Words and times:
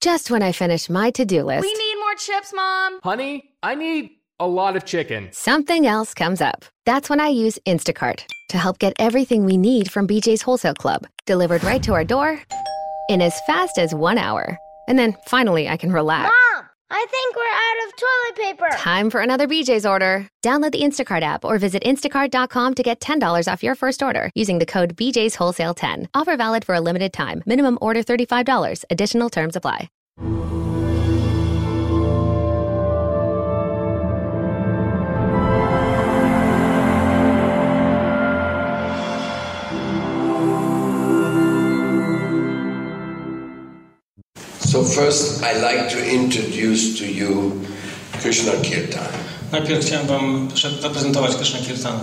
Just 0.00 0.30
when 0.30 0.42
I 0.42 0.52
finish 0.52 0.88
my 0.88 1.10
to 1.10 1.26
do 1.26 1.42
list, 1.44 1.62
We 1.62 1.74
need 1.74 1.94
more 1.96 2.14
chips, 2.14 2.52
Mom. 2.54 3.00
Honey, 3.02 3.50
I 3.62 3.74
need 3.74 4.10
a 4.38 4.46
lot 4.46 4.74
of 4.76 4.86
chicken. 4.86 5.28
something 5.32 5.86
else 5.86 6.14
comes 6.14 6.40
up. 6.40 6.64
That's 6.86 7.10
when 7.10 7.20
I 7.20 7.28
use 7.28 7.58
Instacart 7.66 8.24
to 8.48 8.56
help 8.58 8.78
get 8.78 8.94
everything 8.98 9.44
we 9.44 9.58
need 9.58 9.90
from 9.90 10.06
BJ's 10.08 10.40
Wholesale 10.40 10.74
Club 10.74 11.06
delivered 11.26 11.62
right 11.62 11.82
to 11.82 11.92
our 11.92 12.04
door 12.04 12.40
in 13.10 13.20
as 13.20 13.38
fast 13.46 13.76
as 13.78 13.94
one 13.94 14.16
hour. 14.16 14.56
And 14.88 14.98
then 14.98 15.16
finally, 15.26 15.68
I 15.68 15.76
can 15.76 15.92
relax. 15.92 16.34
I 16.92 17.06
think 17.08 17.36
we're 17.36 17.42
out 17.42 17.86
of 17.86 17.96
toilet 17.96 18.68
paper. 18.68 18.82
Time 18.82 19.10
for 19.10 19.20
another 19.20 19.46
BJ's 19.46 19.86
order. 19.86 20.28
Download 20.44 20.72
the 20.72 20.82
Instacart 20.82 21.22
app 21.22 21.44
or 21.44 21.58
visit 21.58 21.84
instacart.com 21.84 22.74
to 22.74 22.82
get 22.82 23.00
$10 23.00 23.52
off 23.52 23.62
your 23.62 23.74
first 23.74 24.02
order 24.02 24.30
using 24.34 24.58
the 24.58 24.66
code 24.66 24.96
BJ's 24.96 25.36
Wholesale 25.36 25.74
10. 25.74 26.08
Offer 26.14 26.36
valid 26.36 26.64
for 26.64 26.74
a 26.74 26.80
limited 26.80 27.12
time. 27.12 27.42
Minimum 27.46 27.78
order 27.80 28.02
$35. 28.02 28.84
Additional 28.90 29.30
terms 29.30 29.56
apply. 29.56 29.88
first 44.84 45.42
I 45.42 45.52
like 45.52 45.90
to 45.90 45.98
introduce 45.98 46.98
to 46.98 47.06
you 47.06 47.60
Krishna 48.22 48.52
Kirtan. 48.62 49.12
Najpierw 49.52 49.86
chciałem 49.86 50.06
wam 50.06 50.48
zaprezentować 50.82 51.36
Krishna 51.36 51.58
Kirtan. 51.58 52.00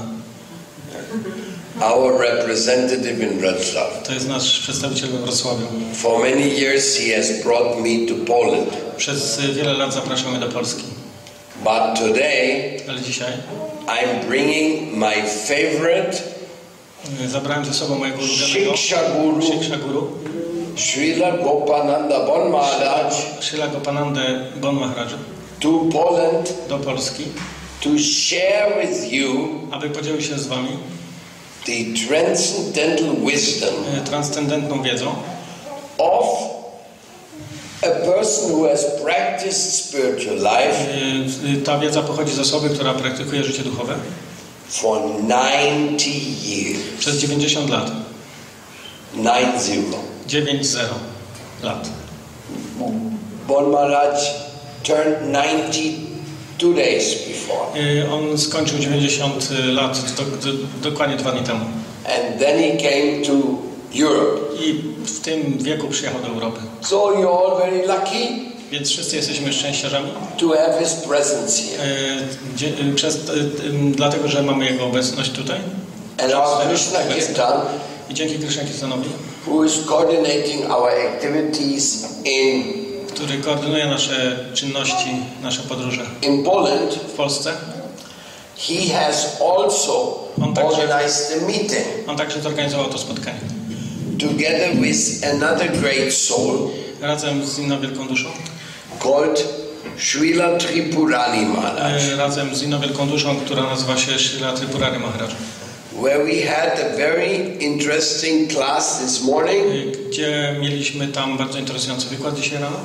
Our 1.81 2.19
representative 2.19 3.21
in 3.21 3.39
Wrocław. 3.39 4.03
To 4.03 4.13
jest 4.13 4.27
nasz 4.27 4.59
przedstawiciel 4.59 5.09
we 5.09 5.17
Wrocławiu. 5.17 5.67
For 5.93 6.19
many 6.19 6.59
years 6.59 6.97
he 6.97 7.15
has 7.15 7.43
brought 7.43 7.79
me 7.79 8.07
to 8.07 8.25
Poland. 8.25 8.69
Przez 8.97 9.41
wiele 9.55 9.73
lat 9.73 9.93
zapraszał 9.93 10.31
mnie 10.31 10.39
do 10.39 10.49
Polski. 10.49 10.83
But 11.63 11.99
today, 11.99 12.79
ale 12.89 13.01
dzisiaj, 13.01 13.33
I'm 13.87 14.27
bringing 14.27 14.97
my 14.97 15.13
favorite 15.47 16.37
Zabrałem 17.27 17.65
ze 17.65 17.73
sobą 17.73 17.95
mojego 17.95 18.17
ulubionego 18.17 18.77
Shiksha 18.77 18.97
Guru, 19.09 19.41
Shiksha 19.41 19.77
Guru 19.77 20.11
Srila 20.77 21.31
Gopananda 21.31 22.25
Bon 22.25 22.51
Maharaj 22.51 23.13
Srila 23.41 23.67
Gopananda 23.67 24.21
Bon 24.61 24.75
Maharaj 24.75 25.17
to 25.59 25.89
Poland 25.91 26.53
do 26.69 26.77
Polski 26.79 27.23
to 27.81 27.89
share 27.99 28.77
with 28.81 29.11
you 29.11 29.49
aby 29.71 29.89
podzielił 29.89 30.21
się 30.21 30.39
z 30.39 30.47
wami 30.47 30.77
the 31.65 32.07
transcendental 32.07 33.15
wisdom 33.25 33.73
e, 33.97 34.01
transcendentną 34.01 34.83
wiedzą 34.83 35.15
of 35.97 36.25
a 37.81 37.89
person 38.05 38.51
who 38.51 38.69
has 38.69 38.85
practiced 39.03 39.73
spiritual 39.73 40.35
life 40.35 40.77
e, 41.45 41.53
e, 41.53 41.61
ta 41.63 41.79
wiedza 41.79 42.01
pochodzi 42.01 42.33
z 42.33 42.39
osoby 42.39 42.69
która 42.69 42.93
praktykuje 42.93 43.43
życie 43.43 43.63
duchowe 43.63 43.95
for 44.69 45.01
90 45.21 46.07
years 46.45 46.79
przez 46.99 47.17
90 47.17 47.69
lat 47.69 48.06
9-0. 49.23 49.93
9-0 50.27 50.77
lat. 51.63 51.89
Bon 53.47 53.71
Maharaj 53.71 54.17
turned 54.83 55.31
92 55.31 56.73
days 56.73 57.27
before. 57.27 57.75
Y, 57.75 58.11
on 58.11 58.37
skończył 58.37 58.79
90 58.79 59.49
y, 59.51 59.71
lat, 59.73 60.01
do, 60.17 60.23
do, 60.23 60.57
dokładnie 60.81 61.17
dwa 61.17 61.31
dni 61.31 61.43
temu. 61.43 61.65
And 62.05 62.39
then 62.39 62.59
he 62.59 62.77
came 62.77 63.25
to 63.25 63.33
Europe. 64.03 64.41
I 64.59 64.83
w 65.05 65.19
tym 65.19 65.57
wieku 65.57 65.87
przyjechał 65.87 66.21
do 66.21 66.27
Europy. 66.27 66.59
So 66.81 66.95
you're 66.95 67.45
all 67.45 67.57
very 67.57 67.87
lucky. 67.87 68.47
Więc 68.71 68.89
wszyscy 68.89 69.15
jesteśmy 69.15 69.53
szczęściarzami. 69.53 70.11
To 70.37 70.49
have 70.49 70.79
his 70.79 70.93
presence 70.93 71.61
here. 71.63 71.89
Y, 71.89 72.55
Dzie, 72.55 72.67
przez, 72.95 73.17
dlatego, 73.91 74.27
że 74.27 74.43
mamy 74.43 74.65
jego 74.65 74.85
obecność 74.85 75.31
tutaj. 75.31 75.59
And 76.23 76.33
our 76.33 76.67
Krishna 76.67 76.99
Kirtan 77.15 77.61
i 78.09 78.13
dzięki 78.13 78.39
krishna 78.39 78.63
who 79.47 79.65
is 79.65 79.85
coordinating 79.85 80.71
our 80.71 80.89
activities 80.89 82.07
in 82.25 82.87
który 83.17 83.37
koordynuje 83.37 83.85
nasze 83.85 84.39
czynności, 84.53 85.09
nasze 85.41 85.61
podróże. 85.61 86.05
In 86.21 86.43
Poland, 86.43 86.93
w 86.93 87.11
Polsce, 87.11 87.53
he 88.57 88.93
has 88.93 89.41
also 89.41 90.19
on 90.41 90.53
także, 90.53 90.81
organized 90.81 91.41
meeting. 91.47 91.85
On 92.07 92.17
także 92.17 92.41
zorganizował 92.41 92.89
to 92.89 92.97
spotkanie. 92.97 93.39
Together 94.19 94.75
with 94.75 95.23
another 95.33 95.71
great 95.71 96.13
soul, 96.13 96.69
razem 97.01 97.47
z 97.47 97.59
inną 97.59 97.81
wielką 97.81 98.07
duszą, 98.07 98.29
called 99.03 99.47
Srila 99.97 100.57
Tripurani 100.57 101.45
Maharaj. 101.45 102.11
E, 102.13 102.15
razem 102.15 102.55
z 102.55 102.63
inną 102.63 102.79
wielką 102.79 103.07
duszą, 103.07 103.35
która 103.35 103.63
nazywa 103.63 103.97
się 103.97 104.19
Srila 104.19 104.53
Tripurani 104.53 104.99
Maharaj 104.99 105.29
where 105.97 106.23
we 106.23 106.41
had 106.41 106.79
a 106.79 106.95
very 106.95 107.57
interesting 107.59 108.47
class 108.47 108.99
this 108.99 109.23
morning. 109.23 109.65
Y, 109.65 109.91
gdzie 110.09 110.55
mieliśmy 110.61 111.07
tam 111.07 111.37
bardzo 111.37 111.59
interesujący 111.59 112.07
wykład 112.09 112.35
dzisiaj 112.35 112.59
rano. 112.59 112.77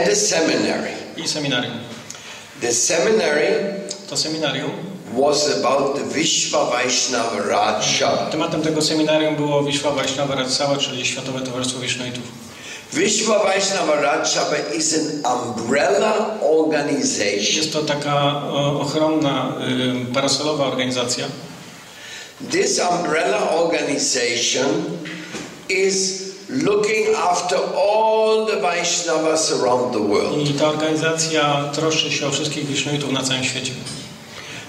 And 0.00 0.08
a 0.12 0.16
seminary. 0.16 0.90
I 1.16 1.28
seminarium. 1.28 1.74
The 2.60 2.72
seminary 2.72 3.54
to 4.08 4.16
seminarium 4.16 4.70
was 5.12 5.64
about 5.64 5.96
the 5.96 6.04
Vishwa 6.04 6.70
Vaishnava 6.70 7.42
Raja. 7.48 8.16
Tematem 8.30 8.62
tego 8.62 8.82
seminarium 8.82 9.36
było 9.36 9.62
Vishwa 9.62 9.90
Vaishnava 9.90 10.34
Raja, 10.34 10.76
czyli 10.76 11.06
Światowe 11.06 11.40
Towarzystwo 11.40 11.80
Wisznoitów. 11.80 12.22
Vishwa 12.92 13.44
Vaishnava 13.44 14.00
Rajava 14.00 14.56
is 14.76 14.94
an 14.94 15.36
umbrella 15.36 16.38
organization. 16.40 17.56
Jest 17.56 17.72
to 17.72 17.82
taka 17.82 18.42
ochronna, 18.80 19.52
parasolowa 20.14 20.66
organizacja. 20.66 21.24
This 22.40 22.80
umbrella 22.80 23.62
organization 23.62 24.98
is 25.68 26.24
looking 26.50 27.14
after 27.14 27.56
all 27.56 28.46
the 28.46 28.56
Vaishnavas 28.56 29.52
around 29.52 29.92
the 29.92 30.02
world. 30.02 30.48
I 30.48 30.54
ta 30.54 30.68
organizacja 30.68 31.70
troszczy 31.72 32.12
się 32.12 32.26
o 32.26 32.30
wszystkich 32.30 32.66
Vishnavitów 32.66 33.12
na 33.12 33.22
całym 33.22 33.44
świecie. 33.44 33.72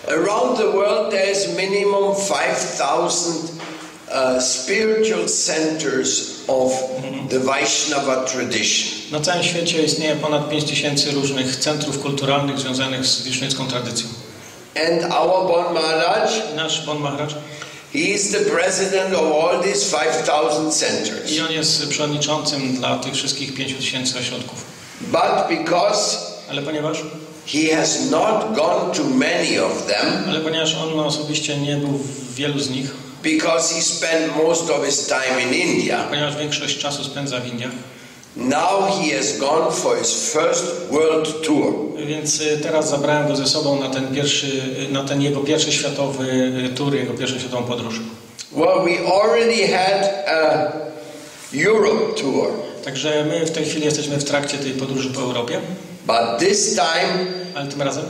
Around 0.08 0.58
the 0.58 0.72
world 0.72 1.12
there 1.12 1.32
is 1.32 1.48
minimum 1.58 2.16
5000 2.16 3.56
uh, 4.12 4.44
spiritual 4.44 5.26
centers 5.28 6.44
of 6.48 6.72
mhm. 6.98 7.28
the 7.28 7.40
Vaishnava 7.40 8.16
tradition. 8.16 8.92
Na 9.12 9.20
całym 9.20 9.44
świecie 9.44 9.84
istnieje 9.84 10.16
ponad 10.16 10.50
5000 10.50 11.12
różnych 11.12 11.56
centrów 11.56 12.00
kulturalnych 12.00 12.60
związanych 12.60 13.06
z 13.06 13.22
wisznicką 13.22 13.68
tradycją. 13.68 14.08
And 14.76 15.04
our 15.04 15.48
Bon 15.48 15.74
Maharaj, 15.74 16.56
nasz 16.56 16.86
Bon 16.86 17.02
Maharaj, 17.02 17.36
he 17.94 18.00
is 18.00 18.32
the 18.32 18.50
president 18.50 19.14
of 19.14 19.32
all 19.32 19.64
these 19.64 19.92
5000 19.92 20.72
centers. 20.72 21.32
I 21.32 21.42
on 21.42 21.52
jest 21.52 21.90
przewodniczącym 21.90 22.76
dla 22.76 22.98
tych 22.98 23.14
wszystkich 23.14 23.54
5000 23.54 24.20
ośrodków. 24.20 24.66
But 25.02 25.48
because 25.50 26.36
ale 26.50 26.62
ponieważ 26.62 26.98
he 27.46 27.76
has 27.76 28.10
not 28.12 28.56
gone 28.56 28.94
to 28.94 29.04
many 29.04 29.66
of 29.66 29.86
them. 29.88 30.30
Ale 30.30 30.40
ponieważ 30.40 30.76
on 30.76 31.00
osobiście 31.00 31.58
nie 31.58 31.78
był 31.78 31.98
w 31.98 32.36
wielu 32.36 32.60
z 32.60 32.70
nich. 32.70 32.92
Because 33.24 33.76
he 33.76 33.82
spent 33.82 34.36
most 34.44 34.70
of 34.70 34.86
his 34.86 35.08
time 35.08 35.42
in 35.42 35.54
India. 35.54 36.04
Ponieważ 36.10 36.38
większość 36.38 36.78
czasu 36.78 37.04
spędza 37.04 37.40
w 37.40 37.48
Indiach. 37.48 37.72
Now 38.36 38.88
he 38.88 39.12
has 39.12 39.40
gone 39.40 39.72
for 39.72 39.96
his 39.96 40.34
first 40.34 40.92
world 40.92 41.44
tour. 41.44 41.96
Więc 42.06 42.42
y, 42.42 42.58
teraz 42.58 42.90
zabrałem 42.90 43.28
go 43.28 43.36
ze 43.36 43.48
sobą 43.48 43.80
na 43.80 43.90
ten 43.90 44.16
pierwszy, 44.16 44.48
y, 44.90 44.92
na 44.92 45.04
ten 45.04 45.22
jego 45.22 45.42
pierwszy 45.42 45.72
światowy 45.72 46.24
y, 46.66 46.76
tour, 46.76 46.96
jego 46.96 47.14
pierwszą 47.14 47.40
światową 47.40 47.64
podróż. 47.64 48.02
Well, 48.52 48.84
we 48.86 49.14
already 49.14 49.68
had 49.68 50.28
a 50.28 50.72
Europe 51.54 52.22
tour. 52.22 52.48
Także 52.84 53.26
my 53.30 53.46
w 53.46 53.52
tej 53.52 53.66
chwili 53.66 53.86
jesteśmy 53.86 54.18
w 54.18 54.24
trakcie 54.24 54.58
tej 54.58 54.72
podróży 54.72 55.10
po 55.10 55.22
Europie. 55.22 55.60
But 56.08 56.40
this 56.40 56.76
time, 56.76 57.26
ale 57.56 57.68
tym 57.68 57.82
razem, 57.82 58.06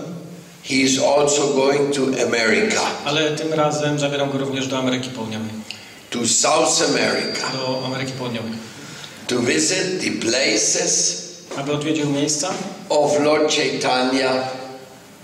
he 0.64 0.76
is 0.76 1.00
also 1.00 1.48
going 1.48 1.96
to 1.96 2.02
America. 2.28 2.82
Ale 3.06 3.32
tym 3.32 3.54
razem 3.54 4.00
zabieram 4.00 4.32
go 4.32 4.38
również 4.38 4.68
do 4.68 4.78
Ameryki 4.78 5.10
Południowej. 5.10 5.50
To 6.10 6.20
South 6.28 6.90
America. 6.90 7.52
Do 7.58 7.86
Ameryki 7.86 8.12
Południowej 8.12 8.52
to 9.28 9.40
visit 9.40 10.02
the 10.02 10.30
places 10.30 11.26
aby 11.58 11.72
odwiedził 11.72 12.10
miejsca 12.10 12.54
of 12.90 13.20
Lord 13.20 13.56
Chaitanya 13.56 14.32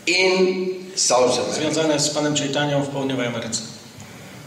in 0.08 0.66
South 0.96 1.40
America. 1.40 1.54
związane 1.54 2.00
z 2.00 2.10
Panem 2.10 2.36
Chaitanią 2.36 2.84
w 2.84 2.88
Południowej 2.88 3.28
Ameryce. 3.28 3.62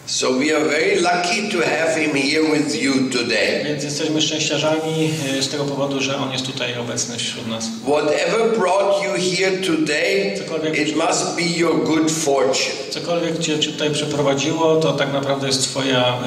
So 0.07 0.33
we 0.33 0.57
are 0.57 0.65
very 0.65 1.01
lucky 1.01 1.49
to 1.53 1.59
have 1.59 2.01
him 2.01 2.13
here 2.13 2.43
with 2.43 2.83
you 2.83 2.93
today. 3.11 3.65
Więc 3.65 3.85
jesteśmy 3.85 4.23
szczęściarzami 4.23 5.11
e, 5.39 5.43
z 5.43 5.49
tego 5.49 5.65
powodu, 5.65 6.01
że 6.01 6.17
on 6.17 6.33
jest 6.33 6.47
tutaj 6.47 6.79
obecny 6.79 7.17
wśród 7.17 7.47
nas. 7.47 7.65
Whatever 7.87 8.59
brought 8.59 9.05
you 9.05 9.37
here 9.37 9.57
today, 9.57 10.35
it 10.83 10.97
must 10.97 11.37
be 11.37 11.43
your 11.43 11.85
good 11.85 12.11
fortune. 12.11 12.91
Cokolwiek 12.91 13.39
cię 13.39 13.59
tutaj 13.59 13.91
przeprowadziło, 13.91 14.77
to 14.77 14.93
tak 14.93 15.13
naprawdę 15.13 15.47
jest 15.47 15.63
twoja, 15.63 16.19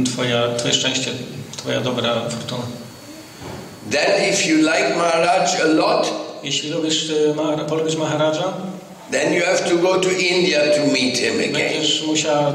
e, 0.00 0.04
twoja, 0.04 0.54
twoje 0.54 0.74
szczęście 0.74 1.10
twoja 1.66 1.80
dobra 1.80 2.30
fortuna. 2.30 2.62
Then 3.90 4.32
if 4.32 4.46
you 4.46 4.56
like 4.56 4.96
Maharaj 4.96 5.60
a 5.62 5.66
lot, 5.66 6.12
jeśli 6.42 6.70
lubisz 6.70 7.10
y, 7.10 7.34
polubać 7.68 7.96
Maharaja, 7.96 8.52
then 9.10 9.34
you 9.34 9.42
have 9.44 9.68
to 9.68 9.76
go 9.76 10.00
to 10.00 10.10
India 10.10 10.60
to 10.60 10.86
meet 10.92 11.18
him 11.18 11.40
again. 11.40 11.52
Będziesz 11.52 12.02
musiał, 12.06 12.52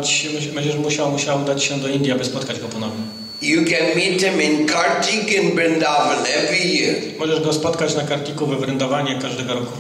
będziesz 0.56 0.76
musiał, 0.76 1.12
musiał 1.12 1.42
udać 1.42 1.64
się 1.64 1.80
do 1.80 1.88
Indii, 1.88 2.12
aby 2.12 2.26
spotkać 2.26 2.60
go 2.60 2.68
ponownie. 2.68 3.04
You 3.42 3.66
can 3.66 3.96
meet 3.96 4.22
him 4.22 4.42
in 4.42 4.68
Kartik 4.68 5.32
in 5.32 5.56
Vrindavan 5.56 6.26
every 6.38 6.68
year. 6.68 6.96
Możesz 7.20 7.40
go 7.40 7.54
spotkać 7.54 7.96
na 7.96 8.04
Kartiku 8.04 8.46
we 8.46 8.56
Vrindawanie 8.56 9.20
każdego 9.22 9.54
roku. 9.54 9.78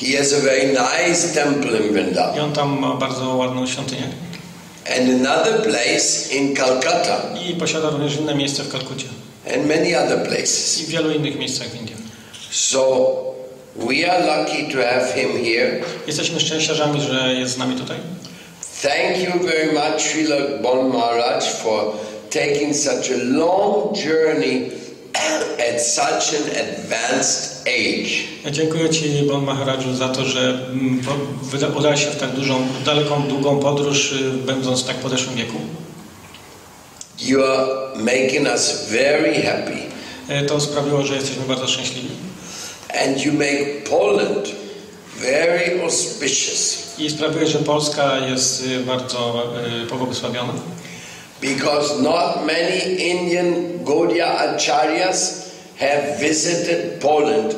He 0.00 0.18
has 0.18 0.32
a 0.32 0.40
very 0.40 0.66
nice 0.66 1.34
temple 1.34 1.78
in 1.78 1.92
Vrindavan. 1.92 2.36
I 2.36 2.40
on 2.40 2.52
tam 2.52 2.80
ma 2.80 2.94
bardzo 2.94 3.36
ładną 3.36 3.66
świątynię 3.66 4.27
and 4.88 5.10
another 5.10 5.62
place 5.62 6.32
in 6.32 6.54
Calcutta. 6.54 7.22
I 7.48 7.54
posiada 7.54 7.90
również 7.90 8.16
inne 8.16 8.34
miejsce 8.34 8.62
w 8.62 8.72
Kalkucie. 8.72 9.06
And 9.54 9.66
many 9.66 9.94
other 9.96 10.28
places. 10.28 10.80
I 10.80 10.84
w 10.84 10.88
wielu 10.88 11.10
innych 11.10 11.38
miejscach 11.38 11.68
w 11.68 11.74
Indiach. 11.80 11.98
So 12.50 13.18
we 13.76 14.12
are 14.12 14.26
lucky 14.26 14.72
to 14.72 14.78
have 14.78 15.12
him 15.14 15.44
here. 15.44 15.80
Jesteśmy 16.06 16.40
szczęściarzami, 16.40 17.00
że 17.00 17.34
jest 17.34 17.54
z 17.54 17.58
nami 17.58 17.76
tutaj. 17.76 17.96
Thank 18.82 19.18
you 19.18 19.48
very 19.48 19.72
much, 19.72 20.02
Srila 20.02 20.36
Bon 20.62 20.88
Maharaj, 20.88 21.40
for 21.62 21.94
taking 22.30 22.76
such 22.76 23.10
a 23.10 23.24
long 23.24 23.96
journey 23.96 24.70
at 25.58 25.80
such 25.80 26.34
an 26.34 26.50
advanced 26.50 27.66
age. 27.66 28.50
Dziękuję 28.50 28.90
Ci, 28.90 29.22
Bon 29.22 29.44
Maharaju, 29.44 29.94
za 29.94 30.08
to, 30.08 30.24
że 30.24 30.40
mm, 30.70 31.00
udałeś 31.78 32.04
się 32.04 32.10
w 32.10 32.16
tak 32.16 32.30
dużą, 32.30 32.66
daleką, 32.84 33.22
długą 33.22 33.58
podróż, 33.58 34.12
y, 34.12 34.30
będąc 34.30 34.82
w 34.82 34.86
tak 34.86 34.96
podeszłym 34.96 35.36
wieku. 35.36 35.58
You 37.20 37.44
are 37.44 37.66
making 37.96 38.48
us 38.48 38.86
very 38.90 39.42
happy. 39.42 39.78
E, 40.28 40.42
to 40.42 40.60
sprawiło, 40.60 41.02
że 41.02 41.14
jesteśmy 41.14 41.42
bardzo 41.48 41.68
szczęśliwi. 41.68 42.08
And 43.04 43.24
you 43.24 43.32
make 43.32 43.88
Poland 43.90 44.48
very 45.20 45.82
auspicious. 45.82 46.78
I 46.98 47.10
sprawiło, 47.10 47.46
że 47.46 47.58
Polska 47.58 48.18
jest 48.18 48.66
y, 48.66 48.80
bardzo 48.80 49.44
e, 49.84 49.86
pobłogosławiona 49.86 50.52
because 51.40 52.02
not 52.02 52.46
many 52.46 52.96
Indian 53.10 53.78
Gaudiya 53.84 54.56
Acharyas 54.56 55.48
have 55.78 56.20
visited 56.20 57.00
Poland 57.00 57.54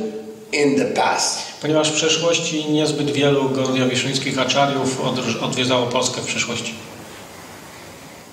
in 0.53 0.77
the 0.77 0.85
past. 0.85 1.39
Ponieważ 1.63 1.91
w 1.91 1.95
przeszłości 1.95 2.65
niezbyt 2.65 3.11
wielu 3.11 3.51
Gaudiya 3.51 3.87
Wiszyńskich 3.87 4.39
Acharyów 4.39 5.01
odwiedzało 5.43 5.87
Polskę 5.87 6.21
w 6.21 6.25
przeszłości. 6.25 6.75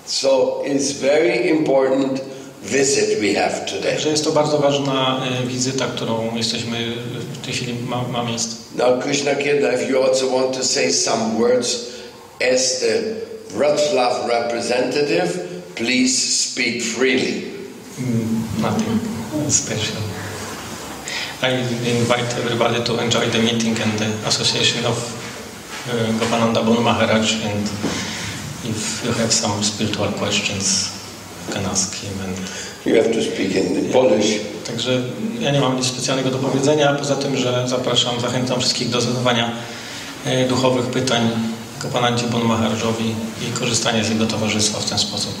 So 0.06 0.62
it's 0.66 0.92
very 0.92 1.50
important 1.50 2.20
visit 2.62 3.20
we 3.20 3.34
have 3.34 3.66
today. 3.66 4.00
Że 4.00 4.08
jest 4.08 4.24
to 4.24 4.32
bardzo 4.32 4.58
ważna 4.58 5.20
e, 5.42 5.46
wizyta, 5.46 5.86
którą 5.86 6.36
jesteśmy 6.36 6.94
w 7.32 7.44
tej 7.44 7.54
chwili 7.54 7.74
ma, 7.74 8.02
ma 8.02 8.24
miejsce. 8.24 8.56
Now 8.76 9.04
Krishna 9.04 9.34
Kirtan, 9.34 9.74
if 9.74 9.90
you 9.90 10.02
also 10.02 10.30
want 10.30 10.56
to 10.56 10.64
say 10.64 10.92
some 10.92 11.38
words 11.38 11.86
as 12.54 12.80
the 12.80 13.27
Wrocław 13.50 14.28
representative, 14.28 15.48
please 15.74 16.16
speak 16.18 16.82
freely. 16.82 17.42
Mm, 17.98 18.60
nothing 18.60 19.00
special. 19.50 20.02
I 21.42 21.50
invite 22.00 22.36
everybody 22.36 22.82
to 22.84 22.98
enjoy 22.98 23.26
the 23.30 23.38
meeting 23.38 23.80
and 23.80 23.98
the 23.98 24.10
association 24.26 24.84
of 24.84 24.96
uh, 25.88 26.12
Gopananda 26.18 26.64
Bon 26.64 26.82
Maharaj. 26.82 27.44
And 27.44 27.62
if 28.64 29.04
you 29.04 29.12
have 29.12 29.32
some 29.32 29.62
spiritual 29.62 30.12
questions, 30.12 30.90
you 31.46 31.54
can 31.54 31.64
ask 31.64 31.94
him. 31.94 32.12
And 32.20 32.36
you 32.84 32.94
have 32.96 33.12
to 33.12 33.22
speak 33.22 33.54
in 33.54 33.92
Polish. 33.92 34.40
Także 34.66 35.02
ja 35.40 35.50
nie 35.50 35.60
mam 35.60 35.76
nic 35.76 35.86
specjalnego 35.86 36.30
do 36.30 36.38
powiedzenia, 36.38 36.94
poza 36.94 37.16
tym, 37.16 37.36
że 37.36 37.68
zapraszam, 37.68 38.20
zachęcam 38.20 38.60
wszystkich 38.60 38.90
do 38.90 39.00
zadawania 39.00 39.52
e, 40.24 40.48
duchowych 40.48 40.86
pytań 40.86 41.30
Kapanancie 41.82 42.26
Bonmaharżowi 42.26 43.14
i 43.48 43.58
korzystanie 43.58 44.04
z 44.04 44.10
jego 44.10 44.26
towarzystwa 44.26 44.78
w 44.80 44.84
ten 44.84 44.98
sposób. 44.98 45.32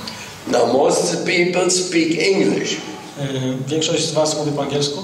Now 0.46 0.72
most 0.72 1.16
people 1.24 1.70
speak 1.70 2.08
English. 2.18 2.72
Y, 2.72 2.78
większość 3.68 4.04
z 4.04 4.12
was 4.12 4.36
mówi 4.36 4.52
po 4.52 4.62
angielsku. 4.62 5.02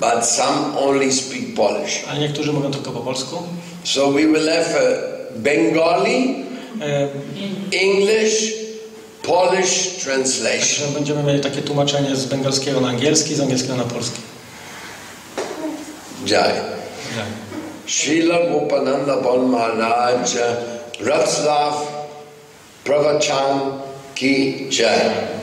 But 0.00 0.26
some 0.26 0.78
only 0.78 1.12
speak 1.12 1.54
Polish. 1.56 2.04
Ale 2.10 2.20
niektórzy 2.20 2.52
mówią 2.52 2.70
tylko 2.70 2.90
po 2.90 3.00
polsku. 3.00 3.36
So 3.84 4.12
we 4.12 4.20
will 4.20 4.48
have 4.48 4.66
uh, 4.66 5.38
Bengali, 5.38 6.44
y, 7.72 7.78
English, 7.78 8.52
Polish 9.22 9.88
translation. 10.04 10.92
będziemy 10.94 11.22
mieli 11.22 11.40
takie 11.40 11.62
tłumaczenie 11.62 12.16
z 12.16 12.26
bengalskiego 12.26 12.80
na 12.80 12.88
angielski, 12.88 13.34
z 13.34 13.40
angielskiego 13.40 13.76
na 13.76 13.84
polski. 13.84 14.20
Jai. 16.26 16.52
Jai. 17.16 17.51
Srila 17.86 18.48
Gopananda 18.50 19.22
Bon 19.22 19.50
Maharaj 19.50 20.36
Ratslav 21.00 22.06
Pravachan 22.84 23.82
Ki 24.14 24.68
Jai. 24.70 25.38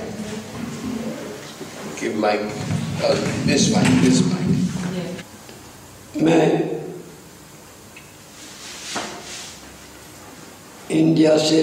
Give 2.00 2.16
mic, 2.16 2.40
uh, 3.04 3.16
this 3.46 3.76
mic, 3.76 3.88
this 4.02 4.22
mic. 4.26 4.40
मैं 6.20 6.48
India 10.92 11.38
से 11.38 11.62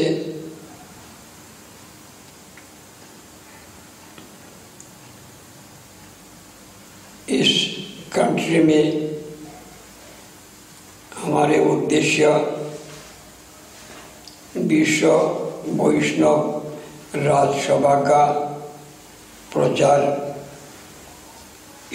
इस 7.29 7.51
country 8.15 8.63
में 8.65 9.06
हमारे 11.27 11.59
उद्देश्य 11.65 12.29
विश्व 14.57 15.09
वैष्णव 15.79 16.37
राजसभा 17.17 17.95
का 18.01 18.21
प्रचार 19.53 20.03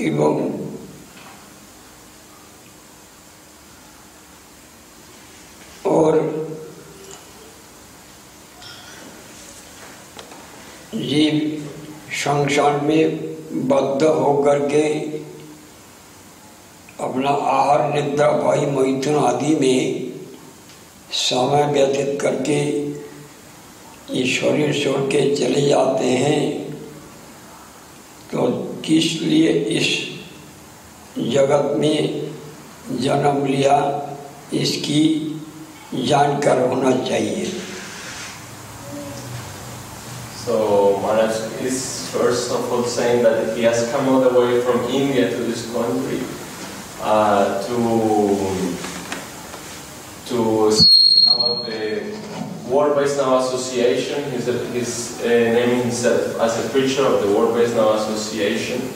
एवं 0.00 0.49
और 5.85 6.19
जीव 10.95 11.39
संसार 12.23 12.81
में 12.81 13.17
बद्ध 13.67 14.03
होकर 14.03 14.67
के 14.67 14.87
अपना 17.05 17.29
आहार 17.29 17.81
निद्रा 17.93 18.31
भाई 18.31 18.65
मैथुन 18.71 19.15
आदि 19.17 19.55
में 19.61 20.11
समय 21.19 21.63
व्यतीत 21.71 22.19
करके 22.21 22.59
ईश्वरीय 24.21 24.73
छोड़ 24.73 24.99
के 25.11 25.23
चले 25.35 25.61
जाते 25.67 26.09
हैं 26.23 26.41
तो 28.31 28.47
किस 28.85 29.11
लिए 29.21 29.51
इस 29.77 29.89
जगत 31.33 31.75
में 31.79 32.31
जन्म 33.01 33.45
लिया 33.45 33.77
इसकी 34.53 35.03
जानकार 36.07 36.67
होना 36.67 36.91
चाहिए 37.07 37.51
So 40.41 40.53
Maharaj 41.01 41.35
is 41.61 41.81
first 42.11 42.51
of 42.51 42.71
all 42.71 42.83
saying 42.83 43.21
that 43.23 43.55
he 43.55 43.63
has 43.63 43.91
come 43.91 44.07
all 44.09 44.21
the 44.21 44.31
way 44.37 44.61
from 44.61 44.79
India 44.91 45.29
to 45.29 45.43
this 45.43 45.71
country 45.71 46.17
Uh, 47.03 47.59
to 47.63 47.77
to 50.29 50.71
speak 50.71 51.25
about 51.25 51.65
the 51.65 51.99
World 52.69 52.95
Based 52.95 53.17
Now 53.17 53.39
Association. 53.39 54.31
He's, 54.31 54.47
a, 54.47 54.53
he's 54.69 55.19
uh, 55.21 55.27
naming 55.27 55.81
himself 55.81 56.39
as 56.39 56.63
a 56.63 56.69
preacher 56.69 57.03
of 57.03 57.21
the 57.23 57.33
World 57.33 57.55
Based 57.55 57.75
Now 57.75 57.93
Association, 57.93 58.81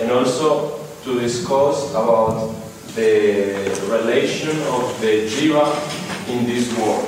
and 0.00 0.10
also 0.10 0.80
to 1.04 1.20
discuss 1.20 1.90
about 1.90 2.54
the 2.94 3.52
relation 3.90 4.56
of 4.72 4.98
the 5.02 5.28
jiva 5.28 5.68
in 6.28 6.46
this 6.46 6.72
war. 6.78 7.02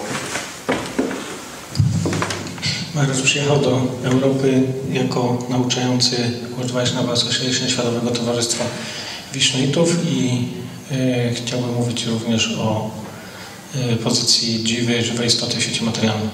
Mariusz 2.94 3.22
przyjechał 3.22 3.58
do 3.58 3.80
Europy 4.04 4.62
jako 4.90 5.38
nauczający 5.48 6.16
World 6.56 6.72
Wide 6.72 7.12
Association 7.12 7.68
Światowego 7.68 8.10
Towarzystwa 8.10 8.64
Wisznitów 9.32 10.06
i 10.06 10.48
e, 10.92 11.34
chciałbym 11.34 11.74
mówić 11.74 12.06
również 12.06 12.58
o 12.58 12.90
e, 13.74 13.96
pozycji 13.96 14.64
dziwej, 14.64 15.04
żywej 15.04 15.26
istoty 15.26 15.56
w 15.56 15.62
sieci 15.62 15.84
materialnej. 15.84 16.28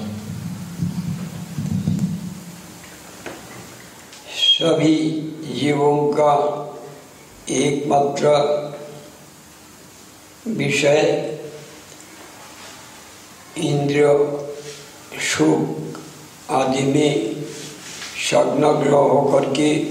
Sabi 4.59 5.23
Jivunga 5.53 6.37
i 7.47 7.81
Matra 7.87 8.43
Bishay 10.47 11.05
Shuk 15.19 15.59
Adimi 16.47 17.35
Shagnagra 18.15 18.91
Hokarki 18.91 19.85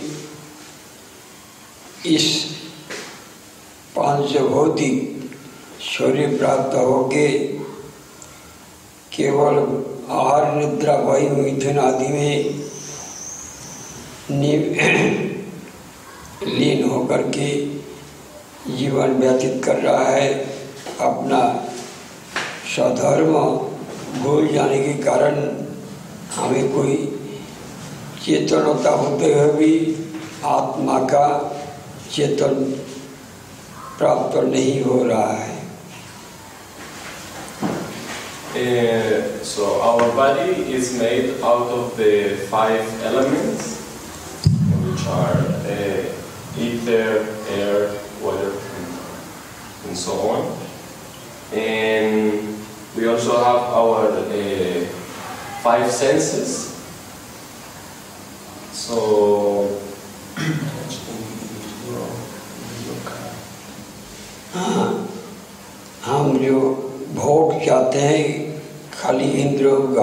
पांच 3.97 4.37
भौतिक 4.38 5.31
शरीर 5.83 6.37
प्राप्त 6.38 6.75
होके 6.76 7.29
केवल 9.12 9.59
आहार 10.15 10.53
निद्रा 10.55 10.97
वायु 11.05 11.37
मिथुन 11.37 11.79
आदि 11.79 12.09
में 12.09 12.55
लीन 16.49 16.83
होकर 16.91 17.23
के 17.37 17.50
जीवन 18.76 19.15
व्यतीत 19.21 19.65
कर 19.65 19.76
रहा 19.83 20.09
है 20.09 20.29
अपना 21.00 21.41
स्वधर्म 22.75 23.33
भूल 24.23 24.49
जाने 24.49 24.79
के 24.83 24.93
कारण 25.03 25.38
हमें 26.37 26.73
कोई 26.73 26.97
चेतनता 28.25 28.91
होते 28.91 29.33
हुए 29.33 29.53
भी 29.53 29.73
आत्मा 30.47 30.99
का 31.12 31.26
चेतन 32.12 32.55
प्राप्त 33.99 34.37
नहीं 34.45 34.83
हो 34.85 34.97
uh, 35.09 35.50
so 39.45 39.81
our 39.81 40.09
body 40.17 40.53
is 40.73 40.99
made 40.99 41.41
out 41.43 41.69
of 41.69 41.97
the 41.97 42.37
five 42.50 42.85
elements, 43.05 43.81
which 44.85 45.07
are 45.07 45.41
uh, 45.65 46.59
ether, 46.59 47.26
air, 47.49 47.91
water, 48.21 48.53
and 49.87 49.97
so 49.97 50.12
on. 50.12 50.59
And 51.53 52.57
we 52.97 53.09
also 53.09 53.37
have 53.37 53.62
our 53.81 54.09
uh, 54.09 54.85
five 55.62 55.91
senses. 55.91 56.73
So 58.73 59.66
चाहते 67.67 67.99
हैं 68.00 68.25
खाली 68.93 69.31
इंद्रियों 69.43 69.81
का 69.95 70.03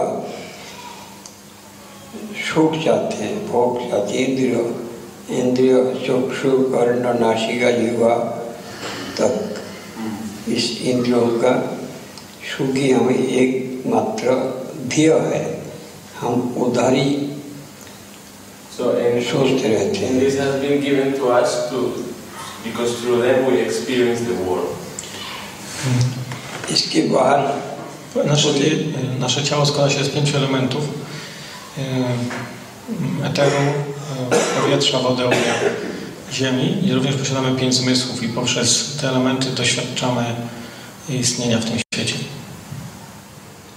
सुख 2.45 2.73
चाहते 2.83 3.15
हैं 3.15 3.35
भोग 3.47 3.79
चाहते 3.89 4.13
हैं 4.13 4.27
इंद्रियों 4.27 4.65
इंद्रिय 5.39 5.75
सुख 6.05 6.33
सुख 6.41 6.73
अर्ण 6.79 7.13
नाशिका 7.19 7.69
युवा 7.69 8.15
तक 9.19 10.49
इस 10.55 10.65
इंद्रियों 10.83 11.27
का 11.41 11.53
सुख 12.47 12.75
ही 12.75 12.91
हमें 12.91 13.17
एकमात्र 13.17 14.35
ध्येय 14.87 15.13
है 15.27 15.43
हम 16.21 16.55
उधारी 16.65 17.05
So 18.75 18.85
सोचते 19.23 19.67
रहते 19.67 19.97
हैं 19.97 20.19
this 20.19 20.37
has 20.39 20.55
been 20.61 20.81
given 20.81 21.13
to 21.13 21.29
us 21.33 21.69
to 21.69 21.81
because 22.63 22.99
through 23.01 23.21
them 23.21 23.45
we 23.45 23.61
experience 23.61 24.21
the 24.21 24.37
world. 24.45 24.73
Hmm. 25.83 26.22
Nasze, 28.25 28.49
nasze 29.19 29.43
ciało 29.43 29.65
składa 29.65 29.89
się 29.89 30.03
z 30.03 30.09
pięciu 30.09 30.37
elementów. 30.37 30.83
E, 33.23 33.27
eteru, 33.27 33.57
e, 34.31 34.61
powietrza, 34.61 34.99
wody, 34.99 35.25
ognia, 35.25 35.53
ziemi. 36.31 36.87
I 36.87 36.93
również 36.93 37.15
posiadamy 37.15 37.59
pięć 37.59 37.75
zmysłów 37.75 38.23
i 38.23 38.29
poprzez 38.29 38.97
te 39.01 39.09
elementy 39.09 39.49
doświadczamy 39.49 40.25
istnienia 41.09 41.59
w 41.59 41.65
tym 41.65 41.79
świecie. 41.93 42.15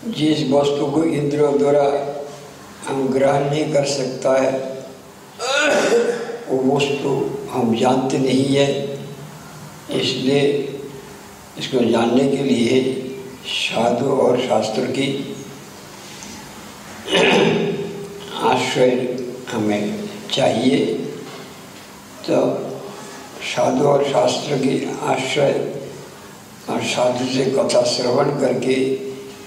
Dziś 0.06 0.50
वस्तु 0.50 0.86
को 0.86 1.04
इंद्रियों 1.04 1.58
द्वारा 1.58 1.86
हम 2.88 3.08
ग्रहण 3.08 3.42
नहीं 3.50 3.72
कर 3.72 3.84
सकता 3.84 4.30
इसको 11.58 11.84
जानने 11.90 12.26
के 12.28 12.42
लिए 12.44 12.80
साधु 13.46 14.06
और 14.16 14.40
शास्त्र 14.40 14.86
की 14.90 15.08
आश्रय 18.44 18.90
हमें 19.52 20.08
चाहिए 20.32 20.84
तो 22.28 22.40
साधु 23.46 23.84
और 23.88 24.04
शास्त्र 24.04 24.58
की 24.58 24.76
आश्रय 25.04 25.52
और 26.70 26.82
साधु 26.84 27.24
से 27.26 27.44
कथा 27.50 27.82
श्रवण 27.86 28.30
करके 28.40 28.76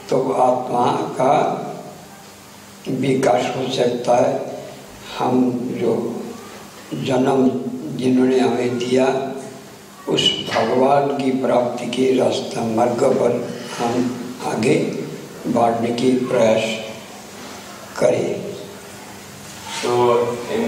तो 0.10 0.22
आत्मा 0.42 0.86
का 1.18 1.36
विकास 2.90 3.56
हो 3.56 3.72
सकता 3.74 4.16
है 4.18 4.38
हम 5.18 5.50
जो 5.80 5.96
जन्म 7.06 7.50
जिन्होंने 7.98 8.40
हमें 8.40 8.78
दिया 8.78 9.06
उस 10.16 10.30
भगवान 10.50 11.08
की 11.18 11.32
प्राप्ति 11.42 11.86
के 11.96 12.14
रास्ता 12.20 12.64
मार्ग 12.76 13.04
पर 13.20 13.34
हम 13.80 13.94
आगे 14.54 14.76
बढ़ने 15.56 15.92
की 16.02 16.12
प्रयास 16.30 16.64
करें 18.00 18.48
So 19.80 19.92
in, 20.54 20.69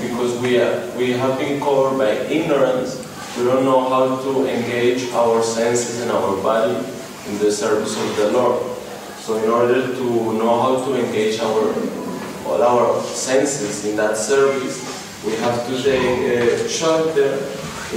because 0.00 0.32
we 0.42 0.58
are 0.60 0.72
we 0.96 1.12
have 1.20 1.38
been 1.38 1.58
covered 1.58 1.96
by 2.00 2.08
ignorance, 2.38 2.98
we 3.36 3.44
don't 3.44 3.64
know 3.64 3.78
how 3.88 4.20
to 4.24 4.32
engage 4.46 5.06
our 5.20 5.42
senses 5.42 6.02
and 6.02 6.12
our 6.12 6.36
body 6.42 6.76
in 7.28 7.38
the 7.38 7.50
service 7.50 7.96
of 8.02 8.10
the 8.18 8.26
Lord. 8.34 8.60
So 9.20 9.38
in 9.42 9.48
order 9.48 9.80
to 9.94 10.06
know 10.40 10.52
how 10.64 10.84
to 10.84 10.98
engage 11.02 11.40
our 11.40 11.64
all 12.44 12.62
our 12.62 13.02
senses 13.02 13.86
in 13.86 13.96
that 13.96 14.18
service, 14.18 14.84
we 15.24 15.32
have 15.36 15.66
to 15.68 15.82
take 15.82 16.20
uh, 16.36 16.68
shelter 16.68 17.30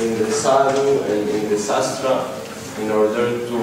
in 0.00 0.25
the 0.25 0.31
sun, 0.31 0.75
and 1.11 1.29
in 1.29 1.49
the 1.49 1.57
sastra, 1.57 2.23
in 2.81 2.91
order 2.91 3.47
to 3.47 3.59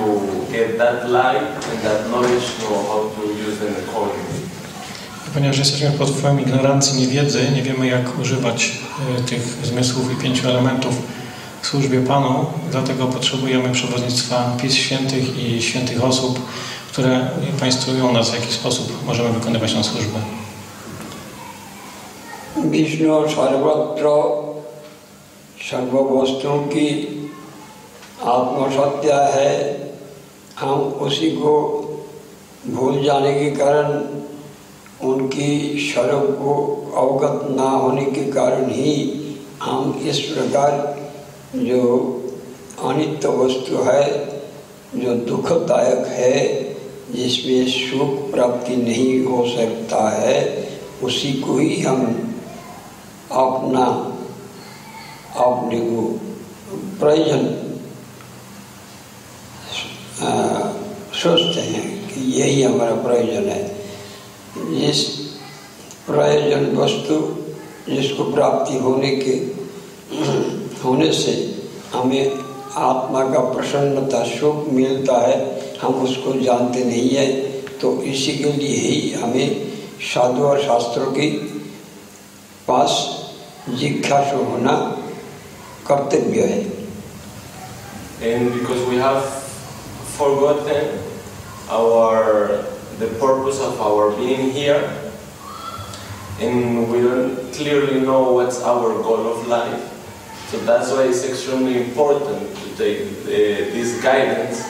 get 0.53 0.79
that 0.79 1.11
light 1.11 1.51
and 1.71 1.79
that 1.83 2.09
knowledge 2.11 2.47
know 2.61 2.77
how 2.89 3.01
to 3.15 3.23
use 3.47 3.59
them 3.59 3.75
accordingly. 3.85 4.41
Ponieważ 5.35 5.59
jesteśmy 5.59 5.91
pod 5.91 6.11
wpływem 6.11 6.41
ignorancji, 6.41 7.01
niewiedzy, 7.01 7.51
nie 7.55 7.63
wiemy 7.63 7.87
jak 7.87 8.19
używać 8.19 8.73
e, 9.19 9.23
tych 9.23 9.43
zmysłów 9.43 10.13
i 10.13 10.23
pięciu 10.23 10.49
elementów 10.49 10.95
w 11.63 11.67
służbie 11.67 12.01
Panu, 12.01 12.47
dlatego 12.71 13.07
potrzebujemy 13.07 13.73
przewodnictwa 13.73 14.57
Pis 14.63 14.75
Świętych 14.75 15.39
i 15.39 15.63
świętych 15.63 16.05
osób, 16.05 16.39
które 16.93 17.31
państwują 17.61 18.13
nas, 18.13 18.31
w 18.31 18.35
jaki 18.35 18.53
sposób 18.53 19.07
możemy 19.07 19.29
wykonywać 19.33 19.75
tę 19.75 19.85
służbę. 19.85 20.19
Vishnu 22.65 23.29
Sarvatra 23.29 24.52
सर्व 25.63 25.97
वस्तुओं 26.11 26.59
की 26.67 26.89
आत्मसत्या 28.27 29.19
है 29.27 29.53
हम 30.59 30.81
उसी 31.07 31.31
को 31.37 31.55
भूल 32.67 33.03
जाने 33.05 33.33
के 33.35 33.51
कारण 33.51 34.03
उनकी 35.09 35.53
स्वरूप 35.83 36.37
को 36.39 36.55
अवगत 36.97 37.47
ना 37.51 37.69
होने 37.71 38.05
के 38.11 38.25
कारण 38.33 38.71
ही 38.71 38.97
हम 39.63 39.95
इस 40.07 40.21
प्रकार 40.27 40.75
जो 41.57 41.83
अनित्य 42.85 43.29
वस्तु 43.39 43.83
है 43.85 44.05
जो 44.97 45.15
दुखदायक 45.27 46.07
है 46.11 46.39
जिसमें 47.11 47.67
सुख 47.69 48.31
प्राप्ति 48.31 48.77
नहीं 48.77 49.25
हो 49.25 49.45
सकता 49.49 50.09
है 50.11 50.39
उसी 51.03 51.33
को 51.41 51.59
ही 51.59 51.81
हम 51.83 52.05
अपना 53.35 53.87
आपको 55.35 56.03
प्रयोजन 57.01 57.45
सोचते 61.23 61.61
हैं 61.61 61.85
कि 62.09 62.21
यही 62.33 62.63
हमारा 62.63 62.95
प्रयोजन 63.03 63.49
है 63.49 63.63
जिस 64.71 65.01
प्रयोजन 66.07 66.67
वस्तु 66.77 67.17
जिसको 67.89 68.25
प्राप्ति 68.33 68.79
होने 68.79 69.15
के 69.17 69.35
होने 70.85 71.11
से 71.13 71.33
हमें 71.95 72.41
आत्मा 72.83 73.25
का 73.33 73.41
प्रसन्नता 73.53 74.23
सुख 74.27 74.69
मिलता 74.73 75.19
है 75.21 75.37
हम 75.83 75.95
उसको 76.05 76.33
जानते 76.41 76.85
नहीं 76.85 77.09
है 77.09 77.27
तो 77.81 77.93
इसी 78.05 78.33
के 78.39 78.53
लिए 78.53 78.77
ही 78.81 79.11
हमें 79.13 79.73
साधु 80.05 80.45
और 80.45 80.63
शास्त्रों 80.63 81.11
के 81.13 81.29
पास 82.69 82.99
जिज्ञासु 83.71 84.45
होना 84.45 84.75
And 88.23 88.53
because 88.55 88.89
we 88.89 88.97
have 88.97 89.25
forgotten 90.17 90.99
our 91.69 92.65
the 92.99 93.09
purpose 93.21 93.61
of 93.61 93.81
our 93.81 94.11
being 94.17 94.53
here, 94.53 94.81
and 96.41 96.91
we 96.91 97.01
don't 97.03 97.53
clearly 97.53 98.01
know 98.01 98.33
what's 98.33 98.63
our 98.63 98.89
goal 99.03 99.27
of 99.37 99.47
life. 99.49 99.81
So 100.49 100.59
that's 100.65 100.91
why 100.93 101.05
it's 101.05 101.25
extremely 101.25 101.83
important 101.83 102.57
to 102.57 102.69
take 102.77 103.01
uh, 103.25 103.73
this 103.77 104.01
guidance 104.03 104.65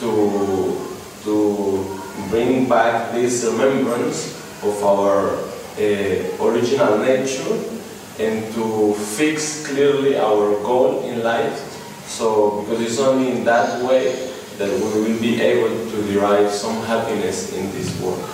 to 0.00 0.10
to 1.22 1.34
bring 2.30 2.68
back 2.68 3.12
this 3.12 3.44
remembrance 3.44 4.34
of 4.62 4.82
our 4.82 5.30
uh, 5.78 6.46
original 6.46 6.98
nature 6.98 7.75
and 8.18 8.54
to 8.54 8.94
fix 8.94 9.66
clearly 9.66 10.16
our 10.16 10.62
goal 10.62 11.02
in 11.04 11.22
life. 11.22 11.56
So, 12.08 12.62
because 12.62 12.80
it's 12.82 13.00
only 13.00 13.30
in 13.30 13.44
that 13.44 13.82
way 13.82 14.14
that 14.58 14.68
we 14.68 15.00
will 15.00 15.20
be 15.20 15.40
able 15.40 15.68
to 15.90 15.96
derive 16.12 16.50
some 16.50 16.76
happiness 16.86 17.52
in 17.52 17.70
this 17.72 18.00
world. 18.00 18.24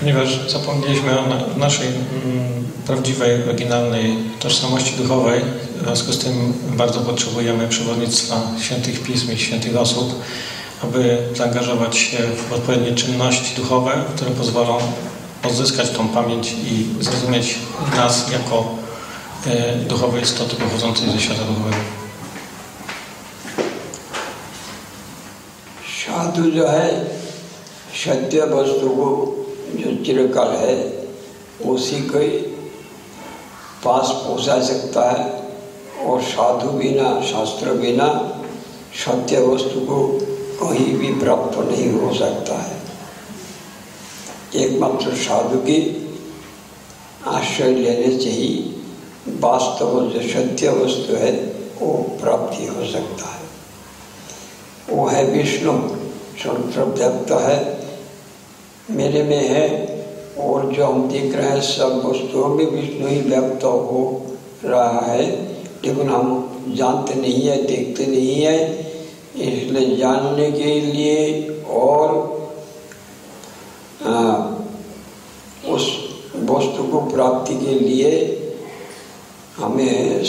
Ponieważ 0.00 0.50
zapomnieliśmy 0.50 1.18
o 1.18 1.24
naszej 1.56 1.86
mm, 1.86 2.64
prawdziwej, 2.86 3.42
oryginalnej 3.44 4.16
tożsamości 4.40 4.96
duchowej, 4.96 5.40
w 5.76 5.84
związku 5.84 6.12
z 6.12 6.18
tym 6.18 6.52
bardzo 6.76 7.00
potrzebujemy 7.00 7.68
przewodnictwa 7.68 8.40
świętych 8.60 9.02
pism 9.02 9.32
i 9.32 9.38
świętych 9.38 9.76
osób, 9.76 10.14
aby 10.82 11.18
zaangażować 11.34 11.96
się 11.96 12.18
w 12.18 12.52
odpowiednie 12.52 12.94
czynności 12.94 13.56
duchowe, 13.56 13.90
które 14.14 14.30
pozwolą 14.30 14.78
odzyskać 15.44 15.90
tą 15.90 16.08
pamięć 16.08 16.52
i 16.52 17.04
zrozumieć 17.04 17.58
nas 17.96 18.32
jako 18.32 18.64
e, 19.46 19.76
duchowe 19.76 20.20
istoty 20.20 20.56
pochodzące 20.56 21.10
ze 21.12 21.20
świata 21.20 21.42
duchowego. 21.42 21.98
साधु 26.06 26.50
जो 26.50 26.66
है 26.66 26.88
सत्य 27.94 28.42
वस्तु 28.42 28.88
को 28.88 29.08
जो 29.76 29.94
चिरकाल 30.04 30.54
है 30.56 30.76
उसी 31.64 32.00
को 32.00 32.18
ही 32.18 32.38
पास 33.84 34.10
पहुंचा 34.24 34.60
सकता 34.62 35.10
है 35.10 35.26
और 36.06 36.22
साधु 36.22 36.70
बिना 36.70 37.10
शास्त्र 37.20 37.74
बिना 37.74 38.08
सत्य 39.04 39.40
वस्तु 39.40 39.80
को 39.80 40.02
कहीं 40.60 40.94
भी 40.94 41.12
प्राप्त 41.20 41.58
नहीं 41.58 41.90
हो 41.92 42.14
सकता 42.14 42.58
है 42.58 42.77
एकमात्र 44.56 45.14
साधु 45.16 45.58
की 45.60 45.78
आश्रय 47.28 47.74
लेने 47.74 48.18
से 48.18 48.30
ही 48.30 48.50
वास्तव 49.40 50.00
जो 50.10 50.20
सत्य 50.28 50.70
वस्तु 50.74 51.16
है 51.16 51.32
वो 51.80 51.92
प्राप्ति 52.20 52.66
हो 52.66 52.84
सकता 52.92 53.28
है 53.28 53.46
वो 54.88 55.06
है 55.06 55.24
विष्णु 55.32 55.72
व्यक्त 56.38 57.30
है 57.40 57.58
मेरे 58.90 59.22
में 59.22 59.48
है 59.48 59.66
और 60.40 60.72
जो 60.72 60.86
हम 60.86 61.08
देख 61.08 61.34
रहे 61.34 61.48
हैं 61.48 61.60
सब 61.60 62.02
वस्तुओं 62.04 62.48
में 62.48 62.64
विष्णु 62.66 63.08
ही 63.08 63.20
व्याप्त 63.20 63.64
हो 63.64 64.02
रहा 64.64 65.00
है 65.00 65.22
लेकिन 65.84 66.08
हम 66.08 66.74
जानते 66.76 67.14
नहीं 67.14 67.42
है 67.42 67.62
देखते 67.62 68.06
नहीं 68.06 68.40
है 68.42 68.56
इसलिए 69.36 69.96
जानने 69.96 70.50
के 70.52 70.80
लिए 70.80 71.16
और 71.70 72.37
हाँ 74.08 74.36
उस 75.68 75.86
वस्तु 76.50 76.82
को 76.82 77.00
प्राप्ति 77.10 77.54
के 77.56 77.72
लिए 77.78 78.12
हमें 79.56 80.24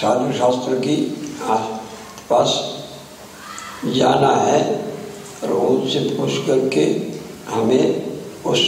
साधु 0.00 0.32
शास्त्र 0.38 0.78
की 0.78 0.96
पास 2.30 2.52
जाना 3.96 4.34
है 4.36 4.60
और 5.42 5.52
उनसे 5.52 6.00
पूछ 6.16 6.36
करके 6.46 6.84
हमें 7.48 8.44
उस 8.46 8.60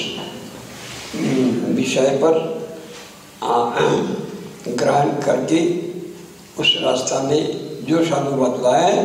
विषय 1.76 2.18
पर 2.22 2.38
ग्रहण 4.78 5.10
करके 5.22 5.60
उस 6.60 6.74
रास्ता 6.82 7.22
में 7.22 7.84
जो 7.86 8.04
साधु 8.04 8.36
बतलाए 8.36 8.96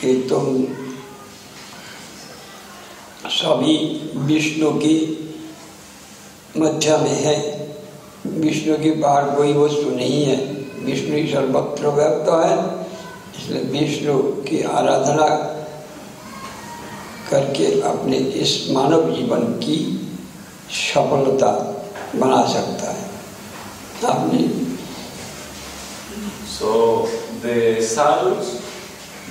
कि 0.00 0.14
तुम 0.30 0.46
सभी 3.30 3.76
विष्णु 4.26 4.70
की 4.78 4.96
मध्य 6.56 6.96
में 6.96 7.18
है 7.24 7.36
विष्णु 8.26 8.76
की 8.78 8.90
बाहर 9.00 9.30
कोई 9.36 9.52
वस्तु 9.52 9.90
नहीं 9.90 10.22
है 10.24 10.36
विष्णु 10.84 11.16
ही 11.16 11.26
सर्वत्र 11.32 11.88
व्यक्त 11.98 12.28
है 12.30 12.56
इसलिए 13.38 13.62
विष्णु 13.72 14.18
की 14.48 14.62
आराधना 14.70 15.26
करके 17.30 17.70
अपने 17.90 18.16
इस 18.42 18.56
मानव 18.70 19.14
जीवन 19.14 19.44
की 19.60 19.78
सफलता 20.70 21.52
बना 22.14 22.42
सकता 22.48 22.90
है 22.90 23.10
आपने 24.10 24.50
So 26.52 27.06
the 27.42 27.82
sadhus, 27.82 28.50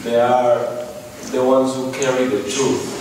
they 0.04 0.20
are 0.20 0.58
the 1.32 1.42
ones 1.42 1.76
who 1.76 1.92
carry 1.94 2.26
the 2.26 2.42
truth. 2.44 3.01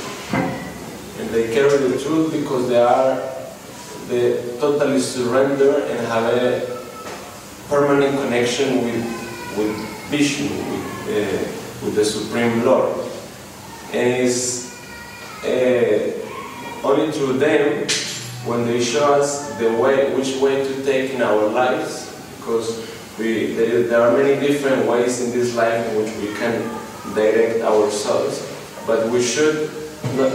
and 1.20 1.28
they 1.30 1.52
carry 1.52 1.76
the 1.76 2.00
truth 2.02 2.32
because 2.32 2.68
they 2.68 2.80
are 2.80 3.20
they 4.08 4.56
totally 4.58 4.98
surrender 4.98 5.84
and 5.84 6.06
have 6.06 6.24
a 6.32 6.80
permanent 7.68 8.18
connection 8.18 8.82
with 8.84 9.04
with 9.56 9.76
Vishnu, 10.10 10.48
with, 10.48 10.84
uh, 11.06 11.84
with 11.84 11.94
the 11.94 12.04
Supreme 12.04 12.64
Lord, 12.64 12.98
and 13.92 14.26
it's 14.26 14.74
uh, 15.44 16.10
only 16.82 17.12
through 17.12 17.38
them 17.38 17.86
when 18.44 18.66
they 18.66 18.82
show 18.82 19.14
us 19.14 19.54
the 19.58 19.70
way, 19.74 20.12
which 20.16 20.36
way 20.38 20.64
to 20.64 20.84
take 20.84 21.12
in 21.12 21.22
our 21.22 21.46
lives, 21.48 22.10
because 22.38 22.90
we, 23.18 23.54
there, 23.54 23.84
there 23.84 24.00
are 24.00 24.16
many 24.16 24.40
different 24.40 24.86
ways 24.86 25.20
in 25.22 25.30
this 25.30 25.54
life 25.54 25.86
in 25.90 26.02
which 26.02 26.12
we 26.16 26.34
can 26.38 26.58
direct 27.14 27.62
ourselves, 27.62 28.50
but 28.86 29.08
we 29.10 29.22
should 29.22 29.70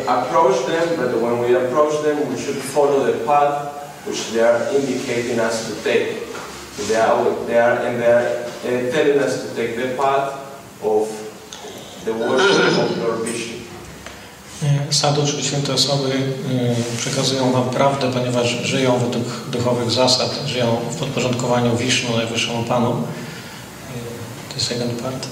approach 0.08 0.66
them, 0.68 0.96
but 0.98 1.22
when 1.22 1.40
we 1.40 1.56
approach 1.56 2.02
them, 2.04 2.30
we 2.30 2.38
should 2.40 2.58
follow 2.58 3.06
the 3.12 3.26
path 3.26 3.72
which 4.06 4.32
they 4.32 4.42
are 4.42 4.70
indicating 4.70 5.40
us 5.40 5.68
to 5.68 5.84
take. 5.84 6.24
So 6.76 6.84
they 6.84 6.96
are, 6.96 7.46
they 7.48 7.58
are, 7.58 7.78
and 7.86 8.02
they 8.02 8.12
are 8.12 8.92
telling 8.92 9.20
us 9.20 9.50
to 9.50 9.56
take 9.56 9.76
the 9.78 9.96
path 9.98 10.34
of 10.84 11.10
the 12.06 12.14
worship 12.14 12.78
of 12.80 12.98
Lord 13.04 13.26
Bishop. 13.26 13.56
E, 14.64 14.94
Sadu, 14.94 15.28
czyli 15.28 15.44
święte 15.44 15.74
osoby 15.74 16.10
e, 16.10 16.98
przekazują 16.98 17.52
Wam 17.52 17.70
prawdę, 17.70 18.12
ponieważ 18.12 18.48
żyją 18.48 19.00
według 19.00 19.26
duchowych 19.50 19.92
zasad, 19.92 20.30
żyją 20.46 20.78
w 20.92 20.96
podporządkowaniu 20.96 21.78
Wisznu, 21.78 22.18
Najwyższemu 22.18 22.64
Panu. 22.64 23.04
The 24.54 24.62
second 24.62 25.02
part? 25.02 25.28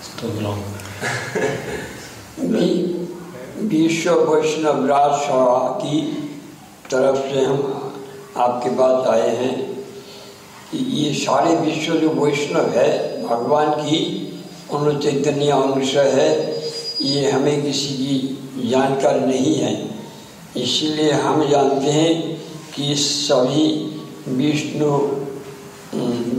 It's 0.02 0.20
too 0.20 0.40
long. 0.40 0.58
विश्व 2.42 4.10
वैष्णव 4.24 4.86
राज 4.86 5.12
सभा 5.20 5.58
की 5.82 6.00
तरफ 6.90 7.16
से 7.32 7.44
हम 7.44 7.92
आपके 8.36 8.70
पास 8.76 9.06
आए 9.08 9.28
हैं 9.36 9.54
कि 10.70 10.78
ये 10.78 11.12
सारे 11.14 11.54
विश्व 11.56 11.94
जो 11.96 12.08
वैष्णव 12.14 12.70
है 12.76 12.90
भगवान 13.22 13.70
की 13.72 14.00
उन 14.72 14.98
चैतन्य 14.98 15.50
अंश 15.52 15.94
है 15.96 16.30
ये 17.02 17.30
हमें 17.30 17.62
किसी 17.62 17.94
की 17.94 18.68
जानकारी 18.68 19.20
नहीं 19.20 19.54
है 19.54 19.72
इसलिए 20.56 21.10
हम 21.12 21.48
जानते 21.48 21.90
हैं 21.90 22.14
कि 22.74 22.94
सभी 22.96 23.66
विष्णु 24.28 24.90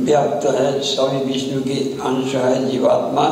व्याप्त 0.05 0.45
है 0.55 0.79
सभी 0.83 1.23
विष्णु 1.25 1.61
के 1.63 1.79
अंश 2.01 2.35
है 2.35 2.69
जीवात्मा 2.69 3.25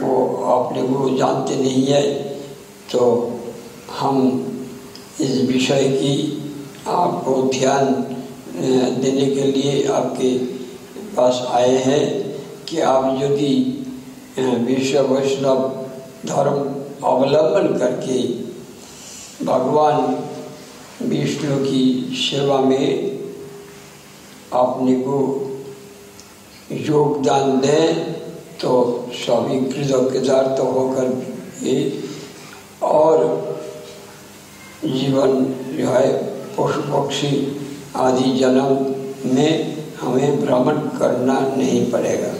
वो 0.00 0.14
अपने 0.54 0.82
गुरु 0.82 1.16
जानते 1.16 1.56
नहीं 1.56 1.86
है 1.86 2.02
तो 2.92 3.04
हम 3.98 4.18
इस 5.20 5.40
विषय 5.48 5.88
की 5.90 6.16
आपको 6.88 7.42
ध्यान 7.48 7.92
देने 9.00 9.26
के 9.26 9.42
लिए 9.52 9.86
आपके 9.92 10.36
पास 11.16 11.46
आए 11.50 11.76
हैं 11.78 12.02
कि 12.68 12.80
आप 12.82 13.04
यदि 13.22 13.54
विश्व 14.38 15.00
वैष्णव 15.14 15.68
धर्म 16.26 16.58
अवलंबन 17.06 17.78
करके 17.78 18.18
भगवान 19.44 20.16
विष्णु 21.08 21.58
की 21.64 21.84
सेवा 22.18 22.58
में 22.60 23.14
अपने 24.52 24.94
को 24.98 25.20
योगदान 26.72 27.60
दें 27.60 28.13
तो 28.64 28.74
स्वामी 29.14 29.60
कृतज्ञजार 29.72 30.46
तो 30.58 30.64
होकर 30.72 31.08
ही 31.60 31.76
और 32.82 33.18
जीवन 34.84 35.44
जो 35.76 35.88
है 35.88 36.06
पशु 36.56 36.80
पक्षी 36.92 37.30
आदि 38.04 38.32
जन्म 38.38 39.34
में 39.34 39.74
हमें 40.00 40.40
भ्रमण 40.44 40.78
करना 40.98 41.38
नहीं 41.56 41.90
पड़ेगा 41.92 42.32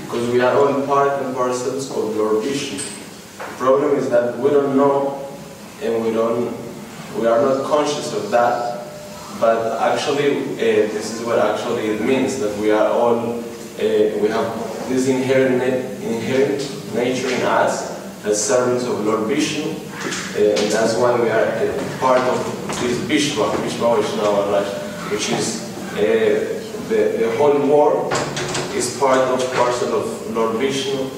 because 0.00 0.30
we 0.30 0.40
are 0.40 0.54
all 0.56 0.86
part 0.86 1.22
and 1.22 1.34
parcels 1.34 1.90
of 1.90 2.16
Lord 2.16 2.44
Vishnu. 2.44 2.78
The 2.78 3.56
problem 3.58 3.96
is 3.96 4.08
that 4.10 4.38
we 4.38 4.50
don't 4.50 4.76
know 4.76 5.28
and 5.82 6.04
we 6.04 6.12
don't 6.12 6.54
we 7.18 7.26
are 7.26 7.40
not 7.42 7.64
conscious 7.64 8.12
of 8.14 8.30
that 8.30 8.67
but 9.40 9.80
actually 9.80 10.42
uh, 10.54 10.88
this 10.92 11.14
is 11.14 11.24
what 11.24 11.38
actually 11.38 11.86
it 11.86 12.00
means, 12.00 12.38
that 12.40 12.56
we 12.58 12.70
are 12.70 12.88
all, 12.90 13.18
uh, 13.18 13.42
we 13.78 14.28
have 14.28 14.48
this 14.88 15.08
inherent, 15.08 15.62
inherent 16.02 16.60
nature 16.94 17.28
in 17.28 17.42
us 17.42 17.96
as 18.24 18.42
servants 18.44 18.84
of 18.84 19.04
Lord 19.04 19.28
Vishnu, 19.28 19.70
uh, 19.70 20.60
and 20.60 20.72
that's 20.72 20.96
why 20.96 21.18
we 21.20 21.28
are 21.30 21.46
part 22.00 22.20
of 22.20 22.38
this 22.80 22.98
Vishwa, 23.06 23.50
Vishwa 23.62 23.96
Vaishnava 23.96 24.50
Raj, 24.50 24.66
which 25.12 25.30
is 25.30 25.68
the, 26.88 27.16
the 27.18 27.34
whole 27.36 27.58
world 27.66 28.12
is 28.74 28.98
part 28.98 29.18
of 29.18 29.54
parcel 29.54 30.00
of 30.00 30.34
Lord 30.34 30.56
Vishnu, 30.56 31.10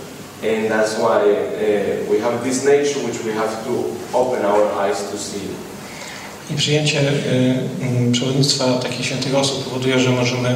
and 0.43 0.71
that's 0.71 0.99
why 0.99 1.21
uh, 1.21 2.11
we 2.11 2.19
have 2.19 2.43
this 2.43 2.65
nature 2.65 2.99
which 3.07 3.23
we 3.25 3.33
have 3.33 3.65
to 3.65 3.97
open 4.15 4.45
our 4.45 4.65
eyes 4.81 5.11
to 5.11 5.19
see. 5.19 5.70
I 6.53 6.57
przyjęcie 6.57 7.01
y, 7.01 7.05
mm, 7.83 8.13
przewodnictwa 8.13 8.73
takich 8.73 9.07
świętych 9.07 9.35
osób 9.35 9.65
powoduje, 9.65 10.01
że 10.01 10.11
możemy 10.11 10.55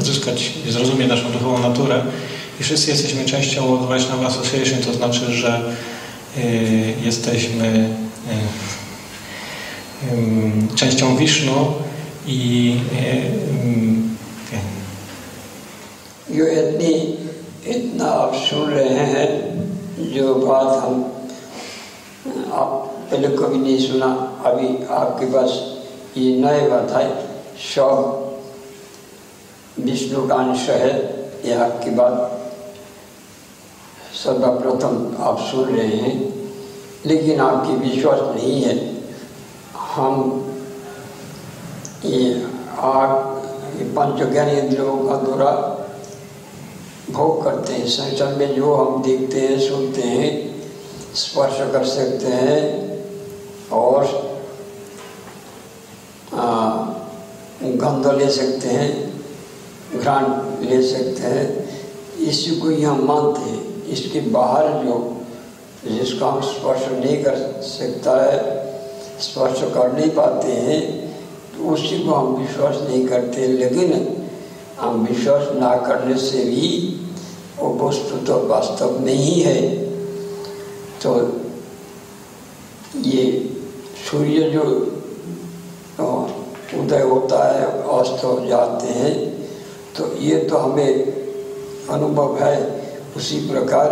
odzyskać 0.00 0.52
i 0.68 0.72
zrozumieć 0.72 1.08
naszą 1.08 1.32
duchową 1.32 1.58
naturę. 1.58 2.02
I 2.60 2.62
wszyscy 2.62 2.90
jesteśmy 2.90 3.24
częścią 3.24 3.66
World 3.66 3.88
Vaishnava 3.88 4.26
Association, 4.26 4.82
to 4.82 4.92
znaczy, 4.92 5.32
że 5.32 5.60
y, 6.38 6.94
jesteśmy 7.04 7.88
y, 10.10 10.14
mm, 10.14 10.68
częścią 10.74 11.16
Wisznu 11.16 11.72
i 12.26 12.76
जो 16.30 16.46
यदि 16.48 16.94
इतना 17.66 18.06
आप 22.60 22.91
पहले 23.12 23.28
कभी 23.28 23.58
नहीं 23.58 23.78
सुना 23.80 24.06
अभी 24.46 24.68
आपके 24.90 25.26
पास 25.32 25.50
ये 26.16 26.36
नए 26.36 26.68
बात 26.68 26.90
है 26.90 27.08
सब 27.64 28.20
विष्णु 29.78 30.26
का 30.28 30.34
अंश 30.34 30.68
है 30.70 30.92
यह 31.46 31.62
आपकी 31.62 31.90
बात 31.90 32.38
सर्वप्रथम 34.14 34.94
आप 35.20 35.38
सुन 35.40 35.64
रहे 35.66 35.96
हैं 35.96 36.14
लेकिन 37.06 37.40
आपकी 37.40 37.76
विश्वास 37.78 38.20
नहीं 38.36 38.62
है 38.62 38.76
हम 39.74 40.22
ये 42.04 42.20
ये 42.20 43.84
पंच 43.90 44.22
ज्ञान 44.22 44.48
इंद्रियों 44.50 44.96
का 44.98 45.16
दौरा 45.22 45.50
भोग 47.10 47.42
करते 47.44 47.72
हैं 47.72 47.86
संसार 47.88 48.34
में 48.36 48.54
जो 48.54 48.74
हम 48.74 49.02
देखते 49.02 49.40
हैं 49.40 49.58
सुनते 49.60 50.02
हैं 50.04 50.30
स्पर्श 51.16 51.58
कर 51.72 51.84
सकते 51.86 52.32
हैं 52.36 52.91
और 53.72 54.06
गंध 57.62 58.06
ले 58.18 58.28
सकते 58.30 58.68
हैं 58.68 60.00
घ्राण 60.00 60.24
ले 60.60 60.82
सकते 60.82 61.28
हैं 61.28 61.46
इसको 62.28 62.70
यह 62.70 63.02
मानते 63.02 63.50
हैं 63.50 63.84
इसके 63.92 64.20
बाहर 64.30 64.68
जो 64.84 64.96
जिसको 65.84 66.26
हम 66.26 66.40
स्पर्श 66.42 66.86
नहीं 66.90 67.22
कर 67.24 67.36
सकता 67.66 68.16
है 68.22 68.40
स्पर्श 69.20 69.60
कर 69.74 69.92
नहीं 69.92 70.10
पाते 70.10 70.52
हैं 70.60 70.80
तो 71.52 71.68
उसी 71.72 71.98
को 71.98 72.14
हम 72.14 72.34
विश्वास 72.36 72.76
नहीं 72.88 73.06
करते 73.06 73.46
लेकिन 73.48 73.92
हम 74.78 75.06
विश्वास 75.06 75.48
ना 75.56 75.74
करने 75.86 76.16
से 76.20 76.44
भी 76.44 76.68
वो 77.58 77.68
वस्तु 77.78 78.16
तो 78.26 78.38
वास्तव 78.48 78.98
नहीं 79.04 79.40
है 79.42 79.60
तो 81.02 81.14
ये 83.04 83.24
सूर्य 84.12 84.48
जो 84.50 84.62
उदय 86.78 87.02
होता 87.02 87.36
है 87.44 87.66
अस्त 87.92 88.24
हो 88.24 88.32
जाते 88.46 88.88
हैं 88.88 89.12
तो 89.96 90.08
ये 90.20 90.36
तो 90.44 90.56
हमें 90.56 91.88
अनुभव 91.90 92.36
है 92.38 92.56
उसी 93.16 93.38
प्रकार 93.48 93.90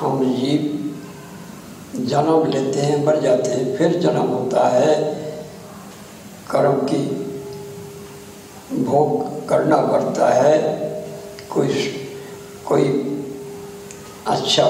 हम 0.00 0.22
जीव 0.36 2.04
जन्म 2.04 2.46
लेते 2.52 2.80
हैं 2.80 3.04
मर 3.06 3.20
जाते 3.20 3.50
हैं 3.50 3.76
फिर 3.76 3.98
जन्म 4.00 4.28
होता 4.28 4.68
है 4.68 4.94
कर्म 6.50 6.78
की 6.86 7.02
भोग 8.84 9.48
करना 9.48 9.76
पड़ता 9.86 10.28
है 10.34 10.56
कोई 11.50 11.84
कोई 12.64 12.88
अच्छा 14.28 14.68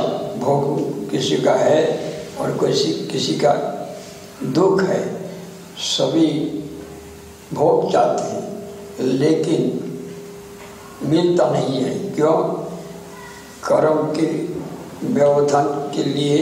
भोग 0.39 1.11
किसी 1.11 1.37
का 1.37 1.55
है 1.59 1.81
और 2.41 2.57
कोई 2.57 2.93
किसी 3.13 3.39
का 3.39 3.53
दुख 4.53 4.83
है 4.83 5.03
सभी 5.79 6.29
भोग 7.55 7.91
जाते 7.93 8.23
हैं 8.25 9.07
लेकिन 9.19 9.81
मिलता 11.05 11.49
नहीं 11.51 11.83
है 11.83 11.93
क्यों 12.15 12.37
कर्म 13.65 14.13
के 14.13 14.27
व्यवधान 15.09 15.67
के 15.95 16.05
लिए 16.05 16.43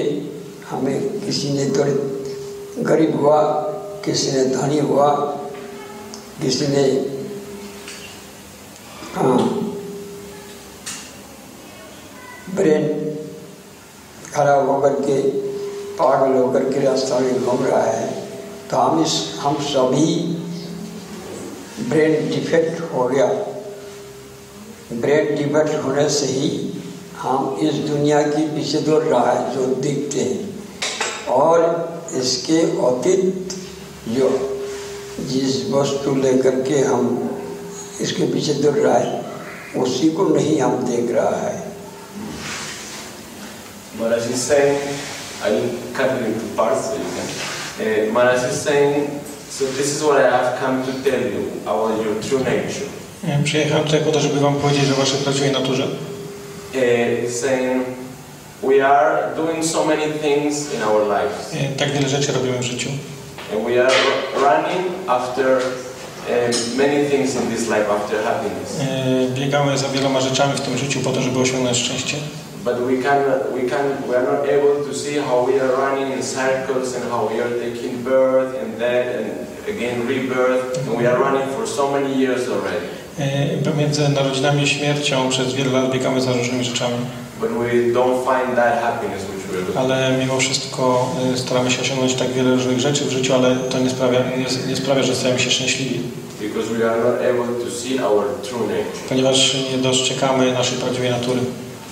हमें 0.70 1.20
किसी 1.20 1.52
ने 1.52 1.64
दरिद 1.70 2.84
गरीब 2.86 3.14
हुआ 3.16 3.40
किसी 4.04 4.32
ने 4.32 4.44
धनी 4.46 4.78
हुआ 4.80 5.08
किसी 6.42 6.66
ने 6.66 6.84
हाँ, 9.14 9.38
ब्रेन 12.54 12.86
खराब 14.32 14.68
होकर 14.68 14.94
के 15.00 15.20
पागल 16.02 16.36
होकर 16.36 16.64
के 16.72 16.84
रास्ता 16.84 17.18
में 17.18 17.44
घूम 17.44 17.64
रहा 17.64 17.82
है 17.82 18.06
तो 18.70 18.76
हम 18.76 19.02
इस 19.02 19.14
हम 19.40 19.56
सभी 19.64 20.14
ब्रेन 21.88 22.28
डिफेक्ट 22.28 22.80
हो 22.92 23.08
गया 23.08 23.26
ब्रेन 24.94 25.34
डिफेक्ट 25.36 25.84
होने 25.84 26.08
से 26.10 26.26
ही 26.28 26.50
हम 27.18 27.58
इस 27.62 27.74
दुनिया 27.88 28.22
के 28.22 28.46
पीछे 28.54 28.78
दौड़ 28.80 29.02
रहा 29.02 29.32
है 29.32 29.54
जो 29.54 29.66
दिखते 29.82 30.20
हैं 30.20 31.34
और 31.34 31.66
इसके 32.16 32.60
अतीत 32.86 33.54
जो 34.08 34.30
जिस 35.28 35.58
वस्तु 35.70 36.14
लेकर 36.16 36.60
के 36.62 36.78
हम 36.84 37.04
इसके 38.00 38.32
पीछे 38.32 38.54
दौड़ 38.54 38.76
रहा 38.76 38.96
है 38.96 39.82
उसी 39.82 40.10
को 40.10 40.28
नहीं 40.28 40.60
हम 40.60 40.76
देख 40.86 41.10
रहा 41.10 41.36
है 41.36 41.60
But 43.94 44.12
as 44.12 44.26
he's 44.26 44.42
saying, 44.42 44.78
I'm 45.44 46.26
into 46.26 46.56
parts 46.56 46.92
Uh, 47.80 48.12
Maharaj 48.12 48.44
is 48.44 48.60
saying, 48.62 49.08
so 49.48 49.64
this 49.64 49.96
is 49.96 50.02
what 50.04 50.20
I 50.20 50.30
have 50.30 50.58
come 50.60 50.84
to 50.84 50.92
tell 51.02 51.20
you 51.20 51.50
about 51.62 52.04
your 52.04 52.14
true 52.22 52.38
nature. 52.38 52.86
Przyjechałem 53.44 53.84
tutaj 53.84 54.00
po 54.00 54.12
to, 54.12 54.20
żeby 54.20 54.40
wam 54.40 54.54
powiedzieć 54.54 54.90
o 54.90 54.94
waszej 54.94 55.18
prawdziwej 55.18 55.52
naturze. 55.52 55.82
Eh, 56.74 57.30
we 58.62 58.86
are 58.86 59.34
doing 59.36 59.64
so 59.64 59.84
many 59.84 60.12
things 60.12 60.74
in 60.74 60.82
our 60.82 61.02
lives. 61.08 61.54
Eh, 61.54 61.76
tak 61.78 61.92
wiele 61.92 62.08
rzeczy 62.08 62.32
robimy 62.32 62.58
w 62.58 62.62
życiu. 62.62 62.88
we 63.66 63.84
are 63.84 63.94
running 64.34 64.86
after 65.06 65.46
eh, 66.30 66.56
many 66.76 67.04
things 67.10 67.34
in 67.34 67.50
this 67.50 67.68
life 67.68 67.86
after 67.90 68.22
happiness. 68.24 68.76
Biegamy 69.34 69.78
za 69.78 69.88
wieloma 69.88 70.20
rzeczami 70.20 70.52
w 70.56 70.60
tym 70.60 70.78
życiu 70.78 71.00
po 71.00 71.10
to, 71.10 71.22
żeby 71.22 71.38
osiągnąć 71.38 71.78
szczęście 71.78 72.16
but 72.64 72.80
we 72.80 73.02
can 73.02 73.18
we 73.54 73.62
can 73.68 73.84
we 74.08 74.14
are 74.16 74.26
not 74.32 74.48
able 74.48 74.84
to 74.86 74.94
see 74.94 75.16
how 75.18 75.46
we 75.46 75.60
are 75.60 75.72
running 75.76 76.12
in 76.16 76.22
circles 76.22 76.94
and 76.96 77.04
how 77.10 77.28
we 77.30 77.40
are 77.40 77.50
taking 77.64 78.02
birth 78.04 78.54
and 78.62 78.82
and 78.82 79.26
again 79.68 80.06
rebirth 80.06 80.78
and 80.78 80.96
we 80.98 81.06
are 81.06 81.18
running 81.18 81.48
for 81.56 81.66
so 81.66 81.90
many 81.92 82.14
years 82.14 82.48
already. 82.48 82.86
E, 83.18 83.70
pomiędzy 83.70 84.08
narodzinami 84.08 84.62
i 84.62 84.66
śmiercią 84.66 85.28
przez 85.28 85.54
wiele 85.54 85.72
lat 85.72 85.92
biegamy 85.92 86.20
za 86.20 86.32
różnymi 86.32 86.64
rzeczami. 86.64 86.96
But 87.40 87.50
we 87.50 87.92
don't 87.92 88.24
find 88.24 88.56
that 88.56 88.82
happiness 88.82 89.22
which 89.30 89.42
we 89.74 89.80
Ale 89.80 90.16
mimo 90.18 90.38
wszystko 90.38 91.10
e, 91.34 91.38
staramy 91.38 91.70
się 91.70 91.82
osiągnąć 91.82 92.14
tak 92.14 92.32
wiele 92.32 92.54
różnych 92.54 92.80
rzeczy 92.80 93.04
w 93.04 93.10
życiu, 93.10 93.34
ale 93.34 93.56
to 93.56 93.78
nie 93.78 93.90
sprawia, 93.90 94.18
nie, 94.18 94.68
nie 94.68 94.76
sprawia 94.76 95.02
że 95.02 95.14
stajemy 95.14 95.40
się 95.40 95.50
szczęśliwi. 95.50 96.00
Because 96.40 96.68
we 96.74 96.90
are 96.90 97.00
not 97.04 97.14
able 97.14 97.64
to 97.64 97.70
see 97.70 98.00
our 98.00 98.24
true 98.42 98.60
nature. 98.60 99.08
Ponieważ 99.08 99.56
nie 99.72 99.78
dostrzegamy 99.78 100.52
naszej 100.52 100.78
prawdziwej 100.78 101.10
natury. 101.10 101.40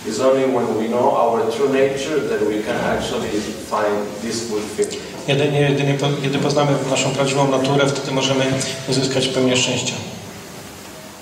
It's 0.07 0.21
only 0.21 0.47
when 0.47 0.79
we 0.79 0.88
know 0.88 1.14
our 1.16 1.51
true 1.53 1.69
nature 1.69 2.21
that 2.29 2.40
we 2.49 2.62
can 2.62 2.77
actually 2.77 3.40
find 3.71 4.07
this 4.23 4.49
fulfillment. 4.49 4.99
Jedynie, 5.29 5.61
jedynie 5.61 5.95
po, 5.95 6.07
kiedy 6.23 6.38
poznamy 6.38 6.73
naszą 6.90 7.11
prawdziwą 7.11 7.51
naturę, 7.51 7.87
wtedy 7.87 8.12
możemy 8.12 8.45
uzyskać 8.88 9.29
pełnię 9.29 9.57
szczęścia. 9.57 9.95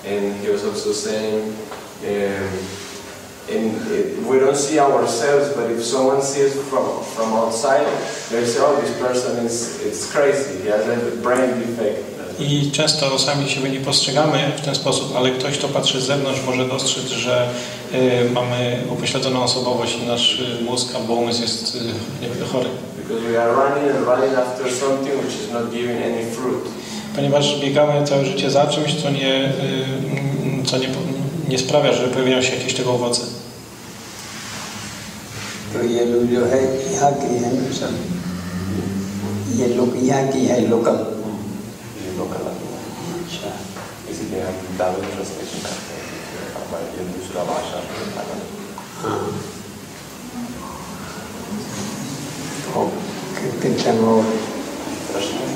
And 0.05 0.45
he 0.45 0.51
was 0.51 0.63
also 0.63 0.93
saying, 0.93 1.43
um, 2.03 2.49
and 3.55 3.73
we 4.29 4.39
don't 4.39 4.57
see 4.57 4.79
ourselves, 4.79 5.49
but 5.55 5.69
if 5.71 5.83
someone 5.83 6.21
sees 6.21 6.53
from 6.53 6.83
from 7.15 7.33
outside, 7.33 7.85
they 8.29 8.47
say, 8.47 8.61
"Oh, 8.61 8.81
this 8.81 8.91
person 8.91 9.45
is 9.45 9.79
it's 9.85 10.11
crazy. 10.11 10.63
He 10.63 10.69
has 10.69 10.87
a 10.87 11.15
brain 11.21 11.59
defect." 11.59 12.18
i 12.39 12.71
często 12.71 13.19
sami 13.19 13.49
siebie 13.49 13.69
nie 13.69 13.79
postrzegamy 13.79 14.37
w 14.57 14.61
ten 14.61 14.75
sposób, 14.75 15.13
ale 15.17 15.31
ktoś, 15.31 15.57
kto 15.57 15.67
patrzy 15.67 16.01
z 16.01 16.05
zewnątrz, 16.05 16.39
może 16.45 16.65
dostrzec, 16.65 17.05
że 17.05 17.49
y, 17.93 18.31
mamy 18.31 18.77
upośledzoną 18.89 19.43
osobowość 19.43 19.97
i 20.03 20.07
nasz 20.07 20.39
y, 20.39 20.63
mózg 20.63 20.95
albo 20.95 21.13
umysł 21.13 21.41
jest 21.41 21.75
y, 21.75 22.45
chory. 22.51 22.69
Ponieważ 27.15 27.59
biegamy 27.59 28.07
całe 28.07 28.25
życie 28.25 28.51
za 28.51 28.67
czymś, 28.67 28.95
co 28.95 29.09
nie, 29.09 29.53
co 30.65 30.77
nie, 30.77 30.89
nie 31.49 31.57
sprawia, 31.57 31.93
że 31.93 32.07
pojawiają 32.07 32.41
się 32.41 32.55
jakieś 32.55 32.73
tego 32.73 32.93
owoce. 32.93 33.21
तो 35.73 35.83
ये 35.85 36.05
जो 36.05 36.45
है 36.51 36.59
यहाँ 36.93 37.11
की 37.21 37.35
है 37.37 37.49
ये 39.57 39.67
लोग 40.69 41.18
local 42.19 42.47
अच्छा 42.49 43.51
इसीलिए 44.11 44.41
हम 44.43 44.77
दावे 44.77 45.11
ट्रांसलेशन 45.11 45.67
करते 45.67 45.97
हैं 45.97 46.47
हमारे 46.55 47.05
दूसरा 47.11 47.43
भाषा 47.51 47.83
ओके 52.79 53.51
तीन 53.61 53.75
चार 53.83 53.99
और 54.13 54.23
प्रश्न 55.11 55.37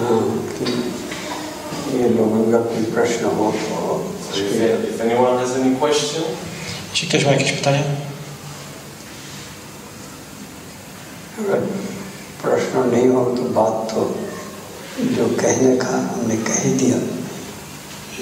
हाँ 0.00 0.20
कि 0.56 0.72
ये 1.94 2.08
लोगों 2.08 2.44
का 2.52 2.60
कोई 2.70 2.84
प्रश्न 2.92 3.36
हो 3.38 3.50
तो 3.52 3.84
Czy 6.94 7.06
ktoś 7.06 7.24
ma 7.24 7.32
jakieś 7.32 7.52
pytania? 7.52 7.82
प्रश्न 12.42 12.82
नहीं 12.90 13.08
हो 13.08 13.24
तो 13.36 13.42
बात 13.54 13.94
तो 13.94 14.02
जो 14.94 15.24
कहने 15.36 15.76
का 15.76 15.96
हमने 16.08 16.36
कह 16.38 16.64
दिया 16.78 16.96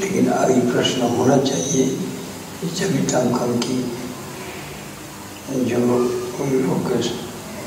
लेकिन 0.00 0.29
अभी 0.33 0.61
प्रश्न 0.67 1.09
होना 1.17 1.37
चाहिए 1.39 1.87
सभी 2.73 3.01
टाइम 3.07 3.57
की 3.59 3.77
जो 5.67 5.81
फोकस 6.33 7.11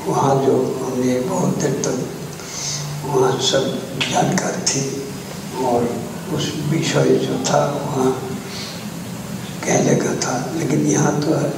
वहाँ 0.06 0.34
जो 0.44 0.54
हमने 0.76 1.18
बहुत 1.20 1.58
देर 1.58 1.72
तक 1.82 1.98
वहाँ 3.04 3.30
सब 3.40 3.68
जानकार 4.02 4.56
थी 4.64 4.82
और 5.64 5.86
उस 6.34 6.52
विषय 6.70 7.14
जो 7.18 7.38
था 7.44 7.60
वहाँ 7.74 8.10
कहने 9.64 9.94
का 9.96 10.14
था 10.16 10.34
लेकिन 10.56 10.86
यहाँ 10.86 11.20
तो 11.20 11.34
है 11.34 11.52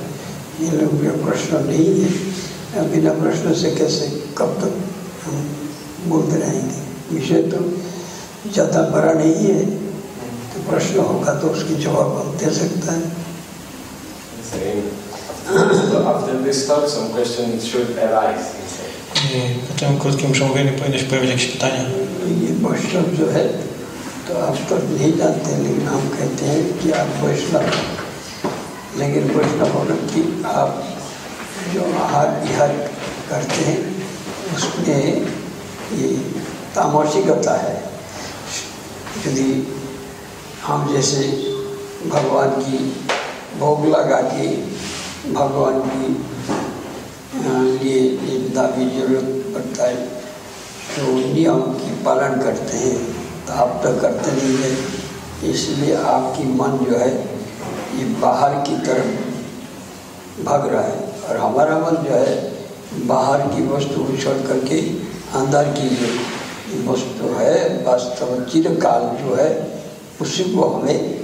ये 0.61 0.71
लोग 0.73 1.25
प्रश्न 1.25 1.65
नहीं 1.65 1.95
है 2.03 2.89
बिना 2.91 3.13
प्रश्न 3.15 3.55
से 3.55 3.71
कैसे 3.77 4.11
कब 4.39 4.55
तक 4.61 4.77
हम 5.25 5.49
बोलते 6.09 6.37
रहेंगे 6.37 6.88
विषय 7.13 7.43
तो 7.53 7.59
ज़्यादा 8.53 8.83
बड़ा 8.91 9.13
नहीं 9.13 9.35
है 9.35 9.65
तो 10.51 10.71
प्रश्न 10.71 10.99
होगा 11.01 11.35
तो 11.35 11.49
उसकी 11.49 11.75
जवाब 11.85 12.17
हम 12.19 12.37
दे 12.39 12.51
सकते 12.55 12.91
हैं 12.93 13.17
Po 19.81 19.99
krótkim 19.99 20.33
przemówieniu 20.33 20.73
powinieneś 20.73 21.05
pojawić 21.05 21.47
pytania. 21.47 21.85
तो 24.29 24.35
आप 24.39 24.57
तो 24.69 24.77
नहीं 24.77 25.13
लेकिन 25.13 25.87
हम 25.89 26.09
कहते 26.09 26.45
हैं 26.45 26.63
कि 26.79 26.91
आप 26.93 27.09
वैष्णव 27.25 27.65
लेकिन 28.99 29.23
आप 30.45 30.71
जो 31.75 31.85
आहार 32.03 32.29
विहार 32.45 32.73
करते 33.31 33.65
हैं 33.65 33.79
उसमें 34.57 35.03
करता 36.75 37.55
है 37.57 37.77
यदि 39.27 39.51
हम 40.63 40.93
जैसे 40.93 41.23
भगवान 42.07 42.51
की 42.59 42.79
भोग 43.59 43.87
लगा 43.87 44.21
के 44.23 44.49
भगवान 45.33 45.81
की 45.81 46.09
लिए 47.45 48.01
जितना 48.19 48.63
भी 48.67 48.91
जरूरत 48.91 49.53
पड़ता 49.55 49.87
है 49.87 49.97
तो 50.89 51.13
नियम 51.35 51.61
की 51.75 51.91
पालन 52.05 52.41
करते 52.43 52.77
हैं 52.77 52.97
तो 53.47 53.53
आप 53.55 53.81
तो 53.85 53.93
करते 54.01 54.33
नहीं 54.33 54.57
है 54.57 55.51
इसलिए 55.51 55.95
आपकी 56.07 56.45
मन 56.53 56.79
जो 56.85 56.99
है 56.99 57.11
ये 57.99 58.05
बाहर 58.21 58.55
की 58.63 58.77
तरफ 58.87 60.45
भाग 60.45 60.67
रहा 60.67 60.83
है 60.83 61.07
और 61.29 61.37
हमारा 61.37 61.79
मन 61.79 62.03
जो 62.05 62.15
है 62.15 63.07
बाहर 63.07 63.47
की 63.49 63.63
वस्तु 63.69 64.07
छोड़ 64.17 64.37
करके 64.49 64.81
अंदर 65.35 65.73
की 65.73 65.89
जो 65.97 66.38
वस्तु 66.87 67.29
है 67.35 67.85
वास्तव 67.85 68.31
में 68.31 68.45
चिरकाल 68.47 69.03
जो 69.19 69.35
है 69.35 69.49
उसी 70.21 70.45
को 70.45 70.69
हमें 70.69 71.19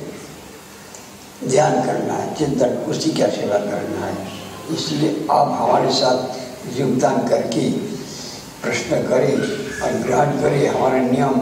ध्यान 1.44 1.74
करना 1.86 2.14
है 2.14 2.34
चिंतन 2.34 2.76
उसी 2.88 3.10
का 3.12 3.26
सेवा 3.30 3.58
करना 3.60 4.06
है 4.06 4.16
इसलिए 4.72 5.26
आप 5.30 5.48
हमारे 5.52 5.90
साथ 5.92 6.78
योगदान 6.78 7.26
करके 7.28 7.68
प्रश्न 8.62 9.02
करें 9.08 9.34
और 9.34 9.98
ग्रहण 10.02 10.40
करें 10.40 10.66
हमारे 10.68 11.00
नियम 11.00 11.40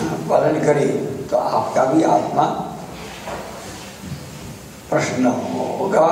हाँ, 0.00 0.16
पालन 0.28 0.60
करें 0.64 1.26
तो 1.28 1.36
आपका 1.36 1.84
भी 1.84 2.02
आत्मा 2.04 2.44
प्रश्न 4.90 5.26
होगा 5.26 6.08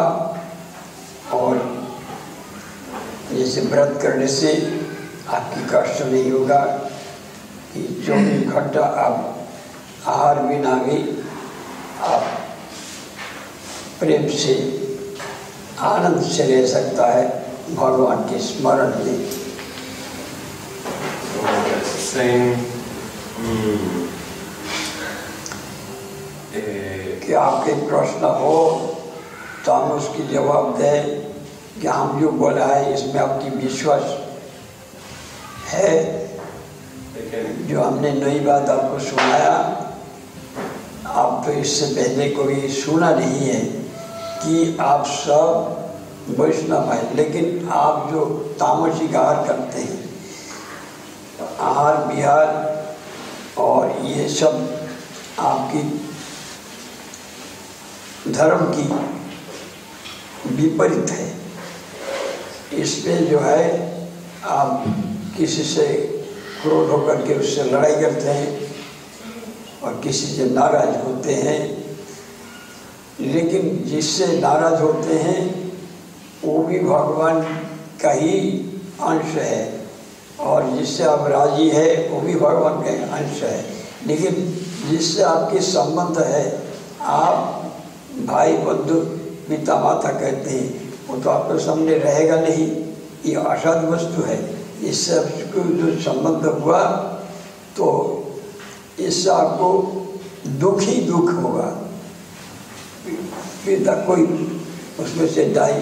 और 1.34 1.56
जैसे 3.32 3.60
व्रत 3.62 3.98
करने 4.02 4.26
से 4.30 4.52
आपकी 5.28 5.64
कष्ट 5.70 6.02
नहीं 6.02 6.30
होगा 6.30 6.60
चौबीस 7.76 8.48
घंटा 8.48 8.84
आप 9.04 9.16
आहार 10.06 10.40
बिना 10.42 10.74
भी 10.84 10.98
आप 12.08 12.22
प्रेम 14.00 14.26
से 14.36 14.54
आनंद 15.86 16.22
से 16.22 16.46
रह 16.46 16.66
सकता 16.66 17.06
है 17.12 17.26
भगवान 17.74 18.22
के 18.28 18.38
स्मरण 18.42 18.94
में 19.04 19.18
hmm, 23.38 23.98
कि 27.24 27.32
आपके 27.34 27.72
प्रश्न 27.88 28.28
हो 28.40 28.58
तो 29.66 29.72
हम 29.72 29.90
उसकी 29.92 30.26
जवाब 30.28 30.76
दें 30.78 31.28
कि 31.80 31.86
हम 31.86 32.20
जो 32.20 32.30
बोला 32.32 32.66
है 32.66 32.94
इसमें 32.94 33.20
आपकी 33.20 33.50
विश्वास 33.56 34.16
है 35.72 35.90
जो 37.30 37.82
हमने 37.82 38.10
नई 38.12 38.38
बात 38.40 38.68
आपको 38.70 38.98
सुनाया 39.00 39.50
आप 41.14 41.42
तो 41.44 41.52
इससे 41.52 41.86
पहले 41.94 42.28
कोई 42.30 42.68
सुना 42.72 43.10
नहीं 43.10 43.40
है 43.40 43.60
कि 44.42 44.76
आप 44.80 45.04
सब 45.06 46.36
वैष्णव 46.38 46.92
है 46.92 47.16
लेकिन 47.16 47.68
आप 47.74 48.08
जो 48.12 48.24
तामसिक 48.60 49.14
आहार 49.16 49.46
करते 49.48 49.80
हैं 49.80 49.98
आहार 51.60 52.04
विहार 52.06 52.46
और 53.58 53.96
ये 54.06 54.28
सब 54.28 54.54
आपकी 55.38 55.82
धर्म 58.32 58.64
की 58.72 58.88
विपरीत 60.54 61.10
है 61.10 61.26
इसमें 62.78 63.26
जो 63.30 63.38
है 63.40 63.64
आप 64.48 64.84
किसी 65.36 65.62
से 65.64 65.86
क्रोध 66.62 66.90
होकर 66.90 67.26
के 67.26 67.34
उससे 67.34 67.64
लड़ाई 67.64 67.94
करते 67.94 68.30
हैं 68.30 68.68
और 69.82 70.00
किसी 70.04 70.26
से 70.26 70.44
नाराज 70.50 70.96
होते 71.04 71.34
हैं 71.36 71.60
लेकिन 73.20 73.84
जिससे 73.84 74.26
नाराज 74.40 74.80
होते 74.80 75.18
हैं 75.18 75.42
वो 76.44 76.58
भी 76.64 76.78
भगवान 76.80 77.42
का 78.02 78.10
ही 78.12 78.38
अंश 79.02 79.34
है 79.36 79.60
और 80.40 80.70
जिससे 80.70 81.04
आप 81.04 81.26
राजी 81.28 81.68
है 81.70 81.86
वो 82.08 82.20
भी 82.20 82.34
भगवान 82.36 82.82
का 82.82 83.16
अंश 83.16 83.42
है 83.42 83.64
लेकिन 84.06 84.34
जिससे 84.90 85.22
आपके 85.22 85.60
संबंध 85.62 86.18
है 86.24 86.44
आप 87.14 87.72
भाई 88.26 88.56
बंधु 88.58 89.00
पिता 89.48 89.78
माता 89.80 90.12
कहते 90.12 90.50
हैं 90.50 90.92
वो 91.08 91.16
तो 91.16 91.30
आपके 91.30 91.58
सामने 91.64 91.98
रहेगा 91.98 92.40
नहीं 92.40 92.66
ये 93.24 93.34
असाध 93.46 93.84
वस्तु 93.84 94.22
है 94.22 94.38
इससे 94.82 95.20
को 95.52 95.62
जो 95.72 95.92
संबंध 96.00 96.44
हुआ 96.54 96.82
तो 97.76 97.88
इससे 98.98 99.30
आपको 99.30 99.70
दुख 100.58 100.80
ही 100.80 101.00
दुख 101.02 101.32
होगा 101.32 101.66
पिता 103.64 103.94
कोई 104.04 104.24
उसमें 105.00 105.26
से 105.28 105.44
डाई 105.54 105.80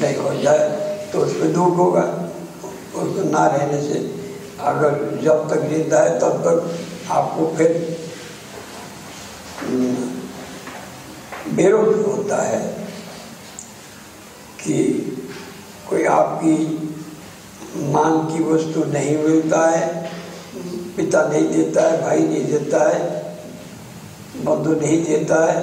नहीं 0.00 0.16
हो 0.16 0.34
जाए 0.42 0.68
तो 1.12 1.18
उसमें 1.18 1.52
दुख 1.52 1.76
होगा 1.76 2.02
उसको 2.94 3.28
ना 3.30 3.46
रहने 3.46 3.80
से 3.82 3.98
अगर 4.60 5.18
जब 5.22 5.48
तक 5.50 5.68
जिंदा 5.68 6.00
है 6.00 6.18
तब 6.18 6.42
तक 6.44 7.10
आपको 7.10 7.46
फिर 7.56 7.98
हम्म, 9.60 9.94
बेरोध 11.56 12.04
होता 12.06 12.42
है 12.42 12.60
कि 14.60 14.76
कोई 15.90 16.04
आपकी 16.04 16.54
मांग 17.76 18.20
की 18.30 18.42
वस्तु 18.44 18.84
नहीं 18.92 19.16
मिलता 19.18 19.66
है 19.66 20.10
पिता 20.96 21.22
नहीं 21.28 21.48
देता 21.48 21.82
है 21.82 22.00
भाई 22.02 22.20
नहीं 22.20 22.44
देता 22.44 22.88
है 22.88 22.98
बंधु 24.44 24.74
नहीं 24.80 25.02
देता 25.04 25.44
है 25.44 25.60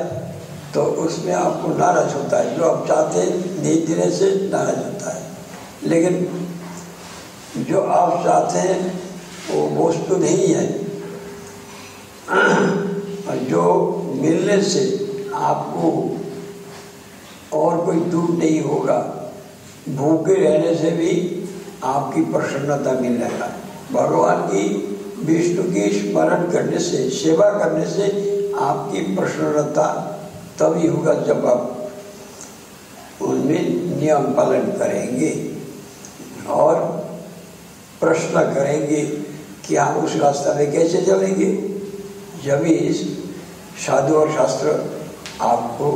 तो 0.74 0.84
उसमें 1.04 1.34
आपको 1.34 1.74
नाराज 1.78 2.14
होता 2.14 2.38
है 2.38 2.56
जो 2.58 2.64
आप 2.64 2.88
चाहते 2.88 3.26
नहीं 3.62 3.86
देने 3.86 4.10
से 4.12 4.30
नाराज 4.52 4.78
होता 4.78 5.14
है 5.16 5.90
लेकिन 5.90 7.64
जो 7.68 7.82
आप 7.82 8.24
चाहते 8.24 8.60
हैं 8.60 8.80
वो 9.52 9.68
वस्तु 9.78 10.18
नहीं 10.18 10.54
है 10.54 10.66
और 13.28 13.38
जो 13.50 13.64
मिलने 14.22 14.62
से 14.64 14.84
आपको 15.36 15.92
और 17.54 17.86
कोई 17.86 18.00
दूर 18.12 18.30
नहीं 18.38 18.62
होगा 18.62 19.00
भूखे 19.90 20.34
रहने 20.34 20.76
से 20.76 20.92
भी 20.92 21.14
आपकी 21.84 22.22
प्रसन्नता 22.32 22.92
मिल 23.00 23.18
जाएगा 23.20 23.50
भगवान 23.92 24.42
की 24.48 24.64
विष्णु 25.26 25.64
की 25.64 25.90
स्मरण 25.92 26.52
करने 26.52 26.80
से 26.80 27.10
सेवा 27.12 27.50
करने 27.60 27.86
से 27.86 28.08
आपकी 28.62 29.02
प्रसन्नता 29.16 29.88
तभी 30.60 30.88
होगा 30.88 31.14
जब 31.24 31.46
आप 31.46 31.74
उनमें 33.22 33.64
नियम 34.00 34.34
पालन 34.36 34.72
करेंगे 34.80 35.32
और 36.52 36.76
प्रश्न 38.02 38.44
करेंगे 38.54 39.02
कि 39.68 39.76
आप 39.76 39.96
उस 39.98 40.16
रास्ता 40.16 40.54
में 40.54 40.72
कैसे 40.72 41.02
चलेंगे 41.06 41.52
जब 42.44 42.66
इस 42.66 43.02
साधु 43.86 44.16
और 44.16 44.32
शास्त्र 44.32 44.76
आपको 45.42 45.92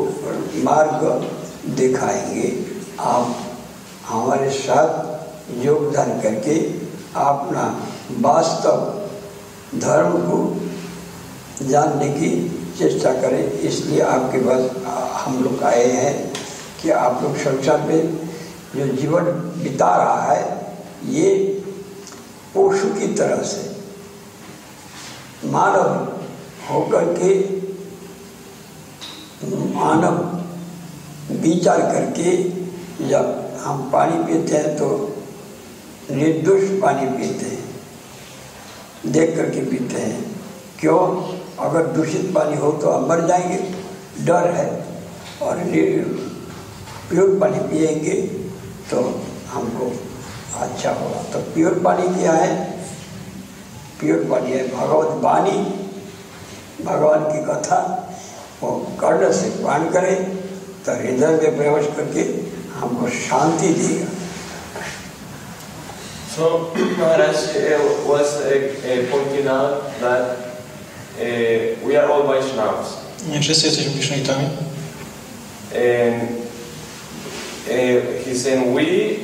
मार्ग 0.63 1.27
दिखाएंगे 1.77 2.51
आप 3.01 3.35
हमारे 4.05 4.49
साथ 4.49 5.10
योगदान 5.57 6.19
करके 6.21 6.55
अपना 7.19 7.63
वास्तव 8.21 9.79
धर्म 9.79 10.17
को 10.21 10.39
जानने 11.65 12.09
की 12.09 12.29
चेष्टा 12.77 13.13
करें 13.21 13.59
इसलिए 13.61 14.01
आपके 14.01 14.39
पास 14.39 14.61
हम 15.15 15.43
लोग 15.43 15.63
आए 15.63 15.85
हैं 15.85 16.13
कि 16.81 16.89
आप 16.89 17.23
लोग 17.23 17.35
शिक्षा 17.37 17.75
पे 17.87 18.01
जो 18.75 18.87
जीवन 18.95 19.25
बिता 19.63 19.95
रहा 19.95 20.21
है 20.23 20.43
ये 21.09 21.29
पशु 22.55 22.87
की 22.99 23.07
तरह 23.15 23.41
से 23.43 23.69
मानव 25.47 25.89
होकर 26.69 27.13
के 27.13 27.33
मानव 29.75 30.17
विचार 31.41 31.79
करके 31.81 32.35
जब 33.07 33.57
हम 33.63 33.89
पानी 33.91 34.23
पीते 34.23 34.57
हैं 34.57 34.75
तो 34.77 34.87
निर्दोष 36.11 36.63
पानी 36.81 37.07
पीते 37.09 37.45
हैं 37.47 39.11
देख 39.11 39.35
करके 39.35 39.61
पीते 39.65 40.01
हैं 40.01 40.23
क्यों 40.79 40.99
अगर 41.65 41.87
दूषित 41.93 42.31
पानी 42.35 42.55
हो 42.57 42.71
तो 42.81 42.91
हम 42.91 43.07
मर 43.09 43.25
जाएंगे 43.27 43.57
डर 44.25 44.49
है 44.51 44.69
और 45.41 45.63
प्योर 47.09 47.37
पानी 47.39 47.59
पिएंगे 47.69 48.15
तो 48.89 49.01
हमको 49.47 49.91
अच्छा 50.59 50.91
होगा 50.91 51.21
तो 51.33 51.39
प्योर 51.53 51.79
पानी 51.83 52.07
क्या 52.15 52.33
है 52.33 52.53
प्योर 53.99 54.23
पानी 54.29 54.51
है 54.51 54.67
भगवत 54.69 55.21
वाणी 55.23 55.57
भगवान 56.83 57.23
की 57.25 57.43
कथा 57.45 57.79
वो 58.61 58.71
कर्ण 59.01 59.31
से 59.33 59.49
पान 59.63 59.89
करें 59.89 60.15
तो 60.85 60.93
हृदय 60.93 61.37
में 61.41 61.57
प्रवेश 61.57 61.87
करके 61.97 62.23
हमको 62.75 63.09
शांति 63.17 63.73
देगा 63.73 64.20
So 66.35 66.71
Maharaj 66.97 67.35
eh, 67.57 67.77
was 68.07 68.39
uh, 68.39 69.05
pointing 69.11 69.47
out 69.47 69.99
that 69.99 70.37
uh, 71.19 71.85
we 71.85 71.97
are 71.97 72.07
all 72.09 72.23
Vaishnavas. 72.23 72.97
Nie 73.29 73.41
wszyscy 73.41 73.67
jesteśmy 73.67 73.91
Vishnavitami. 73.91 74.43
And 75.75 76.29
he 78.25 78.35
said 78.35 78.73
we 78.73 79.17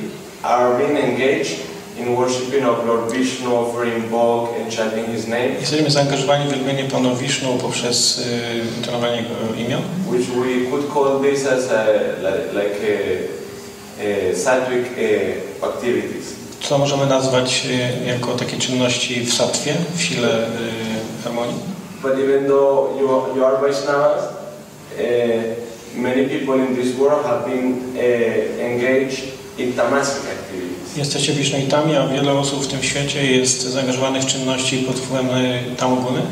are 0.42 0.78
being 0.78 0.98
engaged 0.98 1.58
in 1.98 2.16
worshiping 2.16 2.64
of 2.64 2.86
Lord 2.86 3.12
Vishnu, 3.12 3.56
offering 3.56 4.10
bhog 4.10 4.60
and 4.60 4.72
chanting 4.72 5.06
his 5.06 5.26
name. 5.26 5.48
Jesteśmy 5.60 5.90
zaangażowani 5.90 6.44
w 6.50 6.52
wielbienie 6.52 6.84
Panu 6.84 7.16
Vishnu 7.16 7.58
poprzez 7.58 8.20
intonowanie 8.78 9.24
imion. 9.58 9.82
Which 10.10 10.28
we 10.28 10.70
could 10.70 10.92
call 10.94 11.20
this 11.20 11.46
as 11.46 11.70
a, 11.70 11.84
like, 12.22 12.52
like 12.52 12.76
a, 12.84 14.30
a 14.30 14.34
sattvic 14.34 14.86
activities. 15.62 16.37
co 16.68 16.78
możemy 16.78 17.06
nazwać 17.06 17.66
y, 18.04 18.06
jako 18.08 18.32
takie 18.32 18.56
czynności 18.56 19.20
w 19.20 19.34
satwie, 19.34 19.74
w 19.96 20.02
sile 20.02 20.46
y, 20.46 20.50
harmonii? 21.24 21.54
But 22.02 22.12
even 22.12 22.46
though 22.46 23.00
you 23.00 23.10
are, 23.10 23.36
you 23.36 23.44
are 23.44 23.60
Vaishnavas, 23.60 24.22
uh, 24.24 25.02
many 25.96 26.24
people 26.28 26.56
in 26.56 26.76
this 26.76 26.96
world 26.96 27.26
have 27.26 27.44
been 27.50 27.72
uh, 27.72 28.60
engaged 28.60 29.24
in 29.58 29.72
tamasic 29.72 30.16
activities. 30.16 30.96
Jesteście 30.96 31.32
Wisznoitami, 31.32 31.96
a 31.96 32.08
wiele 32.08 32.32
osób 32.32 32.64
w 32.64 32.66
tym 32.66 32.82
świecie 32.82 33.32
jest 33.32 33.62
zaangażowanych 33.62 34.22
w 34.22 34.26
czynności 34.26 34.78
pod 34.78 34.96
wpływem 34.96 35.30
y, 35.30 35.76
tamoguny, 35.76 36.20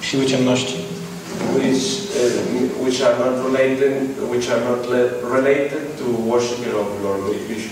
siły 0.02 0.26
ciemności. 0.26 0.74
Which, 1.54 1.82
uh, 2.76 2.86
which 2.86 3.02
are 3.02 3.18
not 3.18 3.44
related, 3.44 3.92
which 4.30 4.50
are 4.50 4.60
not 4.60 4.86
related 5.32 5.87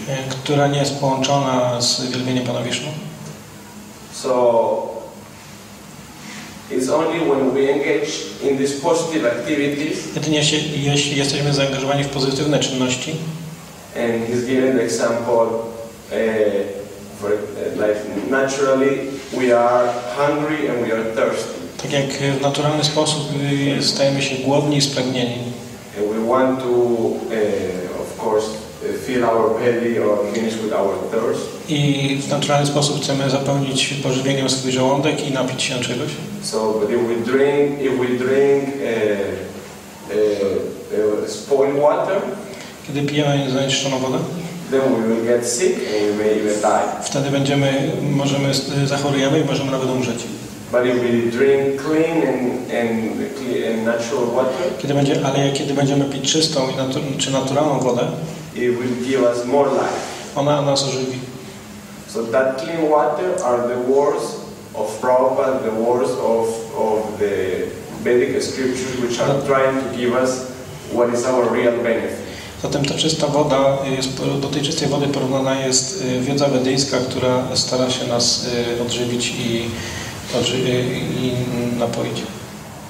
E, 0.09 0.31
która 0.31 0.67
nie 0.67 0.79
jest 0.79 0.95
połączona 0.95 1.81
z 1.81 2.11
wielbieniem 2.11 2.47
Pana 2.47 2.63
Vishnu. 2.63 2.89
So 4.13 4.97
It's 6.71 6.89
only 6.89 7.21
when 7.21 7.55
we 7.55 7.71
engage 7.71 8.11
in 8.43 8.59
these 8.59 8.81
positive 8.81 9.25
activities. 9.25 10.15
Jedynie 10.15 10.39
jeśli, 10.39 10.85
jeśli 10.85 11.17
jesteśmy 11.17 11.53
zaangażowani 11.53 12.05
w 12.05 12.09
pozytywne 12.09 12.59
czynności. 12.59 13.15
And 13.97 14.29
he's 14.29 14.47
given 14.47 14.77
the 14.77 14.83
example, 14.83 15.47
uh, 15.47 16.17
for, 17.21 17.33
uh, 17.33 17.39
like 17.77 18.31
naturally 18.31 18.99
we 19.33 19.59
are 19.59 19.89
hungry 20.17 20.71
and 20.71 20.87
we 20.87 20.93
are 20.93 21.05
thirsty. 21.05 21.55
Tak 21.83 21.93
jak 21.93 22.39
w 22.39 22.41
naturalny 22.41 22.85
sposób 22.85 23.23
stajemy 23.81 24.23
się 24.23 24.37
głodni 24.37 24.77
i 24.77 24.83
spragnieni. 24.83 25.39
And 25.99 26.07
we 26.09 26.33
want 26.33 26.61
to 26.61 26.86
i 31.69 32.19
w 32.23 32.29
naturalny 32.29 32.67
sposób 32.67 33.03
chcemy 33.03 33.31
zapełnić 33.31 33.95
pożywieniem 34.03 34.51
swój 34.51 34.73
żołądek 34.73 35.29
i 35.29 35.33
napić 35.33 35.63
się 35.63 35.75
czegoś. 35.75 36.09
So, 36.43 36.73
but 36.81 36.91
if 36.91 36.99
we 36.99 37.33
drink, 37.33 37.81
if 37.81 37.97
we 37.97 38.07
drink 38.25 38.65
uh, 38.65 39.27
uh, 41.23 41.31
spoiled 41.31 41.81
water, 41.81 42.17
kiedy 42.87 43.03
pijemy 43.03 43.51
zanieczyszczoną 43.51 43.99
wodę, 43.99 44.19
then 44.71 44.81
we 44.81 45.15
will 45.15 45.25
get 45.25 45.49
sick 45.49 45.77
and 45.77 46.17
we 46.17 46.25
may 46.25 46.31
even 46.31 46.61
die. 46.61 47.03
Wtedy 47.03 47.31
będziemy, 47.31 47.93
możemy 48.11 48.55
zachorujemy 48.85 49.41
i 49.41 49.45
możemy 49.45 49.71
nawet 49.71 49.91
umrzeć. 49.91 50.19
But 50.73 50.85
if 50.85 50.95
we 50.95 51.31
drink 51.31 51.83
clean 51.83 52.23
and, 52.29 52.71
and, 52.73 53.21
and 53.69 53.85
natural 53.85 54.27
water, 54.35 54.79
kiedy 54.79 54.95
będzie, 54.95 55.27
ale 55.27 55.53
kiedy 55.53 55.75
będziemy 55.75 56.05
pić 56.05 56.33
czystą 56.33 56.69
i 56.75 56.77
natu, 56.77 57.01
czy 57.19 57.31
naturalną 57.31 57.81
wodę, 57.81 58.03
it 58.57 58.79
will 58.79 59.05
give 59.05 59.23
us 59.23 59.45
more 59.47 59.69
life. 59.69 60.33
Ona 60.37 60.63
nas 60.63 60.85
ożywi. 60.85 61.19
So 62.09 62.23
that 62.23 62.59
clean 62.59 62.91
water 62.91 63.45
are 63.45 63.69
the 63.69 63.79
words 63.93 64.25
of 64.75 65.01
Prabhupada, 65.01 65.63
the 65.63 65.75
words 65.75 66.11
of, 66.11 66.49
of 66.77 67.19
the 67.19 67.67
Vedic 68.03 68.43
scriptures 68.43 69.01
which 69.01 69.21
are 69.21 69.47
trying 69.47 69.81
to 69.81 69.97
give 69.97 70.15
us 70.15 70.51
what 70.93 71.15
is 71.15 71.25
our 71.25 71.49
real 71.53 71.77
benefit. 71.83 72.27
Zatem 72.63 72.85
ta 72.85 72.95
czysta 72.95 73.27
woda, 73.27 73.79
jest, 73.97 74.23
do 74.41 74.49
tej 74.49 74.63
czystej 74.63 74.89
wody 74.89 75.07
porównana 75.07 75.67
jest 75.67 76.05
y, 76.05 76.21
wiedza 76.21 76.49
wedyjska, 76.49 76.97
która 77.11 77.57
stara 77.57 77.91
się 77.91 78.07
nas 78.07 78.47
y, 78.79 78.83
odżywić 78.83 79.31
i, 79.31 79.69
odży 80.39 80.57
y, 80.57 80.85
i 81.21 81.33
napoić. 81.79 82.23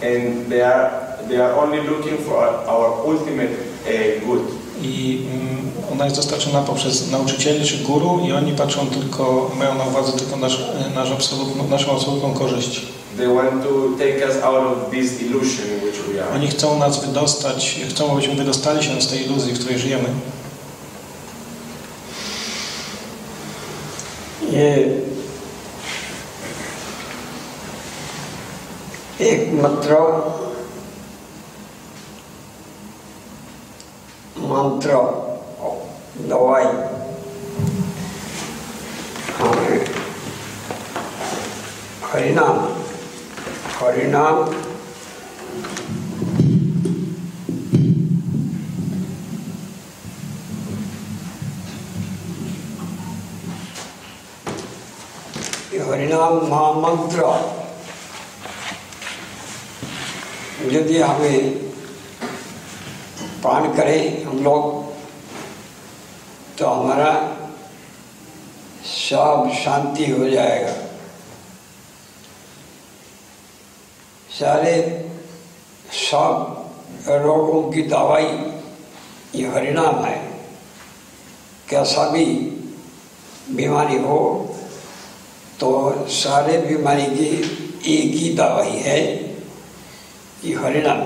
And 0.03 0.49
they 0.49 0.63
are, 0.63 0.91
they 1.29 1.45
are 1.45 1.55
only 1.57 1.83
looking 1.83 2.19
for 2.19 2.37
our 2.67 3.07
ultimate 3.07 3.51
uh, 3.51 4.27
good. 4.27 4.43
I 4.83 5.19
mm, 5.33 5.56
ona 5.93 6.05
jest 6.05 6.17
dostarczona 6.17 6.63
poprzez 6.63 7.11
nauczycieli 7.11 7.67
czy 7.67 7.79
guru 7.79 8.21
i 8.21 8.33
oni 8.33 8.53
patrzą 8.53 8.87
tylko, 8.87 9.51
mają 9.59 9.75
na 9.75 9.85
uwadze 9.85 10.13
tylko 10.13 10.37
nasz, 10.37 10.61
e, 10.61 10.95
nasz 10.95 11.11
absolutną, 11.11 11.69
naszą 11.69 11.93
absolutną 11.93 12.35
korzyść. 12.35 12.87
Oni 16.35 16.49
chcą 16.49 16.79
nas 16.79 17.07
wydostać, 17.07 17.81
chcą, 17.91 18.13
abyśmy 18.13 18.35
wydostali 18.35 18.85
się 18.85 19.03
z 19.03 19.09
tej 19.09 19.27
iluzji, 19.27 19.53
w 19.53 19.59
której 19.59 19.79
żyjemy. 19.79 20.09
ये 24.51 25.03
एक 29.19 29.53
mantra, 29.53 30.23
mantra. 34.37 35.26
Rồi. 36.19 36.65
हरिनाम 42.09 42.59
हरिनाम 43.79 44.39
हरिनाम 55.89 56.35
महामंत्र 56.51 57.27
यदि 60.73 60.99
हमें 61.01 61.51
पान 63.45 63.73
करें 63.75 64.25
हम 64.25 64.43
लोग 64.45 64.86
तो 66.59 66.67
हमारा 66.67 67.13
सब 68.87 69.51
शांति 69.55 70.11
हो 70.11 70.29
जाएगा 70.31 70.73
सारे 74.31 74.75
सब 76.01 77.05
रोगों 77.25 77.63
की 77.73 77.83
दवाई 77.89 78.29
ये 79.35 79.47
हरिणाम 79.51 80.05
है 80.05 80.17
कैसा 81.71 82.09
भी 82.11 82.25
बीमारी 83.51 83.99
हो 83.99 84.19
तो 85.61 85.71
सारे 86.13 86.59
बीमारी 86.59 87.07
की 87.07 87.31
एक 87.93 88.15
ही 88.15 88.35
दवाई 88.37 88.77
है 88.87 89.01
ये 90.45 90.55
हरिनाम 90.57 91.01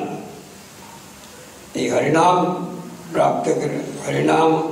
ये 1.76 1.88
हरिनाम 1.90 2.44
प्राप्त 3.12 3.48
कर 3.50 3.80
हरिणाम 4.06 4.72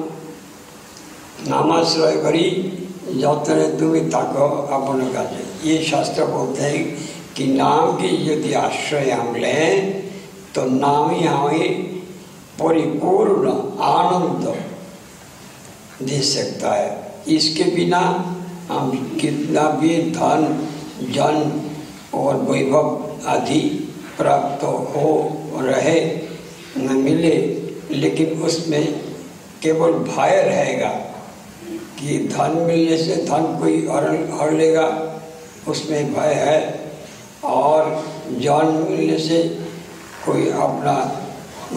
नामाश्रय 1.46 2.16
करी 2.22 2.48
जतने 3.10 3.66
तुम्हें 3.78 4.08
ताको 4.10 4.46
अपन 4.76 5.06
का 5.12 5.22
ये 5.64 5.82
शास्त्र 5.84 6.24
बोलते 6.26 6.62
हैं 6.62 6.84
कि 7.36 7.46
नाम 7.48 7.92
की 7.96 8.08
यदि 8.24 8.52
आश्रय 8.60 9.10
हम 9.10 9.34
लें 9.36 9.92
तो 10.54 10.64
नाम 10.66 11.10
ही 11.10 11.24
हमें 11.24 11.84
परिपूर्ण 12.60 13.50
आनंद 13.86 14.46
दे 16.02 16.20
सकता 16.24 16.72
है 16.74 16.90
इसके 17.28 17.64
बिना 17.74 18.00
हम 18.70 18.90
कितना 19.20 19.68
भी 19.80 19.96
धन 20.12 20.46
जन 21.12 21.60
और 22.14 22.36
वैभव 22.42 23.28
आदि 23.28 23.60
प्राप्त 24.18 24.64
हो 24.94 25.10
रहे 25.60 26.00
न 26.78 26.96
मिले 26.98 27.36
लेकिन 27.90 28.42
उसमें 28.42 28.84
केवल 29.62 29.92
भय 30.04 30.42
रहेगा 30.42 30.90
कि 32.00 32.18
धन 32.32 32.56
मिलने 32.66 32.96
से 32.96 33.16
धन 33.24 33.46
कोई 33.60 33.86
हर 33.86 34.04
हर 34.40 34.52
लेगा 34.52 34.86
उसमें 35.68 36.12
भय 36.14 36.34
है 36.34 36.60
और 37.44 37.90
जान 38.40 38.66
मिलने 38.66 39.18
से 39.18 39.42
कोई 40.26 40.48
अपना 40.50 40.94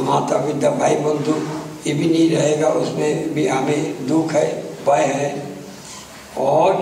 माता 0.00 0.38
पिता 0.38 0.70
भाई 0.72 0.96
बंधु 0.96 1.34
ये 1.88 1.94
भी 1.94 2.10
नहीं 2.10 2.30
रहेगा 2.30 2.70
उसमें 2.82 3.34
भी 3.34 3.48
हमें 3.48 4.08
दुख 4.08 4.32
है 4.32 4.48
भय 4.86 5.04
है 5.14 5.30
और 6.40 6.74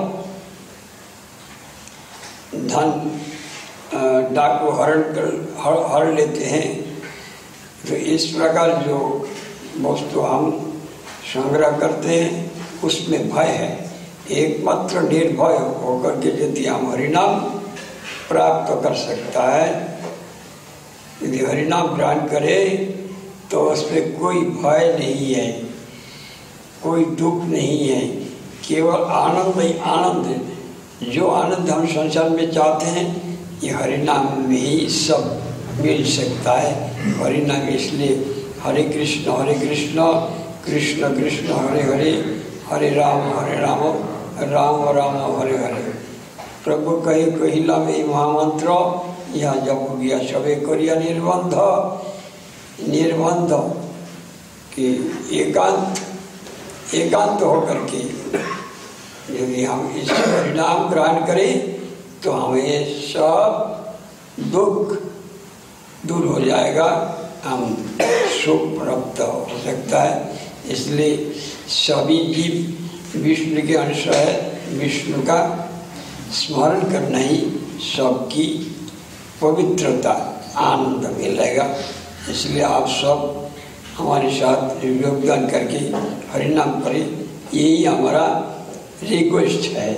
धन 2.53 2.91
डाकू 4.35 4.71
हरण 4.71 5.01
कर 5.13 5.55
हर, 5.59 5.77
हर 5.91 6.13
लेते 6.13 6.45
हैं 6.45 6.67
तो 7.87 7.95
इस 8.13 8.25
प्रकार 8.25 8.71
जो 8.83 8.97
वस्तु 9.81 10.21
हम 10.21 10.51
संग्रह 11.33 11.77
करते 11.77 12.19
हैं 12.19 12.48
उसमें 12.83 13.29
भय 13.29 13.47
है 13.53 13.69
एकमात्र 14.31 15.01
निर्भय 15.03 15.57
होकर 15.83 16.19
के 16.21 16.29
यदि 16.43 16.65
हम 16.65 16.91
हरिनाम 16.91 17.39
प्राप्त 18.29 18.71
कर 18.83 18.93
सकता 18.97 19.47
है 19.51 19.67
यदि 21.23 21.45
हरिनाम 21.45 21.95
ग्रहण 21.95 22.27
करे 22.27 22.59
तो 23.51 23.61
उसमें 23.71 24.13
कोई 24.19 24.41
भय 24.57 24.93
नहीं 24.99 25.33
है 25.33 25.47
कोई 26.83 27.05
दुख 27.21 27.43
नहीं 27.45 27.87
है 27.87 28.01
केवल 28.67 29.03
आनंद 29.13 29.61
ही 29.61 29.73
आनंद 29.87 30.25
है 30.25 31.11
जो 31.11 31.27
आनंद 31.29 31.69
हम 31.69 31.85
संसार 31.87 32.29
में 32.29 32.51
चाहते 32.51 32.85
हैं 32.97 33.07
ये 33.63 33.71
हरिनाम 33.73 34.27
में 34.49 34.57
ही 34.57 34.89
सब 34.89 35.79
मिल 35.79 36.03
सकता 36.11 36.57
है 36.57 36.73
हरिनाम 37.19 37.67
इसलिए 37.69 38.15
हरे 38.63 38.83
कृष्ण 38.83 39.31
हरे 39.31 39.53
कृष्ण 39.59 40.05
कृष्ण 40.65 41.13
कृष्ण 41.15 41.53
हरे 41.57 41.81
हरे 41.83 42.11
हरे 42.71 42.89
राम 42.89 43.21
हरे 43.33 43.59
राम 43.59 43.81
राम 44.49 44.83
राम 44.97 45.15
हरे 45.35 45.57
हरे 45.57 45.93
प्रभु 46.63 46.91
कहे 47.01 47.23
कहिला 47.31 47.77
में 47.77 48.03
महामंत्र 48.07 48.75
यह 49.35 49.53
जब 49.65 49.99
गया 49.99 50.19
सब 50.23 50.45
एक 50.47 50.67
निर्बंध 50.99 51.55
निर्बंध 52.89 53.51
कि 54.73 54.85
एकांत 55.39 56.93
एकांत 56.95 57.41
होकर 57.41 57.83
के 57.91 58.03
यदि 59.33 59.63
हम 59.65 59.93
इस 59.97 60.11
परिणाम 60.11 60.89
ग्रहण 60.89 61.25
करें 61.25 61.51
तो 62.23 62.31
हमें 62.33 62.85
सब 63.03 64.49
दुख 64.51 64.97
दूर 66.05 66.25
हो 66.25 66.39
जाएगा 66.41 66.89
हम 67.45 67.75
सुख 68.35 68.61
प्राप्त 68.79 69.21
हो 69.21 69.59
सकता 69.65 70.01
है 70.03 70.37
इसलिए 70.73 71.15
सभी 71.69 72.17
जीव 72.33 73.19
विष्णु 73.23 73.61
के 73.67 73.75
अंश 73.77 74.05
है 74.07 74.77
विष्णु 74.77 75.21
का 75.23 75.39
स्मरण 76.33 76.91
करना 76.91 77.17
ही 77.17 77.37
सबकी 77.85 78.45
पवित्रता 79.41 80.13
आनंद 80.61 81.05
मिलेगा 81.17 81.65
इसलिए 82.29 82.61
आप 82.63 82.87
सब 82.91 83.51
हमारे 83.97 84.29
साथ 84.31 84.83
योगदान 84.85 85.47
करके 85.49 85.77
हरिनाम 86.33 86.79
करें 86.81 86.99
यही 86.99 87.83
हमारा 87.83 88.25
रिक्वेस्ट 89.03 89.71
है 89.73 89.89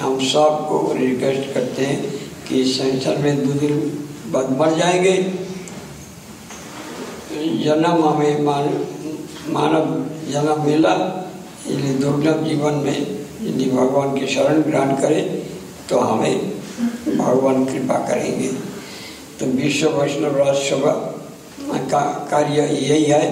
हम 0.00 0.18
सबको 0.26 0.80
रिक्वेस्ट 0.98 1.52
करते 1.54 1.86
हैं 1.86 2.12
कि 2.48 2.64
संसार 2.66 3.16
में 3.22 3.46
दो 3.46 3.52
दिन 3.60 3.80
बाद 4.32 4.50
मर 4.58 4.74
जाएंगे 4.78 5.16
जन्म 7.64 8.04
हमें 8.04 8.42
मान 8.44 8.68
मानव 9.52 9.86
जन्म 10.32 10.62
मिला 10.64 10.94
यदि 11.68 11.94
दुर्लभ 11.94 12.44
जीवन 12.44 12.74
में 12.84 12.98
यदि 13.42 13.70
भगवान 13.70 14.18
की 14.18 14.26
शरण 14.26 14.62
ग्रहण 14.62 14.94
करें 14.96 15.24
तो 15.90 15.98
हमें 15.98 16.38
भगवान 17.18 17.64
कृपा 17.64 17.98
करेंगे 18.08 18.48
तो 19.40 19.46
विश्व 19.56 19.88
वैष्णव 19.90 20.36
राज 20.38 20.56
सभा 20.62 20.92
का 21.90 22.00
कार्य 22.30 22.62
यही 22.62 23.04
है 23.04 23.22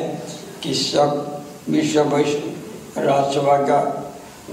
कि 0.63 0.75
सब 0.75 1.43
विश्व 1.69 2.03
वैष्णव 2.15 2.57
राज्यसभा 2.99 3.57
का 3.67 3.79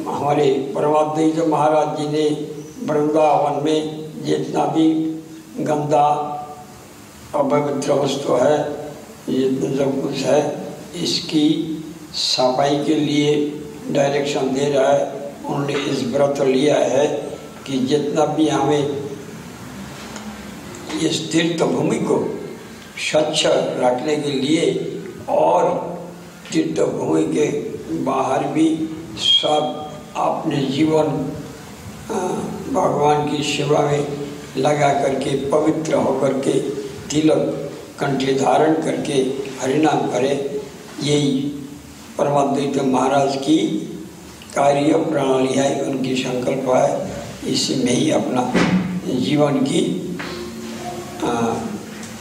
हमारे 0.08 0.50
प्रवादी 0.76 1.32
जो 1.32 1.46
महाराज 1.48 1.98
जी 1.98 2.08
ने 2.08 2.30
वृंदावन 2.84 3.64
में 3.64 4.24
जितना 4.24 4.66
भी 4.66 4.88
गंदा 5.60 6.06
अपवित्र 7.36 7.94
वस्तु 7.94 8.34
है 8.36 8.58
जितना 9.30 9.76
सब 9.76 10.02
कुछ 10.02 10.18
है 10.24 10.41
इसकी 11.04 11.46
सफाई 12.16 12.84
के 12.86 12.96
लिए 12.96 13.32
डायरेक्शन 13.91 14.54
दे 14.54 14.70
रहा 14.74 14.89
है 14.89 15.32
उन्होंने 15.46 15.74
इस 15.91 16.04
व्रत 16.08 16.41
लिया 16.48 16.76
है 16.78 17.08
कि 17.68 17.78
जितना 17.88 18.26
भी 18.36 18.48
हमें 18.50 19.04
इस 21.02 21.32
तीर्थभूमि 21.32 21.98
को 22.00 22.18
स्वच्छ 23.10 23.46
रखने 23.46 24.16
के 24.16 24.32
लिए 24.32 24.66
और 25.30 25.70
तीर्थभूमि 26.52 27.24
के 27.34 27.48
बाहर 28.04 28.44
भी 28.54 28.68
सब 29.20 29.80
अपने 30.18 30.58
जीवन 30.66 31.08
भगवान 32.74 33.30
की 33.30 33.44
सेवा 33.44 33.82
में 33.82 34.08
लगा 34.58 34.94
करके 35.02 35.36
पवित्र 35.50 35.96
होकर 35.98 36.34
के 36.39 36.60
तिलक 37.10 37.72
कंठी 38.00 38.34
धारण 38.36 38.74
करके 38.82 39.14
हरिनाम 39.62 40.08
करें 40.12 40.34
यही 41.04 41.32
परमाद्वैत 42.18 42.78
महाराज 42.86 43.36
की 43.38 43.58
कार्य 44.56 44.98
प्रणाली 45.04 45.54
है 45.54 45.70
उनकी 45.84 46.16
संकल्प 46.16 46.70
है 46.70 47.52
इसमें 47.52 47.91
ही 47.91 48.10
अपना 48.12 48.41
जीवन 49.22 49.58
की 49.62 49.82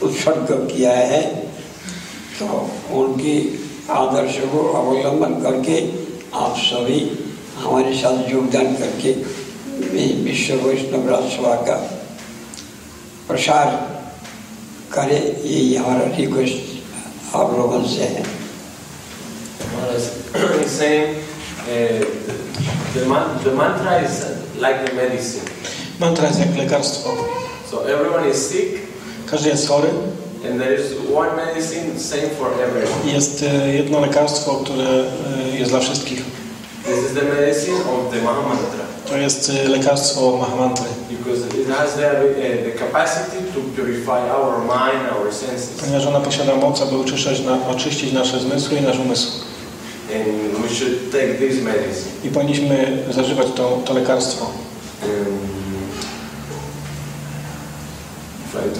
उत्सर्ग 0.03 0.51
किया 0.67 0.91
है 0.91 1.21
तो 2.39 2.47
उनके 2.93 3.37
आदर्श 3.93 4.39
को 4.51 4.63
अवलंबन 4.73 5.41
करके 5.41 5.79
आप 6.35 6.55
सभी 6.59 6.99
हमारे 7.57 7.95
साथ 7.97 8.29
योगदान 8.29 8.75
करके 8.75 9.11
विश्व 10.23 10.67
वैष्णव 10.67 11.09
राजसभा 11.09 11.55
का 11.63 11.75
प्रसार 13.27 13.75
करें 14.93 15.19
यही 15.19 15.75
हमारा 15.75 16.15
रिक्वेस्ट 16.15 17.35
आप 17.35 17.53
लोगों 17.53 17.83
से 17.87 18.03
है 18.05 18.42
is 20.65 20.71
saying 20.71 21.15
uh, 21.15 22.05
the, 22.93 22.99
the 23.43 23.55
mantra 23.55 24.01
is 24.01 24.25
like 24.61 24.85
the 24.85 24.93
medicine. 24.95 25.49
Mantra 25.99 26.27
jest 26.27 26.39
jak 26.39 26.57
lekarstwo. 26.57 27.09
So 27.71 27.85
everyone 27.85 28.29
is 28.29 28.49
sick. 28.49 28.79
Każdy 29.31 29.49
jest 29.49 29.67
chory. 29.67 29.89
And 30.49 30.59
there 30.59 30.73
is 30.73 30.93
one 31.13 31.35
medicine 31.35 31.99
same 31.99 32.29
for 32.29 32.47
everyone. 32.61 33.13
Jest 33.13 33.43
e, 33.43 33.73
jedno 33.73 33.99
lekarstwo, 33.99 34.53
które 34.53 34.85
e, 35.53 35.57
jest 35.57 35.71
dla 35.71 35.79
wszystkich. 35.79 36.23
This 36.85 37.05
is 37.05 37.13
the 37.13 37.23
medicine 37.23 37.75
of 37.75 38.13
the 38.13 38.21
Mahamantra. 38.21 38.83
To 39.09 39.17
jest 39.17 39.49
e, 39.49 39.69
lekarstwo 39.69 40.37
Mahamantry. 40.37 40.85
Because 41.09 41.61
it 41.61 41.67
has 41.67 41.95
the, 41.95 42.07
uh, 42.07 42.63
the 42.63 42.71
capacity 42.71 43.37
to 43.53 43.59
purify 43.75 44.29
our 44.31 44.59
mind, 44.61 45.01
our 45.17 45.33
senses. 45.33 45.69
Ponieważ 45.79 46.05
ona 46.05 46.19
posiada 46.19 46.55
moc, 46.55 46.81
aby 46.81 46.97
oczyszczać, 46.97 47.39
na, 47.39 47.67
oczyścić 47.67 48.13
nasze 48.13 48.39
zmysły 48.39 48.77
i 48.77 48.81
nasz 48.81 48.99
umysł. 48.99 49.52
And 50.13 50.63
we 50.63 50.69
should 50.69 51.11
take 51.11 51.39
this 51.39 51.63
medicine. 51.63 52.11
I 52.23 52.29
powinniśmy 52.29 53.03
zażywać 53.11 53.47
to, 53.55 53.81
to 53.85 53.93
lekarstwo. 53.93 54.45
Um, 55.03 55.53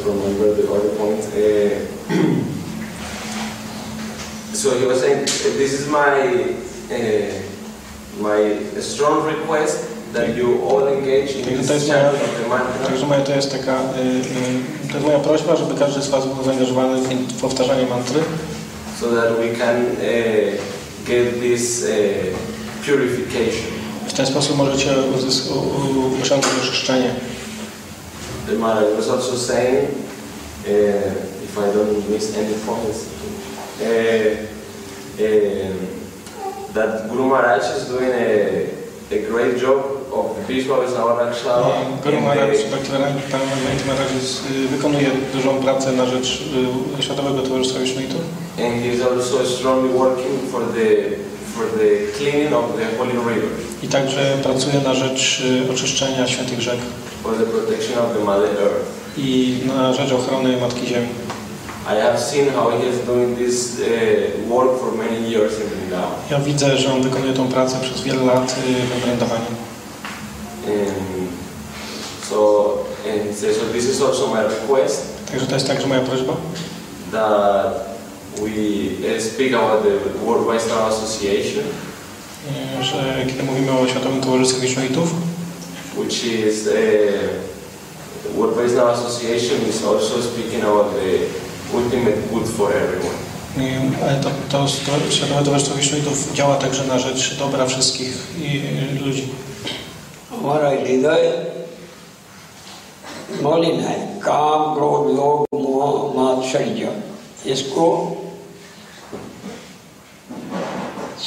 to 0.00 0.10
remember 0.10 0.54
the 0.54 0.72
other 0.72 0.90
point. 0.90 1.20
Uh, 1.20 1.80
so 4.54 4.78
he 4.80 4.86
was 4.86 5.00
saying, 5.00 5.26
this 5.26 5.74
is 5.74 5.88
my 5.88 6.56
uh, 6.92 7.32
my 8.20 8.60
strong 8.80 9.26
request 9.26 9.90
that 10.14 10.36
you 10.36 10.62
all 10.62 10.88
engage 10.88 11.36
in 11.36 11.58
this 11.58 11.70
of 11.70 12.38
the 12.38 12.48
mantra. 12.50 12.88
Także 12.88 13.06
moja, 13.06 13.22
to 13.22 13.36
jest 13.36 13.52
taka, 13.52 13.80
y, 13.80 13.84
to 14.88 14.94
jest 14.94 15.06
moja 15.06 15.20
prośba, 15.20 15.56
żeby 15.56 15.80
każdy 15.80 16.02
z 16.02 16.10
Was 16.10 16.26
był 16.26 16.44
zaangażowany 16.44 17.02
w 17.02 17.42
powtarzanie 17.42 17.86
mantry. 17.86 18.20
So 19.00 19.08
that 19.08 19.38
we 19.38 19.56
can 19.56 19.86
uh, 19.86 19.94
get 21.06 21.40
this 21.40 21.84
uh, 21.84 21.90
purification. 22.86 23.72
W 24.08 24.14
ten 24.14 24.26
sposób 24.26 24.58
możecie 24.58 24.92
osiągnąć 26.22 26.56
oczyszczenie. 26.64 27.16
The 28.48 28.56
mother 28.56 28.96
was 28.96 29.10
also 29.10 29.38
saying, 29.38 29.90
uh, 29.90 30.70
if 31.44 31.58
I 31.58 31.74
don't 31.74 32.10
miss 32.10 32.38
any 32.38 32.54
points, 32.66 33.06
uh, 33.82 33.86
uh, 35.20 35.94
that 36.74 37.10
Guru 37.10 37.28
Maharaj 37.28 37.62
is 37.78 37.88
doing 37.88 38.12
a, 38.12 39.16
a 39.16 39.20
great 39.32 39.62
job 39.62 39.93
Beach 40.48 40.68
Boys 40.68 40.94
na 40.94 41.06
łamach 41.06 41.36
z 41.36 42.72
Backlerami 42.72 43.22
wykonuje 44.72 45.08
dużą 45.34 45.50
pracę 45.64 45.92
na 45.92 46.06
rzecz 46.06 46.44
Światowego 47.00 47.42
Towarzystwa 47.42 47.80
Jezuitów. 47.80 48.22
And 48.58 48.84
he 48.84 48.94
is 48.94 49.02
also 49.02 49.46
strongly 49.46 49.90
working 49.90 50.52
for 50.52 50.62
the 50.62 50.88
for 51.56 51.66
the 51.80 52.18
cleaning 52.18 52.54
of 52.54 52.66
the 52.78 52.98
holy 52.98 53.14
river. 53.14 53.50
I 53.84 53.88
także 53.88 54.38
pracuje 54.44 54.82
na 54.84 54.94
rzecz 54.94 55.44
oczyszczenia 55.72 56.28
świętych 56.28 56.62
rzek. 56.62 56.78
For 57.24 57.34
the 57.38 57.46
protection 57.46 58.00
of 58.00 58.18
the 58.18 58.24
mother 58.24 58.50
earth. 58.50 59.18
I 59.18 59.58
na 59.68 59.94
rzecz 59.94 60.12
ochrony 60.12 60.58
Matki 60.58 60.88
Ziemi. 60.88 61.08
I 61.86 62.02
have 62.02 62.20
seen 62.20 62.50
how 62.54 62.72
he 62.72 62.78
doing 63.06 63.38
this 63.38 63.82
work 64.50 64.80
for 64.80 64.92
many 64.98 65.30
years 65.30 65.54
Ja 66.32 66.40
widzę, 66.40 66.78
że 66.78 66.94
on 66.94 67.02
wykonuje 67.02 67.34
tę 67.34 67.48
pracę 67.50 67.76
przez 67.82 68.02
wiele 68.02 68.24
lat 68.24 68.56
w 68.98 69.02
Vrindavanie. 69.02 69.73
Um, 70.68 71.28
so, 72.30 72.86
and 73.06 73.36
so 73.36 73.66
this 73.74 73.86
is 73.86 74.02
also 74.02 74.28
my 74.28 74.44
request. 74.44 75.14
Także 75.32 75.48
to 75.48 75.54
jest 75.54 75.68
także 75.68 75.88
moja 75.88 76.02
prośba. 76.02 76.34
That 77.12 77.94
we 78.38 79.08
eh, 79.16 79.22
speak 79.22 79.54
about 79.54 79.84
the 79.84 80.26
World 80.26 80.48
Western 80.48 80.80
Association. 80.80 81.64
E, 82.80 82.84
że 82.84 83.26
kiedy 83.28 83.44
mówimy 83.44 83.72
o 83.72 83.88
Światowym 83.88 84.22
Towarzystwie 84.22 84.68
Jezuitów, 84.68 85.14
which 85.98 86.26
is 86.26 86.68
uh, 86.68 86.74
World 88.38 88.58
Western 88.58 88.88
Association 88.88 89.70
is 89.70 89.84
also 89.86 90.22
speaking 90.22 90.64
about 90.64 90.88
the 90.96 91.20
ultimate 91.78 92.18
good 92.32 92.48
for 92.48 92.72
everyone. 92.72 93.16
E, 93.58 94.22
to, 94.22 94.30
to, 94.50 94.66
to 94.86 95.12
Światowe 95.12 95.44
Towarzystwo 95.44 95.78
Jezuitów 95.78 96.34
działa 96.34 96.56
także 96.56 96.88
na 96.88 97.00
rzecz 97.00 97.38
dobra 97.40 97.66
wszystkich 97.66 98.18
i, 98.42 98.62
e, 99.02 99.06
ludzi. 99.06 99.28
हमारा 100.44 100.70
हृदय 100.70 101.26
मौलिन 103.42 103.80
है 103.80 103.96
काम 104.24 104.74
क्रोध 104.76 105.08
लोभ 105.10 105.46
मोह 105.56 105.94
मात्सर्य 106.16 106.92
इसको 107.46 107.86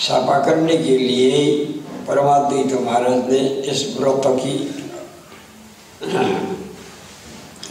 साफा 0.00 0.39
करने 0.45 0.77
के 0.77 0.99
लिए 0.99 1.41
परमाद्वैत 2.09 2.71
तो 2.71 2.81
महाराज 2.81 3.31
ने 3.31 3.39
इस 3.71 3.85
व्रत 3.99 4.23
की 4.37 4.55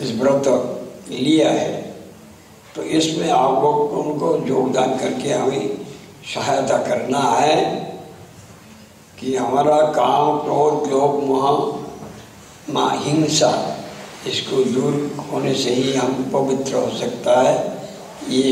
इस 0.04 0.20
व्रत 0.20 0.48
लिया 1.12 1.50
है 1.52 1.74
तो 2.76 2.84
इसमें 2.98 3.30
आप 3.32 3.64
लोग 3.64 3.92
उनको 4.00 4.38
योगदान 4.48 4.98
करके 4.98 5.34
हमें 5.34 5.78
सहायता 6.34 6.78
करना 6.88 7.22
है 7.32 7.60
कि 9.20 9.36
हमारा 9.36 9.82
काम 9.92 10.38
क्रोध 10.40 10.88
लोभ 10.92 11.24
मोह 11.24 12.72
मा 12.74 12.90
हिंसा 12.96 13.52
इसको 14.28 14.64
दूर 14.66 14.94
होने 15.26 15.54
से 15.56 15.74
ही 15.74 15.94
हम 15.94 16.24
पवित्र 16.34 16.76
हो 16.76 16.90
सकता 16.98 17.40
है 17.42 17.54
ये 18.30 18.52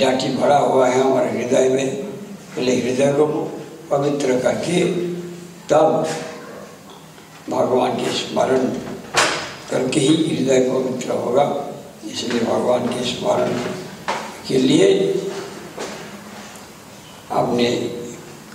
डाटी 0.00 0.34
भरा 0.36 0.58
हुआ 0.58 0.88
है 0.88 1.00
हमारे 1.00 1.30
हृदय 1.30 1.68
में 1.68 1.94
पहले 2.56 2.74
हृदय 2.76 3.12
को 3.14 3.26
पवित्र 3.90 4.38
करके 4.40 4.84
तब 5.70 6.06
भगवान 7.50 7.96
के 7.96 8.12
स्मरण 8.14 8.66
करके 9.70 10.00
ही 10.00 10.14
हृदय 10.26 10.60
पवित्र 10.70 11.16
होगा 11.16 11.44
इसलिए 12.06 12.40
भगवान 12.42 12.86
के 12.88 13.04
स्मरण 13.04 13.52
के 14.48 14.58
लिए 14.58 14.90
अपने 17.32 17.70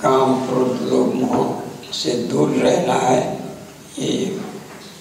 काम 0.04 0.34
क्रोध 0.46 0.82
लोग 0.84 1.14
मोह 1.16 1.92
से 1.94 2.14
दूर 2.30 2.50
रहना 2.58 2.94
है 2.94 3.20
ये 4.00 4.16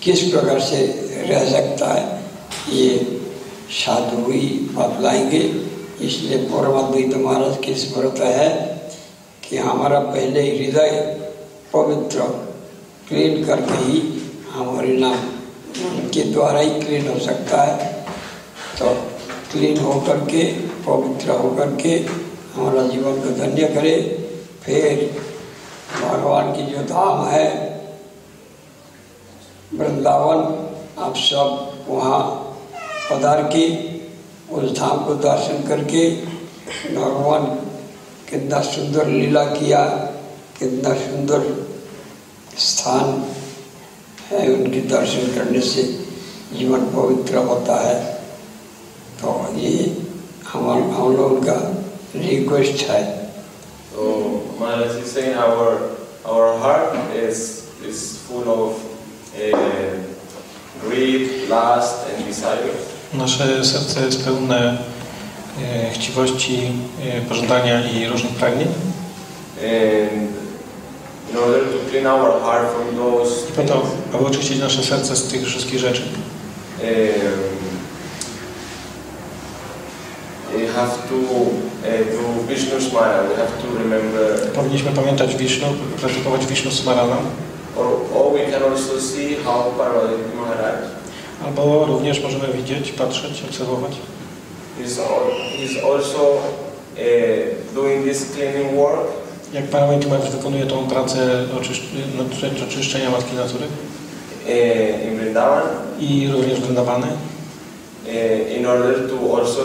किस 0.03 0.23
प्रकार 0.25 0.61
से 0.61 0.77
रह 1.23 1.51
सकता 1.51 1.93
है 1.93 2.05
ये 2.71 2.89
साधु 3.77 4.31
ही 4.31 4.49
बतलाएंगे 4.75 5.41
इसलिए 6.03 6.39
परमाद्वैत 6.45 7.17
महाराज 7.17 7.57
की 7.65 7.75
स्मृत 7.77 8.21
है 8.21 8.49
कि 9.43 9.57
हमारा 9.59 9.99
पहले 10.07 10.43
हृदय 10.49 10.97
पवित्र 11.75 12.29
क्लीन 13.09 13.45
करके 13.45 13.83
ही 13.83 14.01
हमारे 14.51 14.97
नाम 14.97 16.09
के 16.09 16.33
द्वारा 16.33 16.61
ही 16.61 16.81
क्लीन 16.81 17.09
हो 17.09 17.19
सकता 17.21 17.63
है 17.63 17.93
तो 18.79 18.95
क्लीन 19.53 19.79
होकर 19.81 20.25
के 20.27 20.45
पवित्र 20.87 21.39
होकर 21.39 21.77
के 21.83 21.95
हमारा 22.55 22.87
जीवन 22.87 23.21
को 23.23 23.31
धन्य 23.39 23.69
करे 23.75 23.95
फिर 24.65 25.07
भगवान 25.93 26.53
की 26.53 26.63
जो 26.65 26.83
धाम 26.85 27.25
है 27.27 27.49
वृंदावन 29.73 30.41
आप 31.03 31.15
सब 31.17 31.85
वहाँ 31.89 32.21
पधार 33.11 33.43
के 33.55 33.67
उस 34.55 34.77
धाम 34.79 35.05
को 35.05 35.15
दर्शन 35.23 35.63
करके 35.69 36.09
भगवान 36.95 37.47
कितना 38.31 38.61
सुंदर 38.63 39.07
लीला 39.07 39.45
किया 39.47 39.85
कितना 40.59 40.95
सुंदर 40.97 41.49
स्थान 42.59 43.25
है 44.31 44.47
उनके 44.55 44.81
दर्शन 44.89 45.35
करने 45.35 45.61
से 45.63 45.83
जीवन 46.53 46.87
पवित्र 46.91 47.45
होता 47.47 47.81
है 47.81 48.01
तो 49.21 49.35
ये 49.57 49.75
हम 50.49 50.71
हम 50.93 51.17
लोगों 51.17 51.41
का 51.43 51.59
रिक्वेस्ट 52.17 52.87
है 52.89 53.22
So, 53.95 54.43
as 54.65 54.97
you 54.99 55.05
saying, 55.05 55.37
our 55.37 55.91
our 56.25 56.59
heart 56.59 56.97
is 57.15 57.69
is 57.85 58.19
full 58.27 58.49
of 58.49 58.81
uh, 59.37 59.99
greed, 60.81 61.49
lust, 61.49 62.09
and 62.09 62.25
desire. 62.25 62.73
Nasze 63.15 63.65
serce 63.65 64.07
jest 64.07 64.25
pełne 64.25 64.79
e, 65.63 65.91
chciwości, 65.91 66.73
e, 67.03 67.21
pożądania 67.21 67.91
i 67.91 68.07
różnych 68.07 68.33
pragnień. 68.33 68.69
in 71.31 71.39
order 71.39 71.65
to 71.65 71.91
clean 71.91 72.07
our 72.07 72.41
heart 72.41 72.69
from 72.75 72.97
those. 72.97 73.49
I 73.49 73.53
po 73.53 73.63
to, 73.63 73.83
aby 74.13 74.27
oczyścić 74.27 74.59
nasze 74.59 74.83
serce 74.83 75.17
z 75.17 75.29
tych 75.29 75.47
wszystkich 75.47 75.79
rzeczy. 75.79 76.03
Um, 76.03 77.72
have 80.75 81.09
to, 81.09 81.19
e, 81.85 82.05
do 82.05 82.47
Vishnu 82.49 82.81
Smaran, 82.81 83.29
we 83.29 83.37
have 83.37 83.53
to 83.63 83.79
remember. 83.79 84.53
Powinniśmy 84.55 84.91
pamiętać 84.91 85.37
Vishnu, 85.37 85.67
praktykować 86.01 86.47
Vishnu 86.47 86.71
Smarana. 86.71 87.17
Or, 87.77 87.87
or 88.15 88.33
we 88.33 88.51
can 88.51 88.63
also 88.63 89.01
see 89.01 89.37
how 89.45 89.73
Parvati 89.79 90.15
Maharaj. 90.41 90.75
Albo 91.45 91.87
również 91.87 92.23
możemy 92.23 92.53
widzieć, 92.53 92.93
patrzeć, 92.93 93.45
obserwować. 93.49 93.93
He's, 94.79 94.99
all, 94.99 95.31
he's 95.59 95.85
also 95.85 96.23
uh, 96.23 97.75
doing 97.75 98.05
this 98.05 98.33
cleaning 98.33 98.77
work. 98.77 99.07
Jak 99.53 99.65
Parvati 99.65 100.09
Maharaj 100.09 100.31
wykonuje 100.31 100.67
tą 100.67 100.87
pracę 100.87 101.45
oczysz 101.61 101.83
no, 102.19 102.25
oczyszczenia 102.67 103.11
Matki 103.11 103.37
Natury? 103.37 103.65
Uh, 104.47 105.07
in 105.07 105.19
Vrindavan. 105.19 105.63
I 106.01 106.29
również 106.33 106.61
Vrindavany. 106.61 107.07
Uh, 107.07 108.57
in 108.57 108.67
order 108.67 108.95
to 109.11 109.39
also 109.39 109.65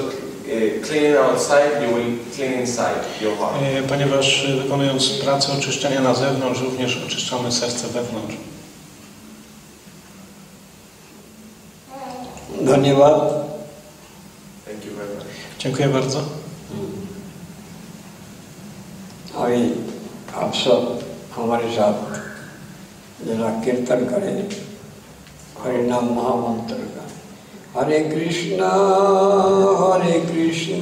E, 0.50 0.80
clean 0.82 1.18
outside, 1.18 1.82
you 1.82 1.96
will 1.96 2.18
clean 2.36 2.54
inside 2.54 3.04
your 3.22 3.36
heart. 3.36 3.56
E, 3.62 3.84
ponieważ 3.84 4.46
e, 4.46 4.56
wykonując 4.56 5.10
pracę 5.10 5.54
oczyszczenia 5.54 6.02
na 6.02 6.14
zewnątrz, 6.14 6.62
również 6.62 7.04
oczyszczamy 7.06 7.52
serce 7.52 7.88
wewnątrz. 7.88 8.36
Dhanyawad. 12.62 13.14
No 13.14 13.44
Thank 14.66 14.86
you 14.86 14.96
very 14.96 15.16
much. 15.16 15.26
Dziękuję 15.60 15.88
bardzo. 15.88 16.22
अभी 19.38 19.64
आप 20.34 20.54
सब 20.56 21.04
हमारे 21.36 21.70
साथ 21.76 21.98
जरा 23.26 23.50
Kare 23.66 24.06
करें 24.10 24.38
हरिनाम 25.64 26.08
হরে 27.78 28.00
কৃষ্ণ 28.12 28.60
হরে 29.80 30.16
কৃষ্ণ 30.28 30.82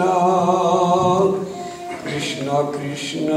কৃষ্ণ 2.03 2.47
কৃষ্ণ 2.73 3.29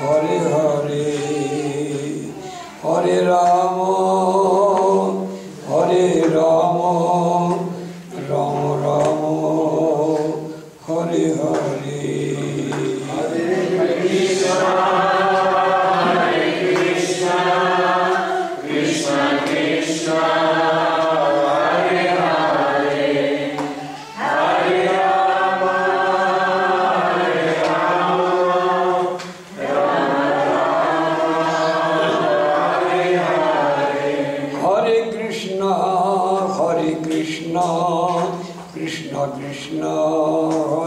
হরে 0.00 0.36
হরে 0.46 1.08
হরে 2.84 3.18
রাম 3.20 3.76
হরে 5.68 6.06
রাম 6.30 7.25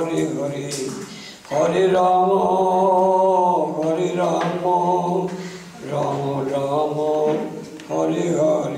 হরে 0.09 0.23
হরে 0.33 0.65
হরে 1.49 1.83
রাম 1.87 2.29
হরে 3.77 4.09
রাম 4.15 4.63
রাম 5.85 6.21
রাম 6.49 6.97
হরে 7.89 8.25
হরে 8.33 8.68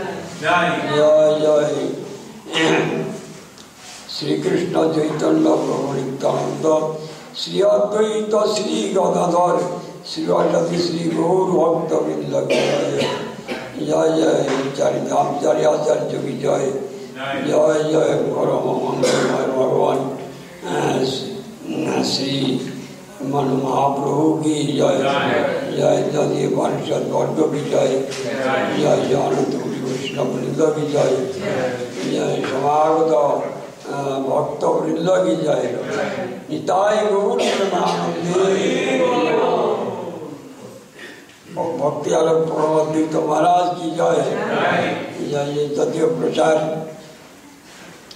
চৈতন্য 4.96 5.46
প্রভু 5.64 5.88
নিত্যানন্দ 5.98 6.66
শ্রী 7.40 7.60
অদ্বৈত 7.68 8.34
শ্রী 8.56 8.78
গদাধর 8.96 9.56
শ্রীবাসী 10.10 10.78
শ্রী 10.86 11.04
গৌর 11.18 11.48
ভক্তবৃন্দ 11.54 12.34
জয় 13.88 14.12
জয় 14.20 14.44
চারিধাম 14.78 15.28
চারিয়াচার্য 15.42 16.12
কি 16.24 16.34
জয় 16.44 16.68
জয় 17.50 17.82
জয় 17.92 18.14
পরম 18.28 18.66
মঙ্গলময় 18.78 19.48
ভগবান 19.56 20.00
श्री 22.04 22.34
मन 23.24 23.48
महाप्रभु 23.64 24.26
की 24.42 24.56
जय 24.70 24.98
जय 25.72 25.98
जय 26.14 26.48
परिषद 26.50 27.04
वर्ग 27.12 27.40
की 27.54 27.62
जय 27.70 27.92
जय 28.74 28.98
जय 29.04 29.16
अनंत 29.18 29.54
कृष्ण 29.78 30.18
वृंद 30.24 30.62
की 30.76 30.86
जय 30.88 31.14
जय 32.06 32.42
समागत 32.44 33.57
भक्त 33.88 34.64
वृंद 34.64 35.10
की 35.26 35.36
जय 35.44 35.64
भक्ति 41.78 42.12
अलग 42.14 42.46
प्रवद्वित 42.48 43.16
महाराज 43.30 43.70
की 43.80 43.92
जय 43.92 44.18
जय 45.30 45.68
जदय 45.76 46.06
प्रचार 46.20 46.58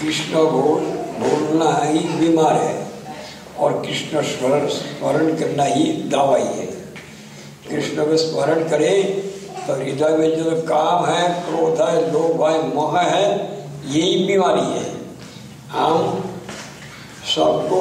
कृष्ण 0.00 0.44
बोल 0.52 0.84
बोलना 1.20 1.70
ही 1.84 1.98
बीमार 2.20 2.54
है 2.62 2.86
और 3.58 3.72
कृष्ण 3.86 4.22
स्मरण 4.22 5.36
करना 5.38 5.64
ही 5.64 5.92
दवाई 6.14 6.42
है 6.42 6.71
कृष्ण 7.72 8.04
का 8.06 8.16
स्मरण 8.18 8.68
करें 8.68 9.30
तो 9.66 9.74
हृदय 9.74 10.16
में 10.18 10.36
जो 10.36 10.56
काम 10.68 11.04
है 11.06 11.28
क्रोध 11.42 11.80
है 11.80 12.00
लोभ 12.12 12.42
है 12.44 12.62
मोह 12.68 12.98
है 13.00 13.26
यही 13.86 14.24
बीमारी 14.26 14.64
है 14.70 14.90
हम 15.70 16.24
सबको 17.26 17.80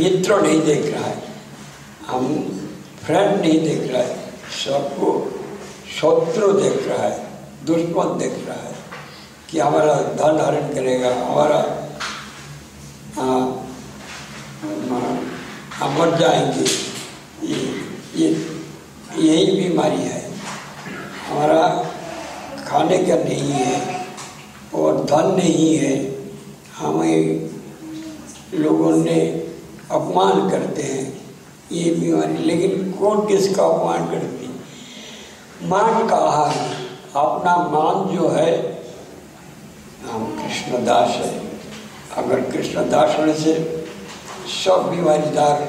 मित्र 0.00 0.40
नहीं 0.42 0.60
देख 0.62 0.92
रहा 0.92 1.04
है 1.04 1.22
हम 2.06 2.26
फ्रेंड 3.04 3.40
नहीं 3.40 3.60
देख 3.60 3.90
रहा 3.92 4.02
है 4.02 4.18
सबको 4.56 5.12
शत्रु 5.92 6.52
देख 6.52 6.86
रहा 6.88 7.02
है 7.02 7.28
दुश्मन 7.66 8.18
देख 8.18 8.36
रहा 8.46 8.58
है 8.58 8.74
कि 9.50 9.58
हमारा 9.58 9.94
धन 10.18 10.40
हरण 10.40 10.74
करेगा 10.74 11.14
हमारा 11.16 11.64
हाँ, 13.16 13.40
हम 15.78 15.98
मर 15.98 16.16
जाएंगे 16.18 16.89
ये 17.42 17.58
ये 18.16 18.28
यही 19.18 19.50
बीमारी 19.52 19.96
है 19.98 20.20
हमारा 21.28 21.62
खाने 22.64 22.98
का 23.00 23.16
नहीं 23.18 23.50
है 23.50 24.04
और 24.74 25.04
धन 25.04 25.34
नहीं 25.36 25.76
है 25.76 25.94
हमें 26.76 27.48
लोगों 28.54 28.96
ने 28.96 29.20
अपमान 29.90 30.48
करते 30.50 30.82
हैं 30.82 31.06
ये 31.72 31.90
बीमारी 31.94 32.44
लेकिन 32.44 32.92
कौन 32.92 33.26
किसका 33.26 33.64
अपमान 33.66 34.06
करती 34.06 34.48
मान 35.64 36.06
का 36.08 36.16
आहार 36.18 36.54
अपना 37.16 37.56
मान 37.68 38.14
जो 38.14 38.28
है 38.28 38.52
हम 40.04 40.24
कृष्णदास 40.36 41.16
है 41.16 41.32
अगर 42.16 42.40
कृष्णदास 42.50 43.18
होने 43.18 43.34
से 43.36 43.54
सब 44.54 44.88
बीमारी 44.90 45.30
दार 45.34 45.68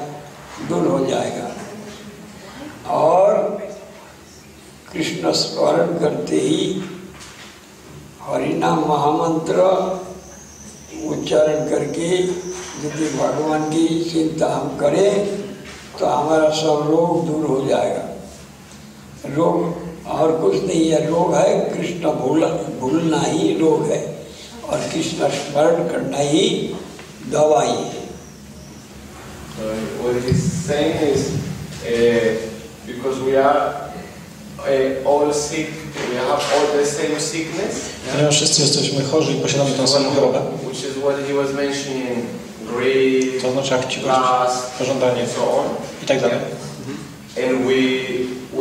दूर 0.68 0.86
हो 0.86 1.04
जाएगा 1.06 1.51
और 2.92 3.36
कृष्ण 4.92 5.32
स्मरण 5.32 5.98
करते 5.98 6.40
ही 6.40 6.64
हरिनाम 8.22 8.80
महामंत्र 8.88 9.62
उच्चारण 11.08 11.68
करके 11.68 12.08
यदि 12.84 13.08
भगवान 13.16 13.64
की 13.70 13.86
चिंता 14.04 14.48
हम 14.54 14.76
करें 14.78 15.26
तो 15.98 16.06
हमारा 16.06 16.50
सब 16.50 16.90
रोग 16.90 17.26
दूर 17.26 17.46
हो 17.46 17.64
जाएगा 17.66 19.34
रोग 19.36 20.06
और 20.12 20.36
कुछ 20.40 20.62
नहीं 20.62 20.90
है 20.90 21.06
रोग 21.08 21.34
है 21.34 21.58
कृष्ण 21.70 22.12
भूल 22.20 22.44
भूलना 22.80 23.20
ही 23.22 23.52
रोग 23.58 23.84
है 23.86 24.00
और 24.64 24.78
कृष्ण 24.92 25.28
स्मरण 25.32 25.88
करना 25.88 26.18
ही 26.20 26.48
दवाई 27.32 27.76
है 30.94 31.10
because 32.86 33.20
we 33.20 33.36
are 33.36 33.74
uh, 34.58 35.08
all 35.08 35.32
sick, 35.32 35.70
we 36.10 36.16
have 36.16 36.42
all 36.54 36.66
the 36.78 36.86
same 36.86 37.20
sickness. 37.20 37.74
Ponieważ 38.12 38.36
wszyscy 38.36 38.62
jesteśmy 38.62 39.04
chorzy 39.04 39.32
i 39.32 39.34
posiadamy 39.34 39.70
tę 39.70 39.88
samą 39.88 40.10
chorobę. 40.10 40.40
Which 40.66 40.84
is 40.84 40.96
what 41.02 41.16
he 41.28 41.34
was 41.34 41.52
mentioning, 41.52 42.26
greed, 42.66 43.42
to 43.42 43.52
znaczy 43.52 43.74
chciwość, 43.88 44.52
pożądanie 44.78 45.26
so 45.26 45.64
i 46.02 46.06
tak 46.06 46.20
dalej. 46.20 46.38
Mm-hmm. 46.38 47.44
And 47.44 47.66
we 47.66 47.78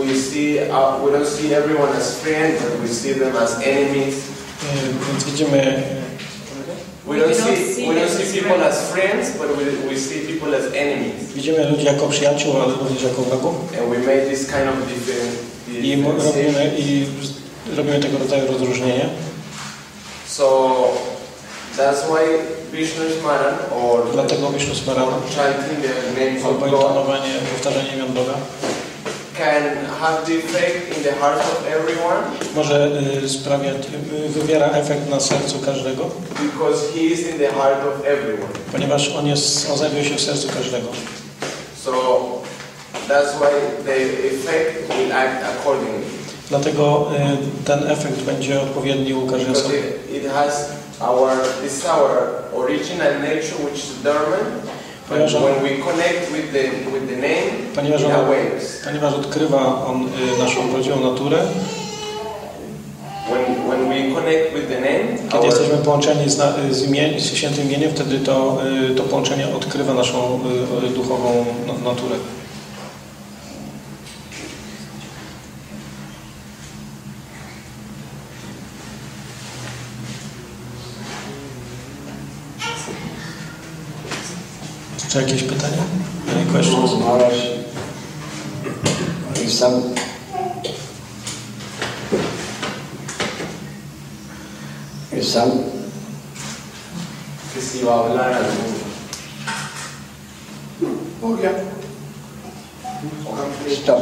we 0.00 0.15
see 0.15 0.59
uh, 0.59 1.05
we 1.05 1.11
don't 1.11 1.27
see 1.27 1.53
everyone 1.53 1.97
as 1.97 2.15
friends, 2.15 2.61
but 2.61 2.81
we 2.81 2.87
see 2.87 3.13
them 3.13 3.35
as 3.43 3.55
enemies. 3.63 4.15
Yy, 4.63 5.11
więc 5.11 5.23
widzimy 5.23 5.83
we 7.11 7.19
don't, 7.19 7.35
see, 7.35 7.87
we 7.89 7.95
don't 7.95 8.09
see 8.09 8.39
people 8.39 8.63
as 8.63 8.91
friends, 8.91 9.37
but 9.37 9.49
we, 9.57 9.63
we 9.89 9.95
see 9.97 10.19
people 10.27 10.55
as 10.55 10.65
enemies. 10.73 11.33
Widzimy 11.35 11.69
ludzi 11.69 11.85
jako 11.85 12.07
przyjaciół, 12.07 12.61
ale 12.61 12.73
również 12.73 13.03
jako 13.03 13.21
wrogów. 13.21 13.55
And 13.79 13.89
we 13.89 13.97
made 13.97 14.29
this 14.29 14.45
kind 14.45 14.67
of 14.69 14.75
different, 14.87 15.31
I 15.67 16.03
robimy, 16.03 16.71
I 16.77 17.07
robimy 17.77 17.99
tego 17.99 18.17
rodzaju 18.17 18.51
rozróżnienie. 18.51 19.09
So 20.27 20.77
that's 21.77 22.01
why 22.09 22.21
Vishnu 22.71 23.03
Smaran 23.19 23.55
or 23.71 24.11
Dlatego 24.13 24.49
Vishnu 24.49 24.75
Smaran 24.75 25.09
chanting 25.35 25.81
the 25.81 26.25
names 26.25 26.45
of 26.45 26.59
God, 26.59 27.05
powtarzanie 27.53 27.93
imion 27.93 28.13
Boga 28.13 28.33
can 29.41 29.63
have 30.01 30.25
the 30.27 30.35
effect 30.37 30.97
in 30.97 31.03
the 31.03 31.13
heart 31.21 31.41
of 31.53 31.65
everyone. 31.77 32.21
Może 32.55 32.91
y, 33.23 33.29
sprawiać, 33.29 33.75
y, 34.25 34.29
wywiera 34.29 34.67
efekt 34.67 35.09
na 35.09 35.19
sercu 35.19 35.59
każdego. 35.59 36.09
Because 36.41 36.79
he 36.93 36.99
is 36.99 37.19
in 37.19 37.37
the 37.37 37.51
heart 37.51 37.81
of 37.87 38.05
everyone. 38.05 38.53
Ponieważ 38.71 39.15
on 39.15 39.27
jest, 39.27 39.69
on 39.71 39.77
znajduje 39.77 40.05
się 40.05 40.15
w 40.15 40.21
sercu 40.21 40.47
każdego. 40.47 40.87
So 41.83 41.91
that's 43.07 43.31
why 43.39 43.51
the 43.85 43.97
effect 44.27 44.93
will 44.97 45.11
act 45.13 45.43
accordingly. 45.43 46.05
Dlatego 46.49 47.11
y, 47.63 47.65
ten 47.65 47.91
efekt 47.91 48.21
będzie 48.21 48.61
odpowiedni 48.61 49.13
u 49.13 49.27
każdej 49.27 49.51
osoby. 49.51 49.77
It, 49.77 50.23
it 50.23 50.31
has 50.31 50.69
our, 50.99 51.31
this 51.61 51.85
our 51.85 52.11
original 52.63 53.19
nature 53.19 53.57
which 53.65 53.75
is 53.75 54.03
dormant. 54.03 54.71
Ponieważ 55.11 55.35
on, 55.35 55.41
with 56.33 56.51
the, 56.53 56.63
with 56.93 57.07
the 57.09 57.15
name, 57.15 57.51
ponieważ, 57.75 58.03
on, 58.03 58.11
ponieważ 58.85 59.13
odkrywa 59.13 59.85
on 59.85 60.01
y, 60.35 60.39
naszą 60.39 60.69
prawdziwą 60.69 60.99
naturę, 60.99 61.37
When, 63.29 63.67
when 63.69 63.89
we 63.89 64.15
connect 64.15 64.53
with 64.53 64.67
the 64.67 64.79
name, 64.79 65.17
kiedy 65.17 65.37
our... 65.37 65.45
jesteśmy 65.45 65.77
połączeni 65.77 66.29
z, 66.29 66.37
z, 66.71 66.83
imien, 66.87 67.19
z 67.19 67.33
świętym 67.33 67.65
imieniem, 67.65 67.91
wtedy 67.91 68.19
to, 68.19 68.57
y, 68.91 68.95
to 68.95 69.03
połączenie 69.03 69.55
odkrywa 69.55 69.93
naszą 69.93 70.39
y, 70.83 70.89
duchową 70.89 71.45
naturę. 71.83 72.15
Czy 85.11 85.21
jakieś 85.21 85.43
pytania? 85.43 85.83
Any 86.31 86.45
questions? 86.45 86.91
Sam. 89.49 89.81
Sam. 95.21 95.51
Que 97.53 97.61
si 97.61 97.83
va 97.83 97.93
a 97.93 97.97
hablar 97.97 98.33
algo. 98.33 98.51
Okay. 101.21 101.53
Stop. 103.83 103.99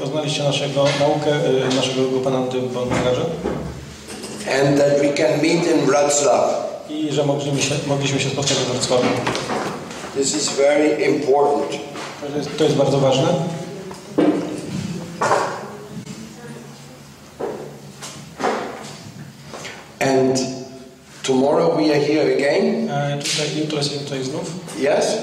Poznaliście 0.00 0.42
naszego 0.42 0.84
naukę, 1.00 1.30
y, 1.70 1.74
naszego 1.76 2.10
Gopanandy 2.10 2.58
Maharaj'a? 2.58 3.24
And 4.58 4.78
that 4.78 5.00
we 5.00 5.08
can 5.08 5.42
meet 5.42 5.66
in 5.66 5.86
Wrocław. 5.86 6.64
I 6.90 7.12
że 7.12 7.26
mogliśmy 7.26 7.62
się, 7.62 7.74
mogliśmy 7.86 8.20
się 8.20 8.30
spotkać 8.30 8.56
w 8.56 8.72
Wrocławiu. 8.72 9.08
This 10.16 10.36
is 10.36 10.48
very 10.48 11.06
important. 11.06 11.94
To 12.32 12.38
jest, 12.38 12.56
to 12.58 12.64
jest 12.64 12.76
bardzo 12.76 12.98
ważne. 12.98 13.28
And 20.00 20.38
tomorrow 21.22 21.76
we 21.76 21.90
are 21.90 22.00
here 22.00 22.34
again. 22.34 22.90
E, 22.90 23.18
yes. 24.78 25.16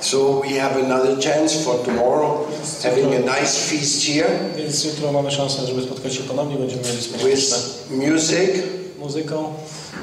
So 0.00 0.40
we 0.42 0.48
have 0.58 0.76
another 0.76 1.20
chance 1.20 1.64
for 1.64 1.84
tomorrow 1.84 2.46
having 2.82 3.14
a 3.14 3.18
nice 3.18 3.70
feast 3.70 4.04
here. 4.04 4.30
Więc 4.56 4.84
jutro 4.84 5.12
mamy 5.12 5.30
szansę, 5.30 5.66
żeby 5.66 5.82
spotkać 5.82 6.14
się 6.14 6.22
ponownie. 6.22 6.56
Będziemy 6.56 6.82
mieli 6.82 7.02
spotkanie. 7.02 7.34
With 7.34 7.90
music. 7.90 8.62
Muzyką. 8.98 9.54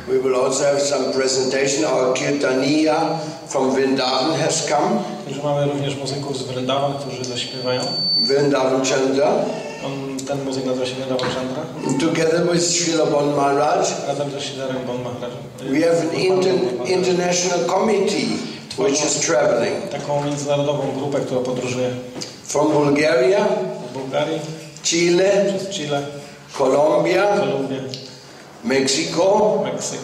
We 0.07 0.19
will 0.19 0.35
also 0.35 0.63
have 0.63 0.81
some 0.81 1.13
presentation. 1.13 1.85
Our 1.85 2.13
Kirtania 2.13 3.19
from 3.47 3.71
Vrindavan 3.71 4.35
has 4.39 4.67
come. 4.69 4.99
Także 5.25 5.43
mamy 5.43 5.65
również 5.65 5.95
muzyków 5.95 6.37
z 6.37 6.43
Vrindavan, 6.43 6.93
którzy 6.93 7.25
zaśpiewają. 7.25 7.81
Vrindavan 8.17 8.85
Chandra. 8.85 9.27
On, 9.85 10.17
ten 10.27 10.43
muzyk 10.43 10.65
nazywa 10.65 10.85
się 10.85 10.95
Vrindavan 10.95 11.29
Chandra. 11.29 11.63
Together 11.99 12.51
with 12.51 12.63
Srila 12.65 13.05
Bon 13.05 13.35
Maharaj. 13.35 13.85
Razem 14.07 14.31
ze 14.31 14.41
Srilarem 14.41 14.85
Bon 14.87 15.01
Maharaj. 15.03 15.31
We 15.69 15.81
have 15.87 16.01
an 16.01 16.13
inter 16.15 16.53
international 16.85 17.59
committee 17.67 18.27
which 18.77 19.05
is 19.05 19.19
traveling. 19.19 19.89
Taką 19.91 20.25
międzynarodową 20.25 20.83
grupę, 20.97 21.19
która 21.19 21.41
podróżuje. 21.41 21.89
From 22.43 22.71
Bulgaria. 22.71 23.47
Chile. 24.83 25.53
Chile. 25.71 26.01
Colombia. 26.57 27.37
Colombia. 27.37 28.02
Mexico, 28.63 29.61
Mexico, 29.63 30.03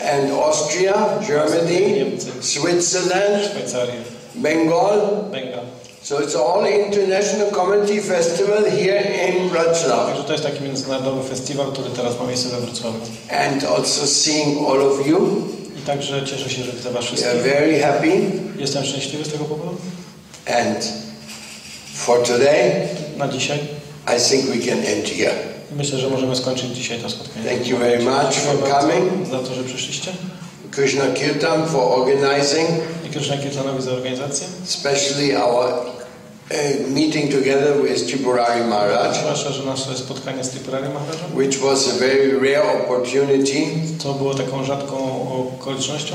and 0.00 0.32
Austria, 0.32 1.18
Germany, 1.26 2.18
Switzerland, 2.40 3.44
Szwajcaria, 3.44 4.02
Bengal. 4.34 5.28
Bengal. 5.30 5.64
So 6.02 6.18
it's 6.18 6.34
all 6.34 6.64
international 6.64 7.50
comedy 7.50 8.00
festival 8.00 8.64
here 8.64 8.98
in 8.98 9.48
Wrocław. 9.48 10.06
Także 10.06 10.24
to 10.24 10.32
jest 10.32 10.44
taki 10.44 10.64
międzynarodowy 10.64 11.28
festiwal, 11.28 11.72
który 11.72 11.90
teraz 11.90 12.18
ma 12.18 12.26
miejsce 12.26 12.48
we 12.48 12.60
Wrocławiu. 12.60 12.98
And 13.30 13.64
also 13.64 14.06
seeing 14.06 14.68
all 14.68 14.82
of 14.82 15.06
you. 15.06 15.48
I 15.78 15.82
także 15.86 16.26
cieszę 16.26 16.50
się, 16.50 16.62
że 16.62 16.72
widzę 16.72 16.90
was 16.90 17.04
wszystkich. 17.04 17.32
We 17.32 17.38
are 17.38 17.60
very 17.60 17.80
happy. 17.80 18.20
Jestem 18.56 18.84
szczęśliwy 18.84 19.24
z 19.24 19.32
tego 19.32 19.44
powodu. 19.44 19.76
And 20.46 20.92
for 21.94 22.22
today, 22.22 22.88
na 23.16 23.28
dzisiaj, 23.28 23.58
I 24.16 24.20
think 24.30 24.44
we 24.44 24.70
can 24.70 24.78
end 24.78 25.08
here. 25.08 25.49
Myślę, 25.76 25.98
że 25.98 26.10
możemy 26.10 26.36
skończyć 26.36 26.70
dzisiaj 26.70 26.98
to 26.98 27.10
spotkanie. 27.10 27.50
Thank 27.50 27.66
you 27.66 27.76
very 27.76 28.04
much 28.04 28.34
for 28.34 28.68
coming. 28.68 29.28
Za 29.30 29.38
to, 29.38 29.54
że 29.54 29.64
przyszliście. 29.64 30.12
Krishna 30.70 31.04
Kirtan 31.14 31.68
for 31.68 32.00
organizing. 32.00 32.68
I 33.06 33.08
Krishna 33.12 33.36
Kirtanowi 33.36 33.82
za 33.82 33.92
organizację. 33.92 34.46
Especially 34.64 35.42
our 35.42 35.66
uh, 35.66 36.88
meeting 36.88 37.32
together 37.32 37.82
with 37.82 38.06
Tripurari 38.06 38.64
Maharaj. 38.64 39.14
Zwłaszcza, 39.14 39.52
że 39.52 39.64
nasze 39.64 39.96
spotkanie 39.96 40.44
z 40.44 40.50
Tripurari 40.50 40.88
Maharajem. 40.88 41.36
Which 41.36 41.58
was 41.58 41.88
a 41.88 41.98
very 41.98 42.40
rare 42.40 42.82
opportunity. 42.84 43.66
To 44.02 44.12
było 44.12 44.34
taką 44.34 44.64
rzadką 44.64 44.96
okolicznością. 45.58 46.14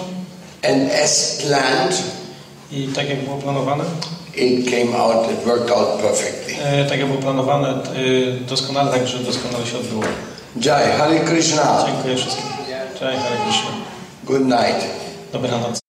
And 0.64 0.91
as 1.03 1.41
planned. 1.47 2.03
I 2.72 2.88
tak 2.88 3.10
jak 3.10 3.24
było 3.24 3.38
planowane. 3.38 3.84
It 4.38 4.70
came 4.70 4.93
out, 4.95 5.32
it 5.32 5.45
worked 5.45 5.72
out 5.72 6.01
perfectly. 6.01 6.56
E, 6.64 6.86
tak 6.86 6.99
jak 6.99 7.08
było 7.08 7.22
planowane, 7.22 7.68
e, 7.70 7.80
doskonale, 8.49 8.91
także 8.91 9.20
doskonale 9.20 9.66
się 9.66 9.78
odbyło. 9.78 10.03
Jai 10.62 10.91
Hare 10.97 11.20
Krishna. 11.20 11.86
Dziękuję 11.86 12.16
wszystkim. 12.16 12.45
Jai 13.01 13.18
Hare 13.18 13.38
Krishna. 13.45 13.72
Good 14.24 14.45
night. 14.45 14.86
Dobranoc. 15.34 15.80